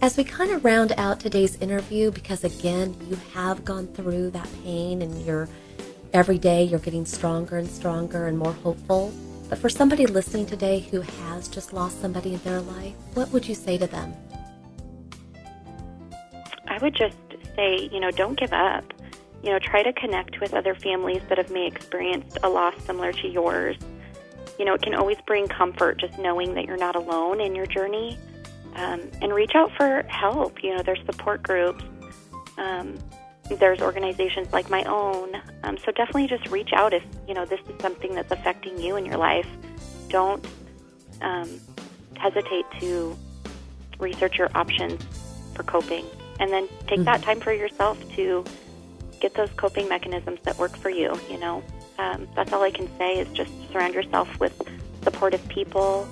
as 0.01 0.17
we 0.17 0.23
kind 0.23 0.51
of 0.51 0.65
round 0.65 0.93
out 0.97 1.19
today's 1.19 1.55
interview, 1.57 2.11
because 2.11 2.43
again, 2.43 2.95
you 3.09 3.17
have 3.33 3.63
gone 3.65 3.87
through 3.87 4.31
that 4.31 4.49
pain 4.63 5.01
and 5.01 5.25
you're 5.25 5.47
every 6.13 6.37
day 6.37 6.63
you're 6.63 6.79
getting 6.79 7.05
stronger 7.05 7.57
and 7.57 7.69
stronger 7.69 8.27
and 8.27 8.37
more 8.37 8.53
hopeful. 8.53 9.13
But 9.49 9.57
for 9.57 9.69
somebody 9.69 10.05
listening 10.05 10.45
today 10.45 10.79
who 10.79 11.01
has 11.01 11.47
just 11.47 11.73
lost 11.73 12.01
somebody 12.01 12.33
in 12.33 12.39
their 12.39 12.61
life, 12.61 12.93
what 13.13 13.29
would 13.31 13.47
you 13.47 13.55
say 13.55 13.77
to 13.77 13.87
them? 13.87 14.13
I 16.67 16.77
would 16.77 16.95
just 16.95 17.17
say, 17.55 17.89
you 17.91 17.99
know, 17.99 18.11
don't 18.11 18.37
give 18.37 18.53
up. 18.53 18.83
You 19.43 19.49
know, 19.49 19.59
try 19.59 19.81
to 19.81 19.91
connect 19.93 20.39
with 20.39 20.53
other 20.53 20.75
families 20.75 21.21
that 21.29 21.37
have 21.37 21.49
may 21.49 21.65
experienced 21.65 22.37
a 22.43 22.49
loss 22.49 22.75
similar 22.83 23.11
to 23.11 23.27
yours. 23.27 23.75
You 24.59 24.65
know, 24.65 24.75
it 24.75 24.81
can 24.81 24.93
always 24.93 25.17
bring 25.25 25.47
comfort 25.47 25.99
just 25.99 26.19
knowing 26.19 26.53
that 26.53 26.65
you're 26.65 26.77
not 26.77 26.95
alone 26.95 27.41
in 27.41 27.55
your 27.55 27.65
journey. 27.65 28.19
Um, 28.75 29.01
and 29.21 29.33
reach 29.33 29.51
out 29.55 29.71
for 29.75 30.03
help. 30.07 30.63
You 30.63 30.75
know, 30.75 30.83
there's 30.83 31.03
support 31.05 31.43
groups. 31.43 31.83
Um, 32.57 32.97
there's 33.49 33.81
organizations 33.81 34.51
like 34.53 34.69
my 34.69 34.83
own. 34.83 35.35
Um, 35.63 35.77
so 35.77 35.91
definitely 35.91 36.27
just 36.27 36.49
reach 36.49 36.71
out 36.73 36.93
if 36.93 37.03
you 37.27 37.33
know 37.33 37.45
this 37.45 37.59
is 37.61 37.81
something 37.81 38.15
that's 38.15 38.31
affecting 38.31 38.79
you 38.79 38.95
in 38.95 39.05
your 39.05 39.17
life. 39.17 39.47
Don't 40.09 40.45
um, 41.21 41.59
hesitate 42.15 42.65
to 42.79 43.17
research 43.99 44.37
your 44.37 44.49
options 44.55 45.03
for 45.53 45.63
coping, 45.63 46.05
and 46.41 46.51
then 46.51 46.67
take 46.87 46.99
mm-hmm. 46.99 47.03
that 47.03 47.21
time 47.21 47.39
for 47.39 47.53
yourself 47.53 47.97
to 48.15 48.43
get 49.21 49.35
those 49.35 49.49
coping 49.51 49.87
mechanisms 49.87 50.39
that 50.43 50.57
work 50.57 50.75
for 50.75 50.89
you. 50.89 51.17
You 51.29 51.37
know, 51.39 51.63
um, 51.99 52.27
that's 52.35 52.51
all 52.51 52.63
I 52.63 52.71
can 52.71 52.89
say 52.97 53.19
is 53.19 53.29
just 53.29 53.51
surround 53.71 53.93
yourself 53.93 54.27
with 54.39 54.59
supportive 55.03 55.47
people. 55.47 56.07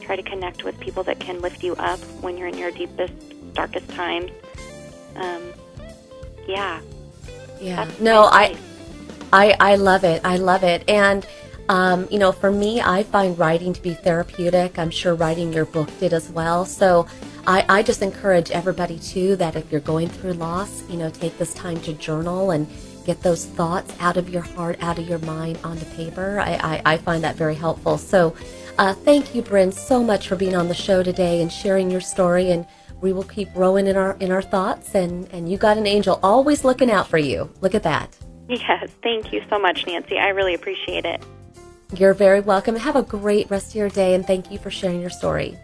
Try 0.00 0.16
to 0.16 0.22
connect 0.22 0.64
with 0.64 0.80
people 0.80 1.04
that 1.04 1.20
can 1.20 1.40
lift 1.40 1.62
you 1.62 1.76
up 1.76 2.00
when 2.22 2.36
you're 2.38 2.48
in 2.48 2.56
your 2.56 2.70
deepest, 2.70 3.12
darkest 3.52 3.88
times. 3.90 4.32
Um, 5.16 5.52
yeah. 6.48 6.80
Yeah. 7.60 7.88
no, 8.00 8.24
I, 8.24 8.56
I, 9.32 9.54
I 9.60 9.76
love 9.76 10.04
it. 10.04 10.22
I 10.24 10.38
love 10.38 10.64
it. 10.64 10.88
And, 10.88 11.26
um, 11.68 12.08
you 12.10 12.18
know, 12.18 12.32
for 12.32 12.50
me, 12.50 12.80
I 12.80 13.02
find 13.02 13.38
writing 13.38 13.72
to 13.74 13.82
be 13.82 13.94
therapeutic. 13.94 14.78
I'm 14.78 14.90
sure 14.90 15.14
writing 15.14 15.52
your 15.52 15.64
book 15.66 15.88
did 16.00 16.12
as 16.12 16.30
well. 16.30 16.64
So 16.64 17.06
I, 17.46 17.64
I 17.68 17.82
just 17.82 18.00
encourage 18.00 18.50
everybody 18.50 18.98
too 18.98 19.36
that 19.36 19.54
if 19.54 19.70
you're 19.70 19.80
going 19.80 20.08
through 20.08 20.32
loss, 20.34 20.82
you 20.88 20.96
know, 20.96 21.10
take 21.10 21.36
this 21.36 21.52
time 21.52 21.78
to 21.82 21.92
journal 21.92 22.52
and 22.52 22.66
get 23.04 23.22
those 23.22 23.44
thoughts 23.44 23.94
out 24.00 24.16
of 24.16 24.30
your 24.30 24.42
heart, 24.42 24.82
out 24.82 24.98
of 24.98 25.06
your 25.06 25.18
mind 25.20 25.58
onto 25.62 25.84
paper. 25.94 26.40
I, 26.40 26.54
I, 26.54 26.82
I 26.94 26.96
find 26.96 27.22
that 27.22 27.36
very 27.36 27.54
helpful. 27.54 27.98
So 27.98 28.34
uh, 28.78 28.94
thank 28.94 29.34
you, 29.34 29.42
Bryn, 29.42 29.72
so 29.72 30.02
much 30.02 30.28
for 30.28 30.36
being 30.36 30.56
on 30.56 30.68
the 30.68 30.74
show 30.74 31.02
today 31.02 31.42
and 31.42 31.52
sharing 31.52 31.90
your 31.90 32.00
story. 32.00 32.50
And 32.50 32.66
we 33.02 33.12
will 33.12 33.24
keep 33.24 33.48
Rowan 33.54 33.86
in 33.86 33.96
our 33.96 34.16
in 34.20 34.32
our 34.32 34.42
thoughts. 34.42 34.94
And 34.94 35.28
and 35.30 35.50
you 35.50 35.58
got 35.58 35.76
an 35.76 35.86
angel 35.86 36.18
always 36.22 36.64
looking 36.64 36.90
out 36.90 37.08
for 37.08 37.18
you. 37.18 37.52
Look 37.60 37.74
at 37.74 37.82
that. 37.82 38.16
Yes. 38.48 38.90
Thank 39.02 39.32
you 39.32 39.42
so 39.50 39.58
much 39.58 39.86
nancy. 39.86 40.18
I 40.18 40.28
really 40.28 40.54
appreciate 40.54 41.04
it. 41.04 41.22
You're 41.94 42.14
very 42.14 42.40
welcome. 42.40 42.74
Have 42.76 42.96
a 42.96 43.02
great 43.02 43.50
rest 43.50 43.68
of 43.70 43.74
your 43.74 43.90
day 43.90 44.14
and 44.14 44.26
thank 44.26 44.50
you 44.50 44.58
for 44.58 44.70
sharing 44.70 45.00
your 45.00 45.10
story 45.10 45.58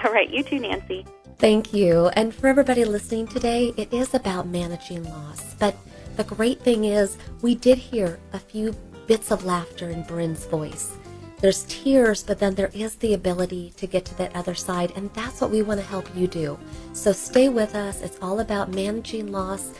all 0.04 0.12
right 0.12 0.30
you 0.30 0.42
too 0.42 0.58
nancy 0.58 1.04
thank 1.38 1.72
you 1.72 2.08
and 2.08 2.34
for 2.34 2.48
everybody 2.48 2.84
listening 2.84 3.26
today 3.26 3.72
it 3.76 3.92
is 3.92 4.14
about 4.14 4.46
managing 4.46 5.04
loss 5.04 5.54
but 5.54 5.76
the 6.16 6.24
great 6.24 6.60
thing 6.60 6.84
is 6.84 7.16
we 7.42 7.54
did 7.54 7.78
hear 7.78 8.18
a 8.32 8.38
few 8.38 8.74
bits 9.06 9.30
of 9.30 9.44
laughter 9.44 9.90
in 9.90 10.02
bryn's 10.04 10.46
voice 10.46 10.96
there's 11.44 11.64
tears, 11.64 12.22
but 12.22 12.38
then 12.38 12.54
there 12.54 12.70
is 12.72 12.94
the 12.94 13.12
ability 13.12 13.74
to 13.76 13.86
get 13.86 14.06
to 14.06 14.14
that 14.16 14.34
other 14.34 14.54
side, 14.54 14.94
and 14.96 15.12
that's 15.12 15.42
what 15.42 15.50
we 15.50 15.60
want 15.60 15.78
to 15.78 15.84
help 15.86 16.08
you 16.16 16.26
do. 16.26 16.58
So 16.94 17.12
stay 17.12 17.50
with 17.50 17.74
us. 17.74 18.00
It's 18.00 18.16
all 18.22 18.40
about 18.40 18.72
managing 18.74 19.30
loss, 19.30 19.72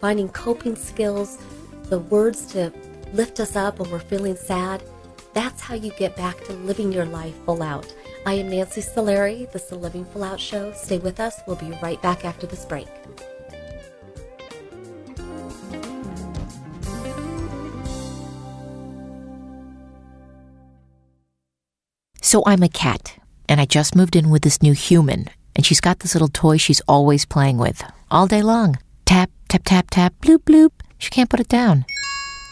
finding 0.00 0.28
coping 0.30 0.74
skills, 0.74 1.38
the 1.84 2.00
words 2.00 2.44
to 2.46 2.72
lift 3.12 3.38
us 3.38 3.54
up 3.54 3.78
when 3.78 3.88
we're 3.92 4.00
feeling 4.00 4.34
sad. 4.34 4.82
That's 5.32 5.60
how 5.60 5.76
you 5.76 5.92
get 5.92 6.16
back 6.16 6.42
to 6.46 6.54
living 6.54 6.90
your 6.90 7.06
life 7.06 7.36
full 7.44 7.62
out. 7.62 7.86
I 8.24 8.34
am 8.34 8.50
Nancy 8.50 8.80
Solari. 8.80 9.50
This 9.50 9.64
is 9.64 9.70
the 9.70 9.74
Living 9.74 10.04
Full 10.04 10.22
Out 10.22 10.38
Show. 10.38 10.72
Stay 10.74 10.98
with 10.98 11.18
us. 11.18 11.40
We'll 11.46 11.56
be 11.56 11.76
right 11.82 12.00
back 12.00 12.24
after 12.24 12.46
this 12.46 12.64
break. 12.64 12.86
So 22.20 22.44
I'm 22.46 22.62
a 22.62 22.68
cat, 22.68 23.16
and 23.48 23.60
I 23.60 23.64
just 23.64 23.96
moved 23.96 24.14
in 24.14 24.30
with 24.30 24.42
this 24.42 24.62
new 24.62 24.72
human, 24.72 25.28
and 25.56 25.66
she's 25.66 25.80
got 25.80 25.98
this 25.98 26.14
little 26.14 26.28
toy 26.28 26.56
she's 26.58 26.80
always 26.86 27.24
playing 27.24 27.58
with, 27.58 27.82
all 28.08 28.28
day 28.28 28.40
long. 28.40 28.78
Tap, 29.04 29.30
tap, 29.48 29.62
tap, 29.64 29.90
tap, 29.90 30.14
bloop, 30.22 30.44
bloop. 30.44 30.70
She 30.96 31.10
can't 31.10 31.28
put 31.28 31.40
it 31.40 31.48
down. 31.48 31.84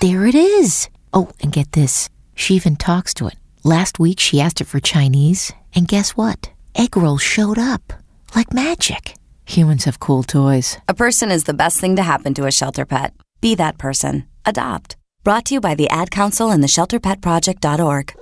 There 0.01 0.27
it 0.27 0.35
is. 0.35 0.89
Oh, 1.15 1.31
and 1.41 1.53
get 1.53 1.73
this. 1.73 2.11
She 2.35 2.57
even 2.57 2.75
talks 2.75 3.15
to 3.15 3.29
it. 3.29 3.37
Last 3.63 3.99
week 3.99 4.19
she 4.19 4.41
asked 4.41 4.61
it 4.61 4.67
for 4.67 4.81
Chinese, 4.81 5.53
and 5.75 5.89
guess 5.89 6.17
what? 6.17 6.51
Egg 6.75 6.97
rolls 6.97 7.23
showed 7.23 7.59
up. 7.59 7.93
Like 8.35 8.53
magic. 8.53 9.15
Humans 9.47 9.85
have 9.85 10.01
cool 10.01 10.23
toys. 10.23 10.79
A 10.89 10.95
person 10.95 11.31
is 11.31 11.45
the 11.45 11.55
best 11.55 11.81
thing 11.81 11.97
to 11.97 12.03
happen 12.03 12.35
to 12.35 12.47
a 12.47 12.53
shelter 12.53 12.85
pet. 12.85 13.15
Be 13.41 13.55
that 13.57 13.79
person. 13.79 14.25
Adopt. 14.45 14.97
Brought 15.25 15.47
to 15.47 15.55
you 15.55 15.61
by 15.61 15.75
the 15.75 15.89
Ad 15.89 16.11
Council 16.11 16.51
and 16.51 16.63
the 16.63 16.69
ShelterPetProject.org. 16.69 18.15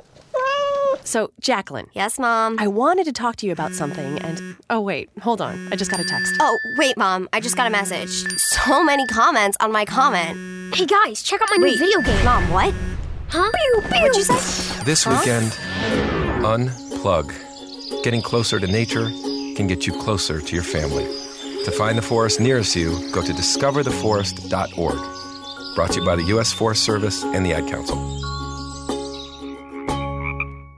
So, 1.08 1.32
Jacqueline. 1.40 1.86
Yes, 1.94 2.18
Mom. 2.18 2.56
I 2.58 2.66
wanted 2.66 3.04
to 3.04 3.12
talk 3.12 3.36
to 3.36 3.46
you 3.46 3.52
about 3.52 3.72
something, 3.72 4.18
and 4.18 4.56
oh, 4.68 4.78
wait, 4.80 5.08
hold 5.22 5.40
on. 5.40 5.72
I 5.72 5.76
just 5.76 5.90
got 5.90 6.00
a 6.00 6.04
text. 6.04 6.34
Oh, 6.38 6.58
wait, 6.76 6.98
Mom. 6.98 7.30
I 7.32 7.40
just 7.40 7.56
got 7.56 7.66
a 7.66 7.70
message. 7.70 8.10
So 8.38 8.84
many 8.84 9.06
comments 9.06 9.56
on 9.60 9.72
my 9.72 9.86
comment. 9.86 10.74
Hey, 10.74 10.84
guys, 10.84 11.22
check 11.22 11.40
out 11.40 11.48
my 11.50 11.56
wait, 11.62 11.72
new 11.72 11.78
video 11.78 12.00
game. 12.02 12.24
Mom, 12.26 12.50
what? 12.50 12.74
Huh? 13.28 13.50
Pew, 13.50 13.82
pew. 13.90 14.02
What'd 14.02 14.16
you 14.16 14.22
say? 14.22 14.84
This 14.84 15.04
huh? 15.04 15.16
weekend, 15.18 15.52
unplug. 16.98 18.02
Getting 18.02 18.22
closer 18.22 18.60
to 18.60 18.66
nature 18.66 19.08
can 19.56 19.66
get 19.66 19.86
you 19.86 19.92
closer 19.92 20.40
to 20.40 20.54
your 20.54 20.64
family. 20.64 21.04
To 21.64 21.70
find 21.70 21.98
the 21.98 22.02
forest 22.02 22.40
nearest 22.40 22.74
you, 22.76 22.90
go 23.12 23.22
to 23.22 23.32
discovertheforest.org. 23.32 25.74
Brought 25.74 25.92
to 25.92 26.00
you 26.00 26.06
by 26.06 26.16
the 26.16 26.24
U.S. 26.24 26.52
Forest 26.52 26.84
Service 26.84 27.24
and 27.24 27.44
the 27.44 27.52
Ad 27.52 27.68
Council. 27.68 27.96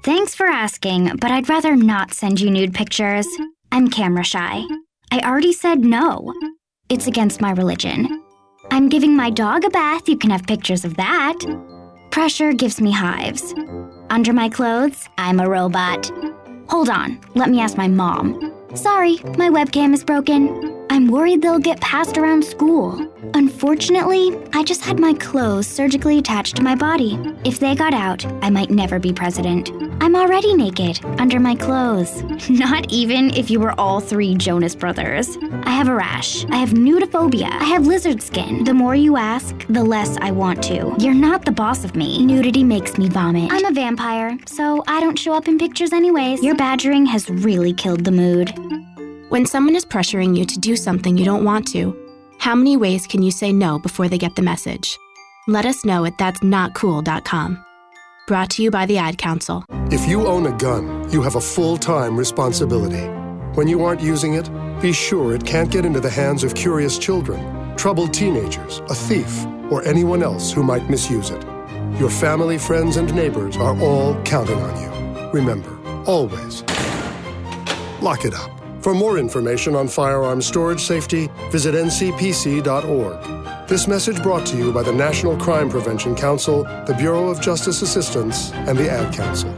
Thanks 0.03 0.35
for 0.35 0.47
asking, 0.47 1.17
but 1.21 1.31
I'd 1.31 1.49
rather 1.49 1.77
not 1.77 2.13
send 2.13 2.41
you 2.41 2.51
nude 2.51 2.75
pictures. 2.75 3.27
I'm 3.71 3.89
camera 3.89 4.25
shy. 4.25 4.65
I 5.13 5.21
already 5.21 5.53
said 5.53 5.81
no. 5.81 6.35
It's 6.89 7.07
against 7.07 7.41
my 7.41 7.53
religion. 7.53 8.25
I'm 8.71 8.89
giving 8.89 9.17
my 9.17 9.31
dog 9.31 9.65
a 9.65 9.71
bath, 9.71 10.09
you 10.09 10.17
can 10.17 10.31
have 10.31 10.47
pictures 10.47 10.85
of 10.85 10.97
that. 10.97 11.39
Pressure 12.11 12.53
gives 12.53 12.81
me 12.81 12.91
hives. 12.91 13.55
Under 14.11 14.33
my 14.33 14.49
clothes, 14.49 15.09
I'm 15.19 15.39
a 15.39 15.49
robot. 15.49 16.11
Hold 16.69 16.89
on, 16.89 17.21
let 17.37 17.49
me 17.49 17.61
ask 17.61 17.77
my 17.77 17.87
mom. 17.87 18.53
Sorry, 18.75 19.19
my 19.39 19.49
webcam 19.49 19.95
is 19.95 20.03
broken. 20.03 20.80
I'm 20.93 21.07
worried 21.07 21.41
they'll 21.41 21.61
get 21.61 21.81
passed 21.81 22.19
around 22.19 22.45
school. 22.45 22.99
Unfortunately, 23.35 24.37
I 24.53 24.65
just 24.65 24.85
had 24.85 24.99
my 24.99 25.13
clothes 25.15 25.69
surgically 25.69 26.19
attached 26.19 26.57
to 26.57 26.65
my 26.65 26.75
body. 26.75 27.17
If 27.45 27.61
they 27.61 27.77
got 27.77 27.95
out, 27.95 28.27
I 28.43 28.51
might 28.51 28.71
never 28.71 28.99
be 28.99 29.13
president. 29.13 29.71
I'm 30.03 30.17
already 30.17 30.53
naked, 30.53 30.99
under 31.21 31.39
my 31.39 31.55
clothes. 31.55 32.25
Not 32.51 32.91
even 32.91 33.31
if 33.35 33.51
you 33.51 33.61
were 33.61 33.79
all 33.79 34.01
three 34.01 34.35
Jonas 34.35 34.75
brothers. 34.75 35.39
I 35.63 35.71
have 35.71 35.87
a 35.87 35.95
rash. 35.95 36.45
I 36.47 36.57
have 36.57 36.71
nudophobia. 36.71 37.49
I 37.49 37.67
have 37.67 37.87
lizard 37.87 38.21
skin. 38.21 38.65
The 38.65 38.75
more 38.75 38.97
you 38.97 39.17
ask, 39.17 39.65
the 39.69 39.85
less 39.85 40.17
I 40.17 40.33
want 40.33 40.61
to. 40.65 40.93
You're 40.99 41.15
not 41.15 41.45
the 41.45 41.53
boss 41.53 41.85
of 41.85 41.95
me. 41.95 42.27
Nudity 42.27 42.65
makes 42.65 42.99
me 42.99 43.09
vomit. 43.09 43.53
I'm 43.53 43.65
a 43.65 43.71
vampire, 43.73 44.37
so 44.45 44.83
I 44.89 44.99
don't 44.99 45.17
show 45.17 45.35
up 45.35 45.47
in 45.47 45.57
pictures 45.57 45.93
anyways. 45.93 46.43
Your 46.43 46.57
badgering 46.57 47.07
has 47.07 47.31
really 47.31 47.73
killed 47.73 48.05
the 48.05 48.11
mood. 48.11 48.53
When 49.31 49.47
someone 49.47 49.77
is 49.77 49.85
pressuring 49.85 50.37
you 50.37 50.45
to 50.45 50.59
do 50.59 50.75
something 50.75 51.17
you 51.17 51.25
don't 51.25 51.45
want 51.45 51.69
to, 51.69 51.97
how 52.41 52.57
many 52.57 52.77
ways 52.77 53.07
can 53.07 53.23
you 53.23 53.31
say 53.31 53.53
no 53.53 53.79
before 53.79 54.09
they 54.09 54.19
get 54.19 54.35
the 54.35 54.43
message? 54.43 54.99
Let 55.47 55.65
us 55.67 55.85
know 55.85 56.05
at 56.05 56.19
that'snotcool.com. 56.19 57.65
Brought 58.27 58.51
to 58.51 58.63
you 58.65 58.73
by 58.73 58.87
the 58.87 58.99
Ad 58.99 59.19
Council. 59.19 59.65
If 59.93 60.09
you 60.09 60.27
own 60.27 60.47
a 60.47 60.57
gun, 60.57 61.09
you 61.13 61.23
have 61.23 61.37
a 61.37 61.41
full 61.41 61.77
time 61.77 62.17
responsibility. 62.17 63.07
When 63.55 63.69
you 63.69 63.85
aren't 63.85 64.01
using 64.01 64.35
it, 64.35 64.51
be 64.83 64.93
sure 64.93 65.33
it 65.33 65.47
can't 65.47 65.71
get 65.71 65.85
into 65.85 66.01
the 66.01 66.11
hands 66.11 66.43
of 66.43 66.57
curious 66.57 66.99
children, 66.99 67.77
troubled 67.77 68.13
teenagers, 68.13 68.81
a 68.89 68.97
thief, 68.97 69.47
or 69.71 69.85
anyone 69.85 70.25
else 70.25 70.51
who 70.51 70.65
might 70.65 70.91
misuse 70.91 71.31
it. 71.31 71.47
Your 72.01 72.11
family, 72.11 72.59
friends, 72.59 72.97
and 72.97 73.15
neighbors 73.15 73.57
are 73.57 73.79
all 73.79 74.21
counting 74.25 74.59
on 74.59 74.75
you. 74.83 75.31
Remember, 75.31 75.79
always 76.05 76.65
lock 78.03 78.25
it 78.25 78.35
up. 78.35 78.60
For 78.83 78.95
more 78.95 79.19
information 79.19 79.77
on 79.77 79.89
firearm 79.89 80.41
storage 80.41 80.81
safety, 80.81 81.29
visit 81.51 81.75
ncpc.org. 81.75 83.69
This 83.69 83.87
message 83.87 84.23
brought 84.23 84.47
to 84.47 84.57
you 84.57 84.73
by 84.73 84.83
the 84.83 84.93
National 84.93 85.37
Crime 85.37 85.69
Prevention 85.69 86.15
Council, 86.15 86.65
the 86.87 86.95
Bureau 86.97 87.29
of 87.29 87.43
Justice 87.43 87.83
Assistance, 87.83 88.53
and 88.53 88.79
the 88.79 88.91
Ad 88.91 89.13
Council. 89.15 89.55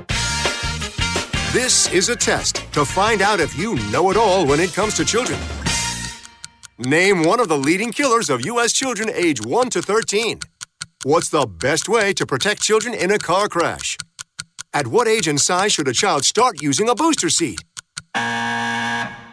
This 1.53 1.93
is 1.93 2.09
a 2.09 2.17
test 2.17 2.57
to 2.73 2.85
find 2.85 3.23
out 3.23 3.39
if 3.39 3.57
you 3.57 3.77
know 3.93 4.11
it 4.11 4.17
all 4.17 4.45
when 4.45 4.59
it 4.59 4.73
comes 4.73 4.95
to 4.97 5.05
children. 5.05 5.39
Name 6.79 7.23
one 7.23 7.39
of 7.39 7.49
the 7.49 7.57
leading 7.57 7.93
killers 7.93 8.29
of 8.29 8.45
U.S. 8.45 8.73
children 8.73 9.09
age 9.15 9.41
1 9.41 9.71
to 9.71 9.83
13. 9.83 10.41
What's 11.05 11.29
the 11.29 11.47
best 11.47 11.89
way 11.89 12.13
to 12.15 12.27
protect 12.27 12.61
children 12.61 12.93
in 12.93 13.13
a 13.13 13.19
car 13.19 13.49
crash? 13.49 13.97
At 14.75 14.89
what 14.89 15.07
age 15.07 15.29
and 15.29 15.41
size 15.41 15.73
should 15.73 15.87
a 15.87 15.93
child 15.93 16.25
start 16.25 16.61
using 16.61 16.89
a 16.89 16.95
booster 16.95 17.29
seat? 17.29 17.63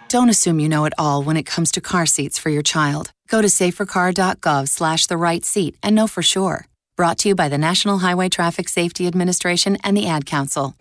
Don't 0.10 0.30
assume 0.30 0.60
you 0.60 0.68
know 0.68 0.86
it 0.86 0.94
all 0.98 1.22
when 1.22 1.38
it 1.38 1.46
comes 1.46 1.72
to 1.74 1.82
car 1.82 2.08
seats 2.08 2.40
for 2.40 2.50
your 2.50 2.64
child. 2.64 3.12
Go 3.28 3.44
to 3.44 3.48
safercar.gov 3.48 4.68
slash 4.68 5.06
the 5.06 5.18
right 5.18 5.46
seat 5.46 5.78
and 5.84 5.96
know 5.96 6.08
for 6.08 6.24
sure. 6.24 6.66
Brought 6.98 7.20
to 7.20 7.30
you 7.30 7.36
by 7.36 7.48
the 7.48 7.60
National 7.60 8.00
Highway 8.00 8.28
Traffic 8.30 8.68
Safety 8.70 9.06
Administration 9.06 9.78
and 9.84 9.96
the 9.96 10.08
Ad 10.08 10.26
Council. 10.26 10.72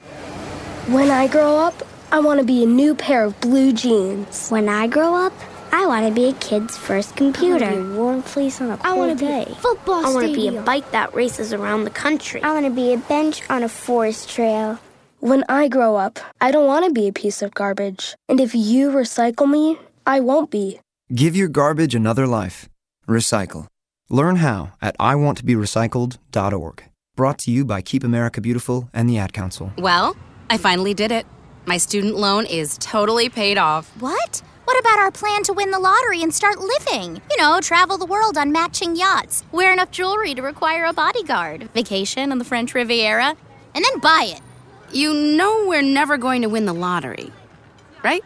When 0.86 1.10
I 1.10 1.28
grow 1.28 1.58
up, 1.58 1.82
I 2.10 2.20
want 2.20 2.40
to 2.40 2.46
be 2.46 2.64
a 2.64 2.66
new 2.66 2.94
pair 2.94 3.22
of 3.24 3.38
blue 3.42 3.74
jeans. 3.74 4.48
When 4.48 4.66
I 4.68 4.86
grow 4.86 5.14
up, 5.14 5.34
I 5.70 5.84
want 5.84 6.08
to 6.08 6.14
be 6.14 6.30
a 6.30 6.32
kid's 6.32 6.78
first 6.78 7.14
computer. 7.14 7.66
I 7.66 7.74
want 7.74 7.84
to 7.84 7.84
be 7.84 7.94
a 7.94 7.98
warm 7.98 8.22
fleece 8.22 8.60
on 8.62 8.70
a 8.70 8.78
cold 8.78 8.86
I 8.86 8.94
want 8.94 9.18
to 9.18 9.24
day. 9.24 9.44
be 9.44 9.52
a 9.52 9.54
football 9.56 10.06
I 10.06 10.14
want 10.14 10.26
to 10.26 10.34
be 10.34 10.48
a 10.48 10.62
bike 10.62 10.90
that 10.92 11.14
races 11.14 11.52
around 11.52 11.84
the 11.84 11.90
country. 11.90 12.42
I 12.42 12.54
want 12.54 12.64
to 12.64 12.72
be 12.72 12.94
a 12.94 12.96
bench 12.96 13.42
on 13.50 13.62
a 13.62 13.68
forest 13.68 14.30
trail. 14.30 14.78
When 15.20 15.44
I 15.48 15.66
grow 15.66 15.96
up, 15.96 16.20
I 16.40 16.52
don't 16.52 16.68
want 16.68 16.84
to 16.84 16.92
be 16.92 17.08
a 17.08 17.12
piece 17.12 17.42
of 17.42 17.52
garbage. 17.52 18.14
And 18.28 18.38
if 18.38 18.54
you 18.54 18.90
recycle 18.90 19.50
me, 19.50 19.76
I 20.06 20.20
won't 20.20 20.48
be. 20.48 20.78
Give 21.12 21.34
your 21.34 21.48
garbage 21.48 21.96
another 21.96 22.24
life. 22.24 22.68
Recycle. 23.08 23.66
Learn 24.08 24.36
how 24.36 24.74
at 24.80 24.96
iwanttoberecycled.org. 24.98 26.84
Brought 27.16 27.38
to 27.38 27.50
you 27.50 27.64
by 27.64 27.82
Keep 27.82 28.04
America 28.04 28.40
Beautiful 28.40 28.90
and 28.94 29.08
the 29.08 29.18
Ad 29.18 29.32
Council. 29.32 29.72
Well, 29.76 30.16
I 30.50 30.56
finally 30.56 30.94
did 30.94 31.10
it. 31.10 31.26
My 31.66 31.78
student 31.78 32.14
loan 32.14 32.46
is 32.46 32.78
totally 32.78 33.28
paid 33.28 33.58
off. 33.58 33.90
What? 34.00 34.40
What 34.66 34.78
about 34.78 35.00
our 35.00 35.10
plan 35.10 35.42
to 35.44 35.52
win 35.52 35.72
the 35.72 35.80
lottery 35.80 36.22
and 36.22 36.32
start 36.32 36.60
living? 36.60 37.20
You 37.28 37.36
know, 37.38 37.58
travel 37.60 37.98
the 37.98 38.06
world 38.06 38.38
on 38.38 38.52
matching 38.52 38.94
yachts, 38.94 39.42
wear 39.50 39.72
enough 39.72 39.90
jewelry 39.90 40.34
to 40.34 40.42
require 40.42 40.84
a 40.84 40.92
bodyguard, 40.92 41.70
vacation 41.74 42.30
on 42.30 42.38
the 42.38 42.44
French 42.44 42.72
Riviera, 42.72 43.34
and 43.74 43.84
then 43.84 43.98
buy 43.98 44.32
it. 44.36 44.42
You 44.92 45.12
know 45.12 45.66
we're 45.66 45.82
never 45.82 46.16
going 46.16 46.42
to 46.42 46.48
win 46.48 46.64
the 46.64 46.72
lottery, 46.72 47.30
right? 48.02 48.24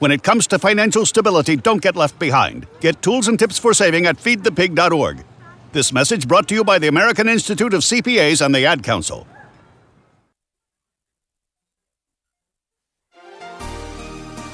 When 0.00 0.10
it 0.10 0.22
comes 0.22 0.46
to 0.48 0.58
financial 0.58 1.06
stability, 1.06 1.56
don't 1.56 1.80
get 1.80 1.96
left 1.96 2.18
behind. 2.18 2.66
Get 2.80 3.00
tools 3.00 3.28
and 3.28 3.38
tips 3.38 3.58
for 3.58 3.72
saving 3.72 4.04
at 4.06 4.18
feedthepig.org. 4.18 5.24
This 5.72 5.92
message 5.92 6.28
brought 6.28 6.46
to 6.48 6.54
you 6.54 6.62
by 6.62 6.78
the 6.78 6.88
American 6.88 7.28
Institute 7.28 7.72
of 7.72 7.80
CPAs 7.80 8.44
and 8.44 8.54
the 8.54 8.66
Ad 8.66 8.82
Council. 8.82 9.26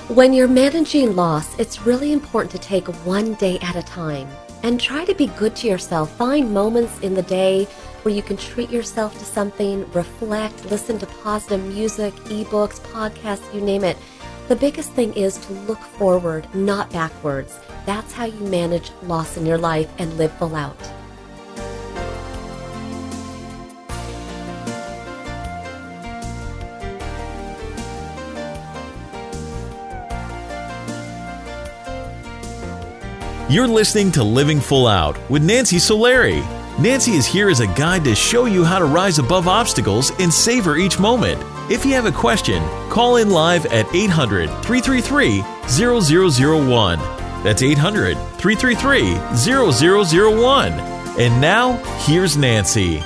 When 0.09 0.33
you're 0.33 0.49
managing 0.49 1.15
loss, 1.15 1.59
it's 1.59 1.87
really 1.87 2.13
important 2.13 2.53
to 2.53 2.59
take 2.59 2.87
one 3.07 3.35
day 3.35 3.59
at 3.61 3.77
a 3.77 3.83
time 3.83 4.29
and 4.63 4.81
try 4.81 5.05
to 5.05 5.15
be 5.15 5.27
good 5.39 5.55
to 5.57 5.69
yourself. 5.69 6.11
Find 6.17 6.53
moments 6.53 6.99
in 7.01 7.15
the 7.15 7.23
day 7.23 7.67
where 8.03 8.15
you 8.15 8.23
can 8.23 8.37
treat 8.37 8.71
yourself 8.71 9.19
to 9.19 9.25
something, 9.25 9.91
reflect, 9.93 10.65
listen 10.71 10.99
to 10.99 11.07
positive 11.07 11.65
music, 11.65 12.15
ebooks, 12.27 12.81
podcasts, 12.81 13.53
you 13.55 13.61
name 13.61 13.85
it. 13.85 13.97
The 14.49 14.57
biggest 14.57 14.91
thing 14.93 15.13
is 15.15 15.39
to 15.39 15.53
look 15.53 15.79
forward, 15.79 16.53
not 16.55 16.91
backwards. 16.91 17.59
That's 17.87 18.13
how 18.13 18.25
you 18.25 18.41
manage 18.47 18.91
loss 19.03 19.37
in 19.37 19.47
your 19.47 19.59
life 19.59 19.91
and 19.99 20.13
live 20.19 20.33
full 20.33 20.57
out. 20.57 20.77
You're 33.51 33.67
listening 33.67 34.13
to 34.13 34.23
Living 34.23 34.61
Full 34.61 34.87
Out 34.87 35.19
with 35.29 35.43
Nancy 35.43 35.79
Solari. 35.79 36.60
Nancy 36.81 37.13
is 37.13 37.27
here 37.27 37.51
as 37.51 37.61
a 37.61 37.67
guide 37.67 38.05
to 38.05 38.15
show 38.15 38.47
you 38.47 38.65
how 38.65 38.79
to 38.79 38.87
rise 38.87 39.19
above 39.19 39.47
obstacles 39.47 40.13
and 40.19 40.33
savor 40.33 40.79
each 40.79 40.99
moment. 40.99 41.39
If 41.71 41.85
you 41.85 41.93
have 41.93 42.07
a 42.07 42.11
question, 42.11 42.67
call 42.89 43.17
in 43.17 43.29
live 43.29 43.67
at 43.67 43.95
800 43.95 44.49
333 44.63 45.43
0001. 45.69 46.99
That's 47.45 47.63
800 47.63 48.17
333 48.39 49.15
0001. 49.37 50.73
And 51.21 51.39
now, 51.39 51.73
here's 52.07 52.39
Nancy. 52.39 53.03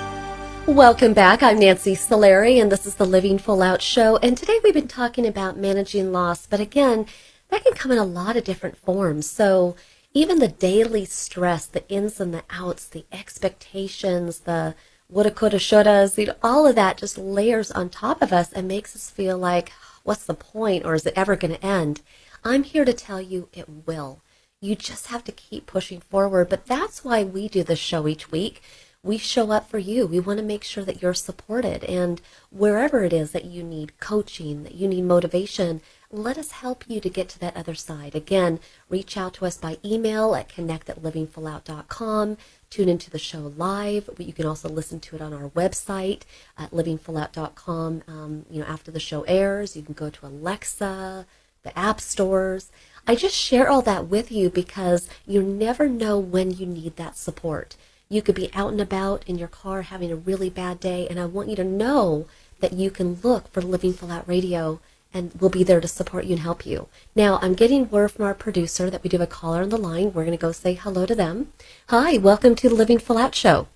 Welcome 0.67 1.13
back. 1.13 1.43
I'm 1.43 1.59
Nancy 1.59 1.97
Solari, 1.97 2.63
and 2.63 2.71
this 2.71 2.87
is 2.87 2.95
the 2.95 3.05
Living 3.05 3.39
Full 3.39 3.61
Out 3.61 3.83
Show. 3.83 4.19
And 4.19 4.39
today 4.39 4.61
we've 4.63 4.73
been 4.73 4.87
talking 4.87 5.27
about 5.27 5.57
managing 5.57 6.13
loss, 6.13 6.47
but 6.47 6.61
again, 6.61 7.07
that 7.49 7.65
can 7.65 7.75
come 7.75 7.91
in 7.91 7.99
a 7.99 8.05
lot 8.05 8.37
of 8.37 8.45
different 8.45 8.77
forms. 8.77 9.29
So, 9.29 9.75
even 10.15 10.39
the 10.39 10.49
daily 10.49 11.05
stress, 11.05 11.67
the 11.67 11.87
ins 11.89 12.21
and 12.21 12.33
the 12.33 12.45
outs, 12.49 12.87
the 12.87 13.05
expectations, 13.11 14.41
the 14.41 14.77
woulda, 15.09 15.31
coulda, 15.33 15.59
shouldas, 15.59 16.17
you 16.17 16.27
know, 16.27 16.37
all 16.43 16.67
of 16.67 16.77
that 16.77 16.99
just 16.99 17.19
layers 17.19 17.73
on 17.73 17.91
top 17.91 18.23
of 18.23 18.33
us 18.33 18.53
and 18.53 18.69
makes 18.69 18.95
us 18.95 19.11
feel 19.11 19.37
like, 19.37 19.73
what's 20.05 20.25
the 20.25 20.35
point, 20.35 20.85
or 20.85 20.95
is 20.95 21.05
it 21.05 21.15
ever 21.17 21.35
going 21.35 21.55
to 21.55 21.67
end? 21.67 22.01
I'm 22.45 22.63
here 22.63 22.85
to 22.85 22.93
tell 22.93 23.21
you 23.21 23.49
it 23.53 23.69
will. 23.87 24.23
You 24.61 24.77
just 24.77 25.09
have 25.09 25.25
to 25.25 25.33
keep 25.33 25.67
pushing 25.67 26.01
forward. 26.01 26.49
But 26.49 26.67
that's 26.67 27.05
why 27.05 27.25
we 27.25 27.49
do 27.49 27.65
this 27.65 27.79
show 27.79 28.07
each 28.07 28.31
week. 28.31 28.63
We 29.05 29.19
show 29.19 29.51
up 29.51 29.69
for 29.69 29.77
you. 29.79 30.07
We 30.07 30.19
want 30.19 30.39
to 30.39 30.45
make 30.45 30.65
sure 30.65 30.83
that 30.85 31.03
you're 31.03 31.13
supported. 31.13 31.85
And 31.85 32.23
wherever 32.51 33.05
it 33.05 33.13
is 33.13 33.33
that 33.33 33.45
you 33.45 33.63
need 33.63 34.01
coaching, 34.01 34.63
that 34.63 34.75
you 34.75 34.89
need 34.89 35.05
motivation, 35.05 35.83
let 36.11 36.39
us 36.39 36.53
help 36.53 36.85
you 36.89 37.01
to 37.01 37.11
get 37.11 37.29
to 37.29 37.39
that 37.41 37.55
other 37.55 37.75
side. 37.75 38.15
Again, 38.15 38.61
reach 38.89 39.19
out 39.19 39.35
to 39.35 39.45
us 39.45 39.59
by 39.59 39.77
email 39.85 40.35
at 40.35 40.49
connect 40.49 40.89
at 40.89 41.03
livingfullout.com. 41.03 42.39
Tune 42.71 42.89
into 42.89 43.11
the 43.11 43.19
show 43.19 43.53
live. 43.59 44.09
You 44.17 44.33
can 44.33 44.47
also 44.47 44.71
listen 44.71 45.01
to 45.01 45.17
it 45.17 45.23
on 45.23 45.35
our 45.35 45.51
website 45.51 46.23
at 46.57 46.71
livingfullout.com. 46.71 48.05
Um, 48.09 48.47
you 48.49 48.61
know, 48.61 48.67
after 48.67 48.91
the 48.91 49.01
show 49.01 49.21
airs, 49.25 49.77
you 49.77 49.83
can 49.83 49.93
go 49.93 50.09
to 50.09 50.27
Alexa, 50.27 51.27
the 51.63 51.79
app 51.79 52.01
stores. 52.01 52.71
I 53.07 53.17
just 53.17 53.37
share 53.37 53.69
all 53.69 53.83
that 53.83 54.07
with 54.09 54.33
you 54.33 54.49
because 54.49 55.11
you 55.27 55.43
never 55.43 55.91
know 55.91 56.19
when 56.19 56.53
you 56.53 56.65
need 56.65 56.97
that 56.97 57.19
support. 57.19 57.77
You 58.09 58.23
could 58.23 58.35
be 58.35 58.51
out 58.55 58.73
and 58.73 58.81
about 58.81 59.25
in 59.27 59.39
your 59.39 59.49
car 59.49 59.83
having 59.83 60.13
a 60.13 60.17
really 60.17 60.51
bad 60.51 60.79
day, 60.79 61.09
and 61.09 61.19
I 61.19 61.25
want 61.25 61.49
you 61.49 61.57
to 61.57 61.65
know 61.65 62.27
that 62.61 62.73
you 62.75 62.91
can 62.91 63.19
look 63.23 63.51
for 63.51 63.63
Living 63.63 63.93
Full 63.93 64.11
Out 64.11 64.29
Radio 64.29 64.81
and 65.15 65.33
we'll 65.41 65.51
be 65.51 65.63
there 65.63 65.81
to 65.81 65.87
support 65.87 66.25
you 66.25 66.33
and 66.33 66.41
help 66.41 66.67
you. 66.67 66.89
Now, 67.15 67.39
I'm 67.41 67.55
getting 67.55 67.89
word 67.89 68.11
from 68.11 68.25
our 68.25 68.35
producer 68.35 68.91
that 68.91 69.03
we 69.05 69.09
do 69.09 69.17
have 69.19 69.29
a 69.29 69.31
caller 69.31 69.63
on 69.63 69.69
the 69.69 69.77
line. 69.77 70.13
We're 70.13 70.25
going 70.25 70.37
to 70.37 70.43
go 70.43 70.51
say 70.51 70.75
hello 70.75 71.07
to 71.07 71.15
them. 71.15 71.53
Hi, 71.89 72.19
welcome 72.19 72.57
to 72.57 72.69
the 72.69 72.75
Living 72.75 72.99
Full 72.99 73.17
Out 73.17 73.35
Show. 73.35 73.69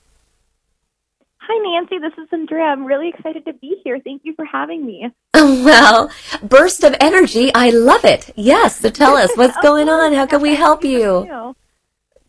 Hi, 1.38 1.56
Nancy. 1.62 1.98
This 1.98 2.12
is 2.18 2.28
Andrea. 2.32 2.64
I'm 2.64 2.84
really 2.84 3.08
excited 3.08 3.44
to 3.44 3.52
be 3.52 3.80
here. 3.84 4.00
Thank 4.00 4.22
you 4.24 4.34
for 4.34 4.44
having 4.44 4.84
me. 4.84 5.10
Well, 5.34 6.10
burst 6.42 6.82
of 6.82 6.96
energy. 7.00 7.52
I 7.54 7.70
love 7.70 8.04
it. 8.04 8.30
Yes. 8.34 8.80
So 8.80 8.90
tell 8.90 9.16
us 9.16 9.30
what's 9.36 9.56
going 9.62 9.88
on. 9.88 10.12
How 10.12 10.26
can 10.26 10.42
we 10.42 10.56
help 10.56 10.84
you? 10.84 11.54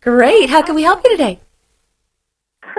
Great. 0.02 0.50
How 0.50 0.62
can 0.62 0.76
we 0.76 0.84
help 0.84 1.02
you 1.04 1.12
today? 1.12 1.40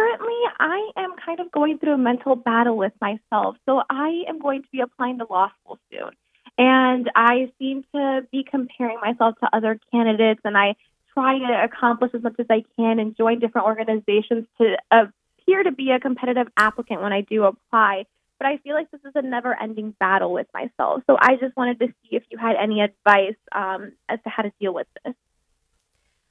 Currently, 0.00 0.42
I 0.58 0.90
am 0.96 1.10
kind 1.26 1.40
of 1.40 1.52
going 1.52 1.78
through 1.78 1.92
a 1.92 1.98
mental 1.98 2.34
battle 2.34 2.74
with 2.74 2.92
myself. 3.02 3.56
So 3.66 3.82
I 3.90 4.24
am 4.28 4.38
going 4.38 4.62
to 4.62 4.68
be 4.72 4.80
applying 4.80 5.18
to 5.18 5.26
law 5.28 5.50
school 5.60 5.78
soon. 5.92 6.10
And 6.56 7.10
I 7.14 7.52
seem 7.58 7.84
to 7.94 8.26
be 8.32 8.42
comparing 8.42 8.98
myself 9.00 9.34
to 9.40 9.48
other 9.52 9.78
candidates, 9.92 10.40
and 10.44 10.56
I 10.56 10.76
try 11.12 11.38
to 11.38 11.64
accomplish 11.64 12.12
as 12.14 12.22
much 12.22 12.36
as 12.38 12.46
I 12.48 12.64
can 12.76 12.98
and 12.98 13.14
join 13.14 13.40
different 13.40 13.66
organizations 13.66 14.46
to 14.58 14.76
appear 14.90 15.64
to 15.64 15.72
be 15.72 15.90
a 15.90 16.00
competitive 16.00 16.46
applicant 16.56 17.02
when 17.02 17.12
I 17.12 17.20
do 17.20 17.44
apply. 17.44 18.06
But 18.38 18.46
I 18.46 18.56
feel 18.58 18.74
like 18.74 18.90
this 18.90 19.02
is 19.04 19.12
a 19.14 19.22
never 19.22 19.54
ending 19.60 19.94
battle 20.00 20.32
with 20.32 20.46
myself. 20.54 21.02
So 21.06 21.18
I 21.20 21.36
just 21.36 21.54
wanted 21.58 21.78
to 21.80 21.88
see 21.88 22.16
if 22.16 22.22
you 22.30 22.38
had 22.38 22.56
any 22.56 22.80
advice 22.80 23.36
um, 23.52 23.92
as 24.08 24.18
to 24.24 24.30
how 24.30 24.44
to 24.44 24.52
deal 24.58 24.72
with 24.72 24.86
this. 25.04 25.14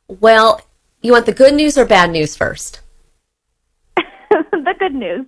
Well, 0.07 0.61
you 1.03 1.11
want 1.11 1.27
the 1.27 1.33
good 1.33 1.53
news 1.53 1.77
or 1.77 1.85
bad 1.85 2.09
news 2.09 2.35
first? 2.35 2.81
the 4.51 4.75
good 4.77 4.95
news. 4.95 5.25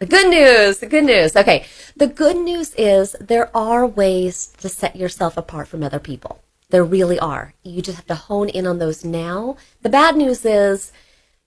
The 0.00 0.06
good 0.06 0.28
news, 0.28 0.78
the 0.78 0.86
good 0.86 1.04
news. 1.04 1.36
Okay. 1.36 1.66
The 1.96 2.08
good 2.08 2.36
news 2.36 2.74
is 2.76 3.16
there 3.20 3.54
are 3.56 3.86
ways 3.86 4.52
to 4.58 4.68
set 4.68 4.96
yourself 4.96 5.36
apart 5.36 5.68
from 5.68 5.82
other 5.82 6.00
people. 6.00 6.42
There 6.70 6.84
really 6.84 7.18
are. 7.18 7.54
You 7.62 7.80
just 7.80 7.96
have 7.96 8.06
to 8.06 8.14
hone 8.14 8.48
in 8.48 8.66
on 8.66 8.78
those 8.78 9.04
now. 9.04 9.56
The 9.82 9.88
bad 9.88 10.16
news 10.16 10.44
is, 10.44 10.92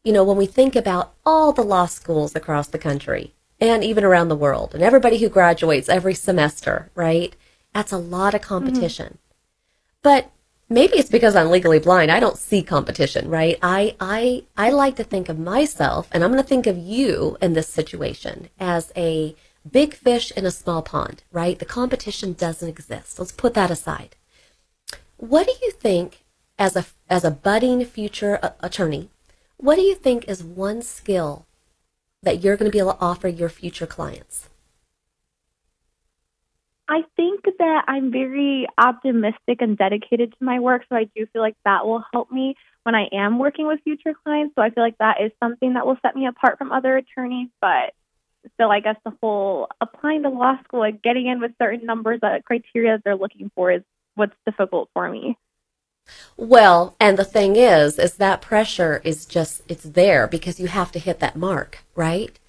you 0.04 0.14
know, 0.14 0.24
when 0.24 0.38
we 0.38 0.46
think 0.46 0.76
about 0.76 1.14
all 1.26 1.52
the 1.52 1.64
law 1.64 1.86
schools 1.86 2.36
across 2.36 2.68
the 2.68 2.80
country 2.80 3.34
and 3.60 3.84
even 3.84 4.04
around 4.04 4.30
the 4.30 4.36
world 4.36 4.74
and 4.74 4.84
everybody 4.84 5.18
who 5.18 5.30
graduates 5.30 5.90
every 5.90 6.14
semester, 6.14 6.90
right? 6.96 7.36
That's 7.74 7.92
a 7.92 7.98
lot 7.98 8.34
of 8.34 8.42
competition. 8.42 9.06
Mm-hmm. 9.06 10.02
But 10.04 10.32
maybe 10.70 10.98
it's 10.98 11.10
because 11.10 11.36
I'm 11.36 11.50
legally 11.50 11.80
blind. 11.80 12.12
I 12.12 12.20
don't 12.20 12.38
see 12.38 12.62
competition, 12.64 13.30
right? 13.30 13.58
I, 13.62 13.96
I, 14.00 14.44
I 14.58 14.72
like 14.72 14.96
to 14.98 15.04
think 15.04 15.30
of 15.30 15.40
myself, 15.40 16.10
and 16.12 16.24
I'm 16.24 16.32
going 16.32 16.42
to 16.42 16.48
think 16.48 16.68
of 16.68 16.78
you 16.78 17.38
in 17.42 17.54
this 17.54 17.70
situation 17.70 18.50
as 18.60 18.92
a 18.96 19.36
big 19.70 19.94
fish 19.94 20.32
in 20.32 20.46
a 20.46 20.52
small 20.52 20.82
pond, 20.82 21.24
right? 21.32 21.58
The 21.60 21.66
competition 21.66 22.34
doesn't 22.34 22.70
exist. 22.70 23.20
Let's 23.20 23.32
put 23.32 23.54
that 23.54 23.72
aside. 23.72 24.16
What 25.18 25.48
do 25.48 25.54
you 25.62 25.72
think, 25.72 26.24
as 26.60 26.76
a 26.76 26.86
as 27.10 27.24
a 27.24 27.32
budding 27.32 27.84
future 27.86 28.40
attorney, 28.60 29.10
what 29.58 29.76
do 29.76 29.82
you 29.82 29.96
think 29.96 30.28
is 30.28 30.44
one 30.44 30.82
skill 30.82 31.48
that 32.22 32.44
you're 32.44 32.58
going 32.58 32.70
to 32.70 32.76
be 32.76 32.80
able 32.80 32.94
to 32.94 33.00
offer 33.02 33.28
your 33.28 33.50
future 33.50 33.88
clients? 33.88 34.50
I 36.90 37.04
think 37.16 37.44
that 37.60 37.86
I'm 37.88 38.12
very 38.12 38.68
optimistic 38.78 39.62
and 39.62 39.78
dedicated 39.78 40.32
to 40.32 40.44
my 40.44 40.60
work, 40.60 40.84
so 40.88 40.96
I 40.96 41.10
do 41.16 41.26
feel 41.34 41.42
like 41.42 41.58
that 41.66 41.86
will 41.86 42.04
help 42.14 42.32
me 42.32 42.56
when 42.84 42.96
I 42.96 43.10
am 43.12 43.40
working 43.40 43.68
with 43.68 43.82
future 43.84 44.14
clients. 44.24 44.56
So 44.56 44.62
I 44.62 44.70
feel 44.70 44.84
like 44.84 44.98
that 45.00 45.22
is 45.22 45.32
something 45.44 45.74
that 45.74 45.86
will 45.86 45.98
set 46.02 46.16
me 46.16 46.28
apart 46.28 46.58
from 46.58 46.72
other 46.72 46.96
attorneys. 46.96 47.50
But 47.60 47.94
still, 48.54 48.72
I 48.72 48.80
guess 48.80 48.96
the 49.04 49.12
whole 49.22 49.68
applying 49.82 50.24
to 50.24 50.30
law 50.30 50.58
school 50.64 50.84
and 50.84 51.02
getting 51.02 51.28
in 51.28 51.42
with 51.42 51.52
certain 51.62 51.86
numbers, 51.86 52.20
uh, 52.24 52.30
that 52.30 52.46
criteria 52.46 53.02
they're 53.04 53.18
looking 53.18 53.52
for 53.54 53.72
is 53.72 53.82
what's 54.16 54.36
difficult 54.46 54.90
for 54.94 55.10
me. 55.10 55.38
Well, 56.38 56.96
and 57.02 57.18
the 57.18 57.26
thing 57.26 57.58
is, 57.58 58.00
is 58.00 58.16
that 58.16 58.42
pressure 58.42 59.02
is 59.04 59.26
just, 59.26 59.62
it's 59.68 59.84
there 59.84 60.26
because 60.26 60.58
you 60.58 60.68
have 60.68 60.92
to 60.94 61.00
hit 61.00 61.20
that 61.20 61.36
mark, 61.36 61.84
right? 61.96 62.40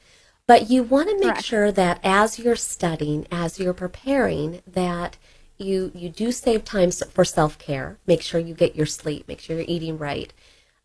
But 0.48 0.70
you 0.70 0.82
want 0.82 1.10
to 1.10 1.14
make 1.16 1.34
Correct. 1.34 1.44
sure 1.44 1.70
that 1.70 2.00
as 2.02 2.38
you're 2.38 2.56
studying, 2.56 3.26
as 3.30 3.60
you're 3.60 3.74
preparing, 3.74 4.62
that 4.66 5.18
you 5.58 5.92
you 5.94 6.08
do 6.08 6.32
save 6.32 6.64
time 6.64 6.90
for 6.90 7.24
self-care. 7.24 7.98
Make 8.06 8.22
sure 8.22 8.40
you 8.40 8.54
get 8.54 8.74
your 8.74 8.86
sleep, 8.86 9.28
make 9.28 9.40
sure 9.40 9.56
you're 9.56 9.66
eating 9.68 9.98
right. 9.98 10.32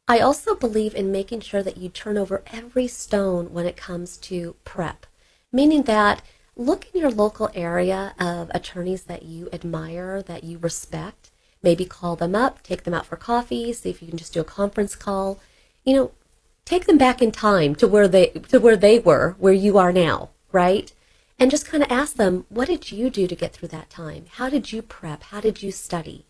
I 0.06 0.20
also 0.20 0.54
believe 0.54 0.94
in 0.94 1.14
making 1.14 1.40
sure 1.40 1.64
that 1.64 1.78
you 1.78 1.88
turn 1.88 2.18
over 2.18 2.44
every 2.52 2.88
stone 2.88 3.54
when 3.54 3.66
it 3.66 3.78
comes 3.78 4.18
to 4.18 4.56
prep, 4.66 5.06
meaning 5.52 5.84
that 5.84 6.22
look 6.58 6.88
in 6.94 7.00
your 7.00 7.10
local 7.10 7.50
area 7.56 8.14
of 8.20 8.52
attorneys 8.54 9.04
that 9.04 9.24
you 9.24 9.48
admire, 9.54 10.22
that 10.24 10.44
you 10.44 10.58
respect. 10.58 11.32
Maybe 11.62 11.86
call 11.86 12.18
them 12.18 12.36
up, 12.36 12.62
take 12.64 12.84
them 12.84 12.94
out 12.94 13.06
for 13.06 13.16
coffee, 13.16 13.72
see 13.72 13.90
if 13.90 14.02
you 14.02 14.10
can 14.10 14.18
just 14.18 14.34
do 14.34 14.42
a 14.42 14.44
conference 14.44 14.94
call. 14.94 15.40
You 15.86 15.96
know, 15.96 16.12
take 16.66 16.86
them 16.86 16.98
back 16.98 17.22
in 17.22 17.32
time 17.32 17.76
to 17.76 17.88
where 17.88 18.08
they 18.08 18.28
to 18.28 18.60
where 18.60 18.78
they 18.78 19.00
were, 19.00 19.36
where 19.40 19.54
you 19.54 19.78
are 19.78 19.92
now, 19.92 20.30
right? 20.52 20.92
And 21.40 21.52
just 21.52 21.66
kind 21.66 21.84
of 21.84 21.92
ask 21.92 22.16
them, 22.16 22.46
what 22.50 22.68
did 22.68 22.92
you 22.92 23.10
do 23.10 23.28
to 23.28 23.36
get 23.36 23.54
through 23.54 23.70
that 23.70 23.90
time? 23.90 24.26
How 24.34 24.50
did 24.50 24.72
you 24.72 24.82
prep? 24.82 25.24
How 25.24 25.42
did 25.42 25.62
you 25.64 25.72
study? 25.72 26.26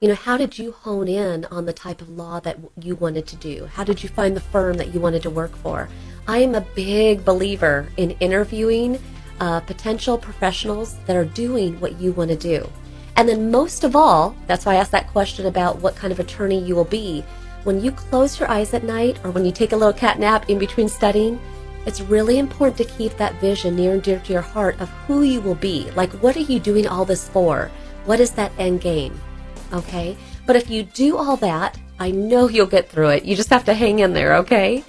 You 0.00 0.08
know, 0.08 0.14
how 0.14 0.36
did 0.36 0.58
you 0.58 0.72
hone 0.72 1.08
in 1.08 1.44
on 1.46 1.66
the 1.66 1.72
type 1.72 2.00
of 2.00 2.08
law 2.08 2.38
that 2.40 2.58
you 2.80 2.94
wanted 2.94 3.26
to 3.28 3.36
do? 3.36 3.66
How 3.66 3.82
did 3.82 4.02
you 4.02 4.08
find 4.08 4.36
the 4.36 4.40
firm 4.40 4.76
that 4.76 4.94
you 4.94 5.00
wanted 5.00 5.22
to 5.22 5.30
work 5.30 5.56
for? 5.56 5.88
I 6.26 6.38
am 6.38 6.54
a 6.54 6.60
big 6.60 7.24
believer 7.24 7.88
in 7.96 8.10
interviewing 8.20 9.00
uh, 9.40 9.60
potential 9.60 10.18
professionals 10.18 10.96
that 11.06 11.16
are 11.16 11.24
doing 11.24 11.80
what 11.80 12.00
you 12.00 12.12
want 12.12 12.30
to 12.30 12.36
do. 12.36 12.70
And 13.16 13.28
then, 13.28 13.50
most 13.50 13.82
of 13.82 13.96
all, 13.96 14.36
that's 14.46 14.66
why 14.66 14.74
I 14.74 14.76
asked 14.76 14.92
that 14.92 15.08
question 15.08 15.46
about 15.46 15.80
what 15.80 15.96
kind 15.96 16.12
of 16.12 16.20
attorney 16.20 16.62
you 16.62 16.76
will 16.76 16.84
be 16.84 17.24
when 17.68 17.84
you 17.84 17.92
close 17.92 18.40
your 18.40 18.50
eyes 18.50 18.72
at 18.72 18.82
night 18.82 19.22
or 19.22 19.30
when 19.30 19.44
you 19.44 19.52
take 19.52 19.72
a 19.72 19.76
little 19.76 19.92
cat 19.92 20.18
nap 20.18 20.48
in 20.48 20.58
between 20.58 20.88
studying, 20.88 21.38
it's 21.84 22.00
really 22.00 22.38
important 22.38 22.78
to 22.78 22.96
keep 22.96 23.14
that 23.18 23.38
vision 23.42 23.76
near 23.76 23.92
and 23.92 24.02
dear 24.02 24.18
to 24.20 24.32
your 24.32 24.40
heart 24.40 24.80
of 24.80 24.88
who 25.04 25.20
you 25.20 25.38
will 25.42 25.54
be. 25.54 25.90
Like, 25.90 26.10
what 26.22 26.34
are 26.34 26.40
you 26.40 26.60
doing 26.60 26.86
all 26.86 27.04
this 27.04 27.28
for? 27.28 27.70
What 28.06 28.20
is 28.20 28.30
that 28.32 28.52
end 28.58 28.80
game? 28.80 29.20
Okay? 29.74 30.16
But 30.46 30.56
if 30.56 30.70
you 30.70 30.82
do 30.82 31.18
all 31.18 31.36
that, 31.36 31.78
I 31.98 32.10
know 32.10 32.48
you'll 32.48 32.66
get 32.66 32.88
through 32.88 33.10
it. 33.10 33.26
You 33.26 33.36
just 33.36 33.50
have 33.50 33.66
to 33.66 33.74
hang 33.74 33.98
in 33.98 34.14
there, 34.14 34.36
okay? 34.36 34.82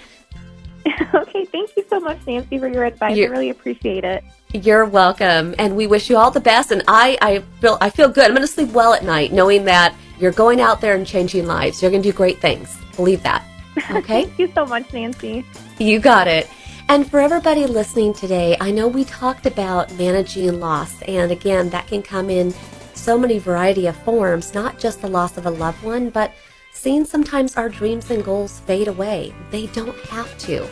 okay, 1.13 1.43
thank 1.51 1.75
you 1.75 1.83
so 1.89 1.99
much, 1.99 2.25
Nancy, 2.25 2.59
for 2.59 2.69
your 2.69 2.85
advice. 2.85 3.17
You're, 3.17 3.27
I 3.27 3.31
really 3.31 3.49
appreciate 3.49 4.05
it. 4.05 4.23
You're 4.53 4.85
welcome, 4.85 5.53
and 5.59 5.75
we 5.75 5.85
wish 5.85 6.09
you 6.09 6.15
all 6.15 6.31
the 6.31 6.39
best. 6.39 6.71
And 6.71 6.81
I, 6.87 7.17
I 7.21 7.39
feel, 7.59 7.77
I 7.81 7.89
feel 7.89 8.07
good. 8.07 8.23
I'm 8.23 8.31
going 8.31 8.41
to 8.41 8.47
sleep 8.47 8.69
well 8.69 8.93
at 8.93 9.03
night, 9.03 9.33
knowing 9.33 9.65
that 9.65 9.93
you're 10.19 10.31
going 10.31 10.61
out 10.61 10.81
there 10.81 10.95
and 10.95 11.07
changing 11.07 11.45
lives. 11.45 11.81
You're 11.81 11.91
going 11.91 12.03
to 12.03 12.11
do 12.11 12.15
great 12.15 12.39
things. 12.39 12.77
Believe 12.95 13.23
that. 13.23 13.45
Okay? 13.91 14.25
Thank 14.25 14.39
you 14.39 14.51
so 14.53 14.65
much, 14.65 14.91
Nancy. 14.91 15.45
You 15.79 15.99
got 15.99 16.27
it. 16.27 16.49
And 16.89 17.09
for 17.09 17.19
everybody 17.19 17.65
listening 17.65 18.13
today, 18.13 18.57
I 18.59 18.71
know 18.71 18.87
we 18.87 19.05
talked 19.05 19.45
about 19.45 19.93
managing 19.93 20.59
loss. 20.59 21.01
And 21.03 21.31
again, 21.31 21.69
that 21.69 21.87
can 21.87 22.01
come 22.01 22.29
in 22.29 22.53
so 22.93 23.17
many 23.17 23.39
variety 23.39 23.87
of 23.87 23.95
forms, 24.03 24.53
not 24.53 24.79
just 24.79 25.01
the 25.01 25.07
loss 25.07 25.37
of 25.37 25.45
a 25.45 25.49
loved 25.49 25.81
one, 25.81 26.09
but 26.09 26.33
seeing 26.73 27.05
sometimes 27.05 27.55
our 27.55 27.69
dreams 27.69 28.11
and 28.11 28.23
goals 28.23 28.59
fade 28.61 28.89
away. 28.89 29.33
They 29.49 29.67
don't 29.67 29.97
have 30.05 30.37
to. 30.39 30.67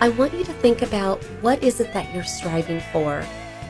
I 0.00 0.10
want 0.10 0.34
you 0.34 0.44
to 0.44 0.52
think 0.54 0.82
about 0.82 1.22
what 1.40 1.62
is 1.62 1.80
it 1.80 1.92
that 1.94 2.14
you're 2.14 2.24
striving 2.24 2.80
for. 2.92 3.24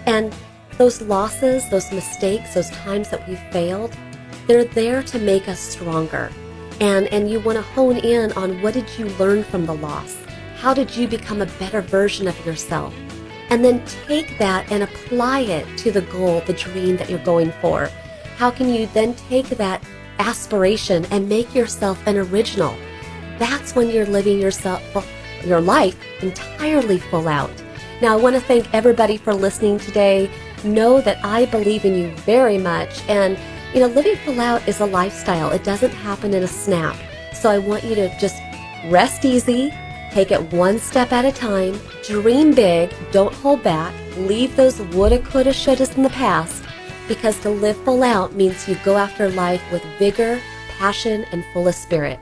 And 0.07 0.35
those 0.79 1.01
losses, 1.03 1.69
those 1.71 1.93
mistakes, 1.93 2.55
those 2.55 2.71
times 2.71 3.11
that 3.11 3.29
we've 3.29 3.39
failed, 3.53 3.97
they're 4.51 4.65
there 4.65 5.01
to 5.01 5.17
make 5.21 5.47
us 5.47 5.61
stronger. 5.61 6.29
And, 6.81 7.07
and 7.13 7.31
you 7.31 7.39
want 7.39 7.55
to 7.55 7.63
hone 7.63 7.99
in 7.99 8.33
on 8.33 8.61
what 8.63 8.75
did 8.75 8.99
you 8.99 9.07
learn 9.11 9.45
from 9.45 9.65
the 9.65 9.75
loss? 9.75 10.19
How 10.57 10.75
did 10.75 10.97
you 10.97 11.07
become 11.07 11.41
a 11.41 11.47
better 11.61 11.81
version 11.81 12.27
of 12.27 12.45
yourself? 12.45 12.93
And 13.51 13.65
then 13.65 13.87
take 13.87 14.39
that 14.39 14.69
and 14.73 14.83
apply 14.83 15.43
it 15.43 15.79
to 15.79 15.93
the 15.93 16.01
goal, 16.01 16.41
the 16.41 16.53
dream 16.53 16.97
that 16.97 17.09
you're 17.09 17.21
going 17.21 17.53
for. 17.61 17.91
How 18.39 18.51
can 18.51 18.75
you 18.75 18.89
then 18.89 19.15
take 19.15 19.47
that 19.51 19.85
aspiration 20.19 21.07
and 21.13 21.29
make 21.29 21.55
yourself 21.55 22.05
an 22.09 22.17
original? 22.17 22.75
That's 23.39 23.77
when 23.77 23.89
you're 23.89 24.05
living 24.05 24.41
yourself, 24.41 24.83
your 25.45 25.61
life 25.61 25.97
entirely 26.23 26.99
full 26.99 27.29
out. 27.29 27.53
Now, 28.03 28.19
I 28.19 28.21
want 28.21 28.35
to 28.35 28.43
thank 28.43 28.67
everybody 28.75 29.17
for 29.17 29.33
listening 29.33 29.79
today. 29.79 30.29
Know 30.65 31.01
that 31.03 31.25
I 31.25 31.47
believe 31.47 31.85
in 31.85 31.95
you 31.95 32.11
very 32.17 32.59
much. 32.59 33.01
And 33.09 33.39
you 33.75 33.81
know, 33.81 33.87
living 33.87 34.17
full 34.17 34.41
out 34.41 34.67
is 34.67 34.81
a 34.81 34.87
lifestyle. 34.87 35.51
It 35.51 35.65
doesn't 35.65 35.93
happen 35.93 36.35
in 36.35 36.43
a 36.43 36.49
snap. 36.49 36.97
So 37.33 37.51
I 37.51 37.59
want 37.59 37.85
you 37.85 37.95
to 37.95 38.19
just 38.19 38.43
rest 38.87 39.25
easy, 39.25 39.73
take 40.11 40.31
it 40.31 40.53
one 40.53 40.79
step 40.79 41.13
at 41.13 41.25
a 41.25 41.33
time, 41.33 41.79
dream 42.05 42.55
big, 42.55 42.93
don't 43.13 43.35
hold 43.35 43.63
back, 43.63 43.95
leave 44.17 44.57
those 44.57 44.81
woulda, 44.81 45.21
coulda, 45.21 45.51
shouldas 45.51 45.97
in 45.97 46.03
the 46.03 46.11
past, 46.11 46.65
because 47.07 47.39
to 47.41 47.51
live 47.51 47.77
full 47.85 48.03
out 48.03 48.35
means 48.35 48.69
you 48.69 48.77
go 48.85 48.97
after 48.97 49.31
life 49.31 49.63
with 49.71 49.83
vigor, 49.99 50.41
passion, 50.79 51.25
and 51.33 51.45
full 51.53 51.69
of 51.69 51.75
spirit. 51.75 52.19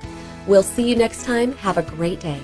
We'll 0.47 0.63
see 0.63 0.89
you 0.89 0.97
next 0.97 1.25
time. 1.25 1.53
Have 1.57 1.79
a 1.79 1.83
great 1.83 2.21
day. 2.21 2.41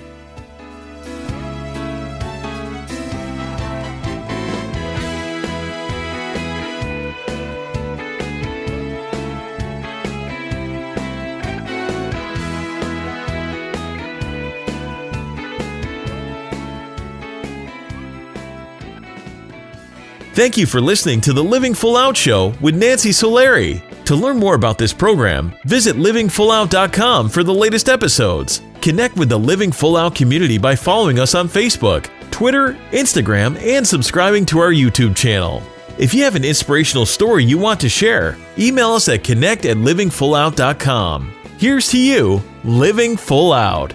Thank 20.35 20.57
you 20.57 20.67
for 20.67 20.81
listening 20.81 21.21
to 21.21 21.33
the 21.33 21.45
Living 21.45 21.75
Full 21.75 21.97
Out 21.97 22.17
Show 22.17 22.55
with 22.61 22.75
Nancy 22.75 23.11
Solari. 23.11 23.81
To 24.07 24.17
learn 24.17 24.37
more 24.37 24.57
about 24.57 24.79
this 24.79 24.93
program, 24.93 25.55
visit 25.63 25.95
livingfullout.com 25.95 27.29
for 27.29 27.45
the 27.45 27.55
latest 27.55 27.89
episodes. 27.89 28.61
Connect 28.81 29.15
with 29.15 29.29
the 29.29 29.39
Living 29.39 29.71
Full 29.71 29.97
Out 29.97 30.17
community 30.17 30.59
by 30.59 30.75
following 30.75 31.21
us 31.21 31.37
on 31.37 31.49
Facebook, 31.49 32.11
Twitter, 32.33 32.73
Instagram, 32.91 33.57
and 33.63 33.87
subscribing 33.87 34.45
to 34.47 34.59
our 34.59 34.73
YouTube 34.73 35.15
channel. 35.15 35.63
If 35.99 36.13
you 36.13 36.25
have 36.25 36.35
an 36.35 36.45
inspirational 36.45 37.07
story 37.07 37.45
you 37.45 37.57
want 37.57 37.79
to 37.83 37.89
share, 37.89 38.37
email 38.59 38.95
us 38.95 39.09
at 39.09 39.23
connect 39.23 39.65
at 39.67 39.77
livingfullout.com. 39.77 41.33
Here's 41.59 41.89
to 41.93 41.99
you, 41.99 42.43
living 42.65 43.17
full 43.17 43.53
out. 43.53 43.95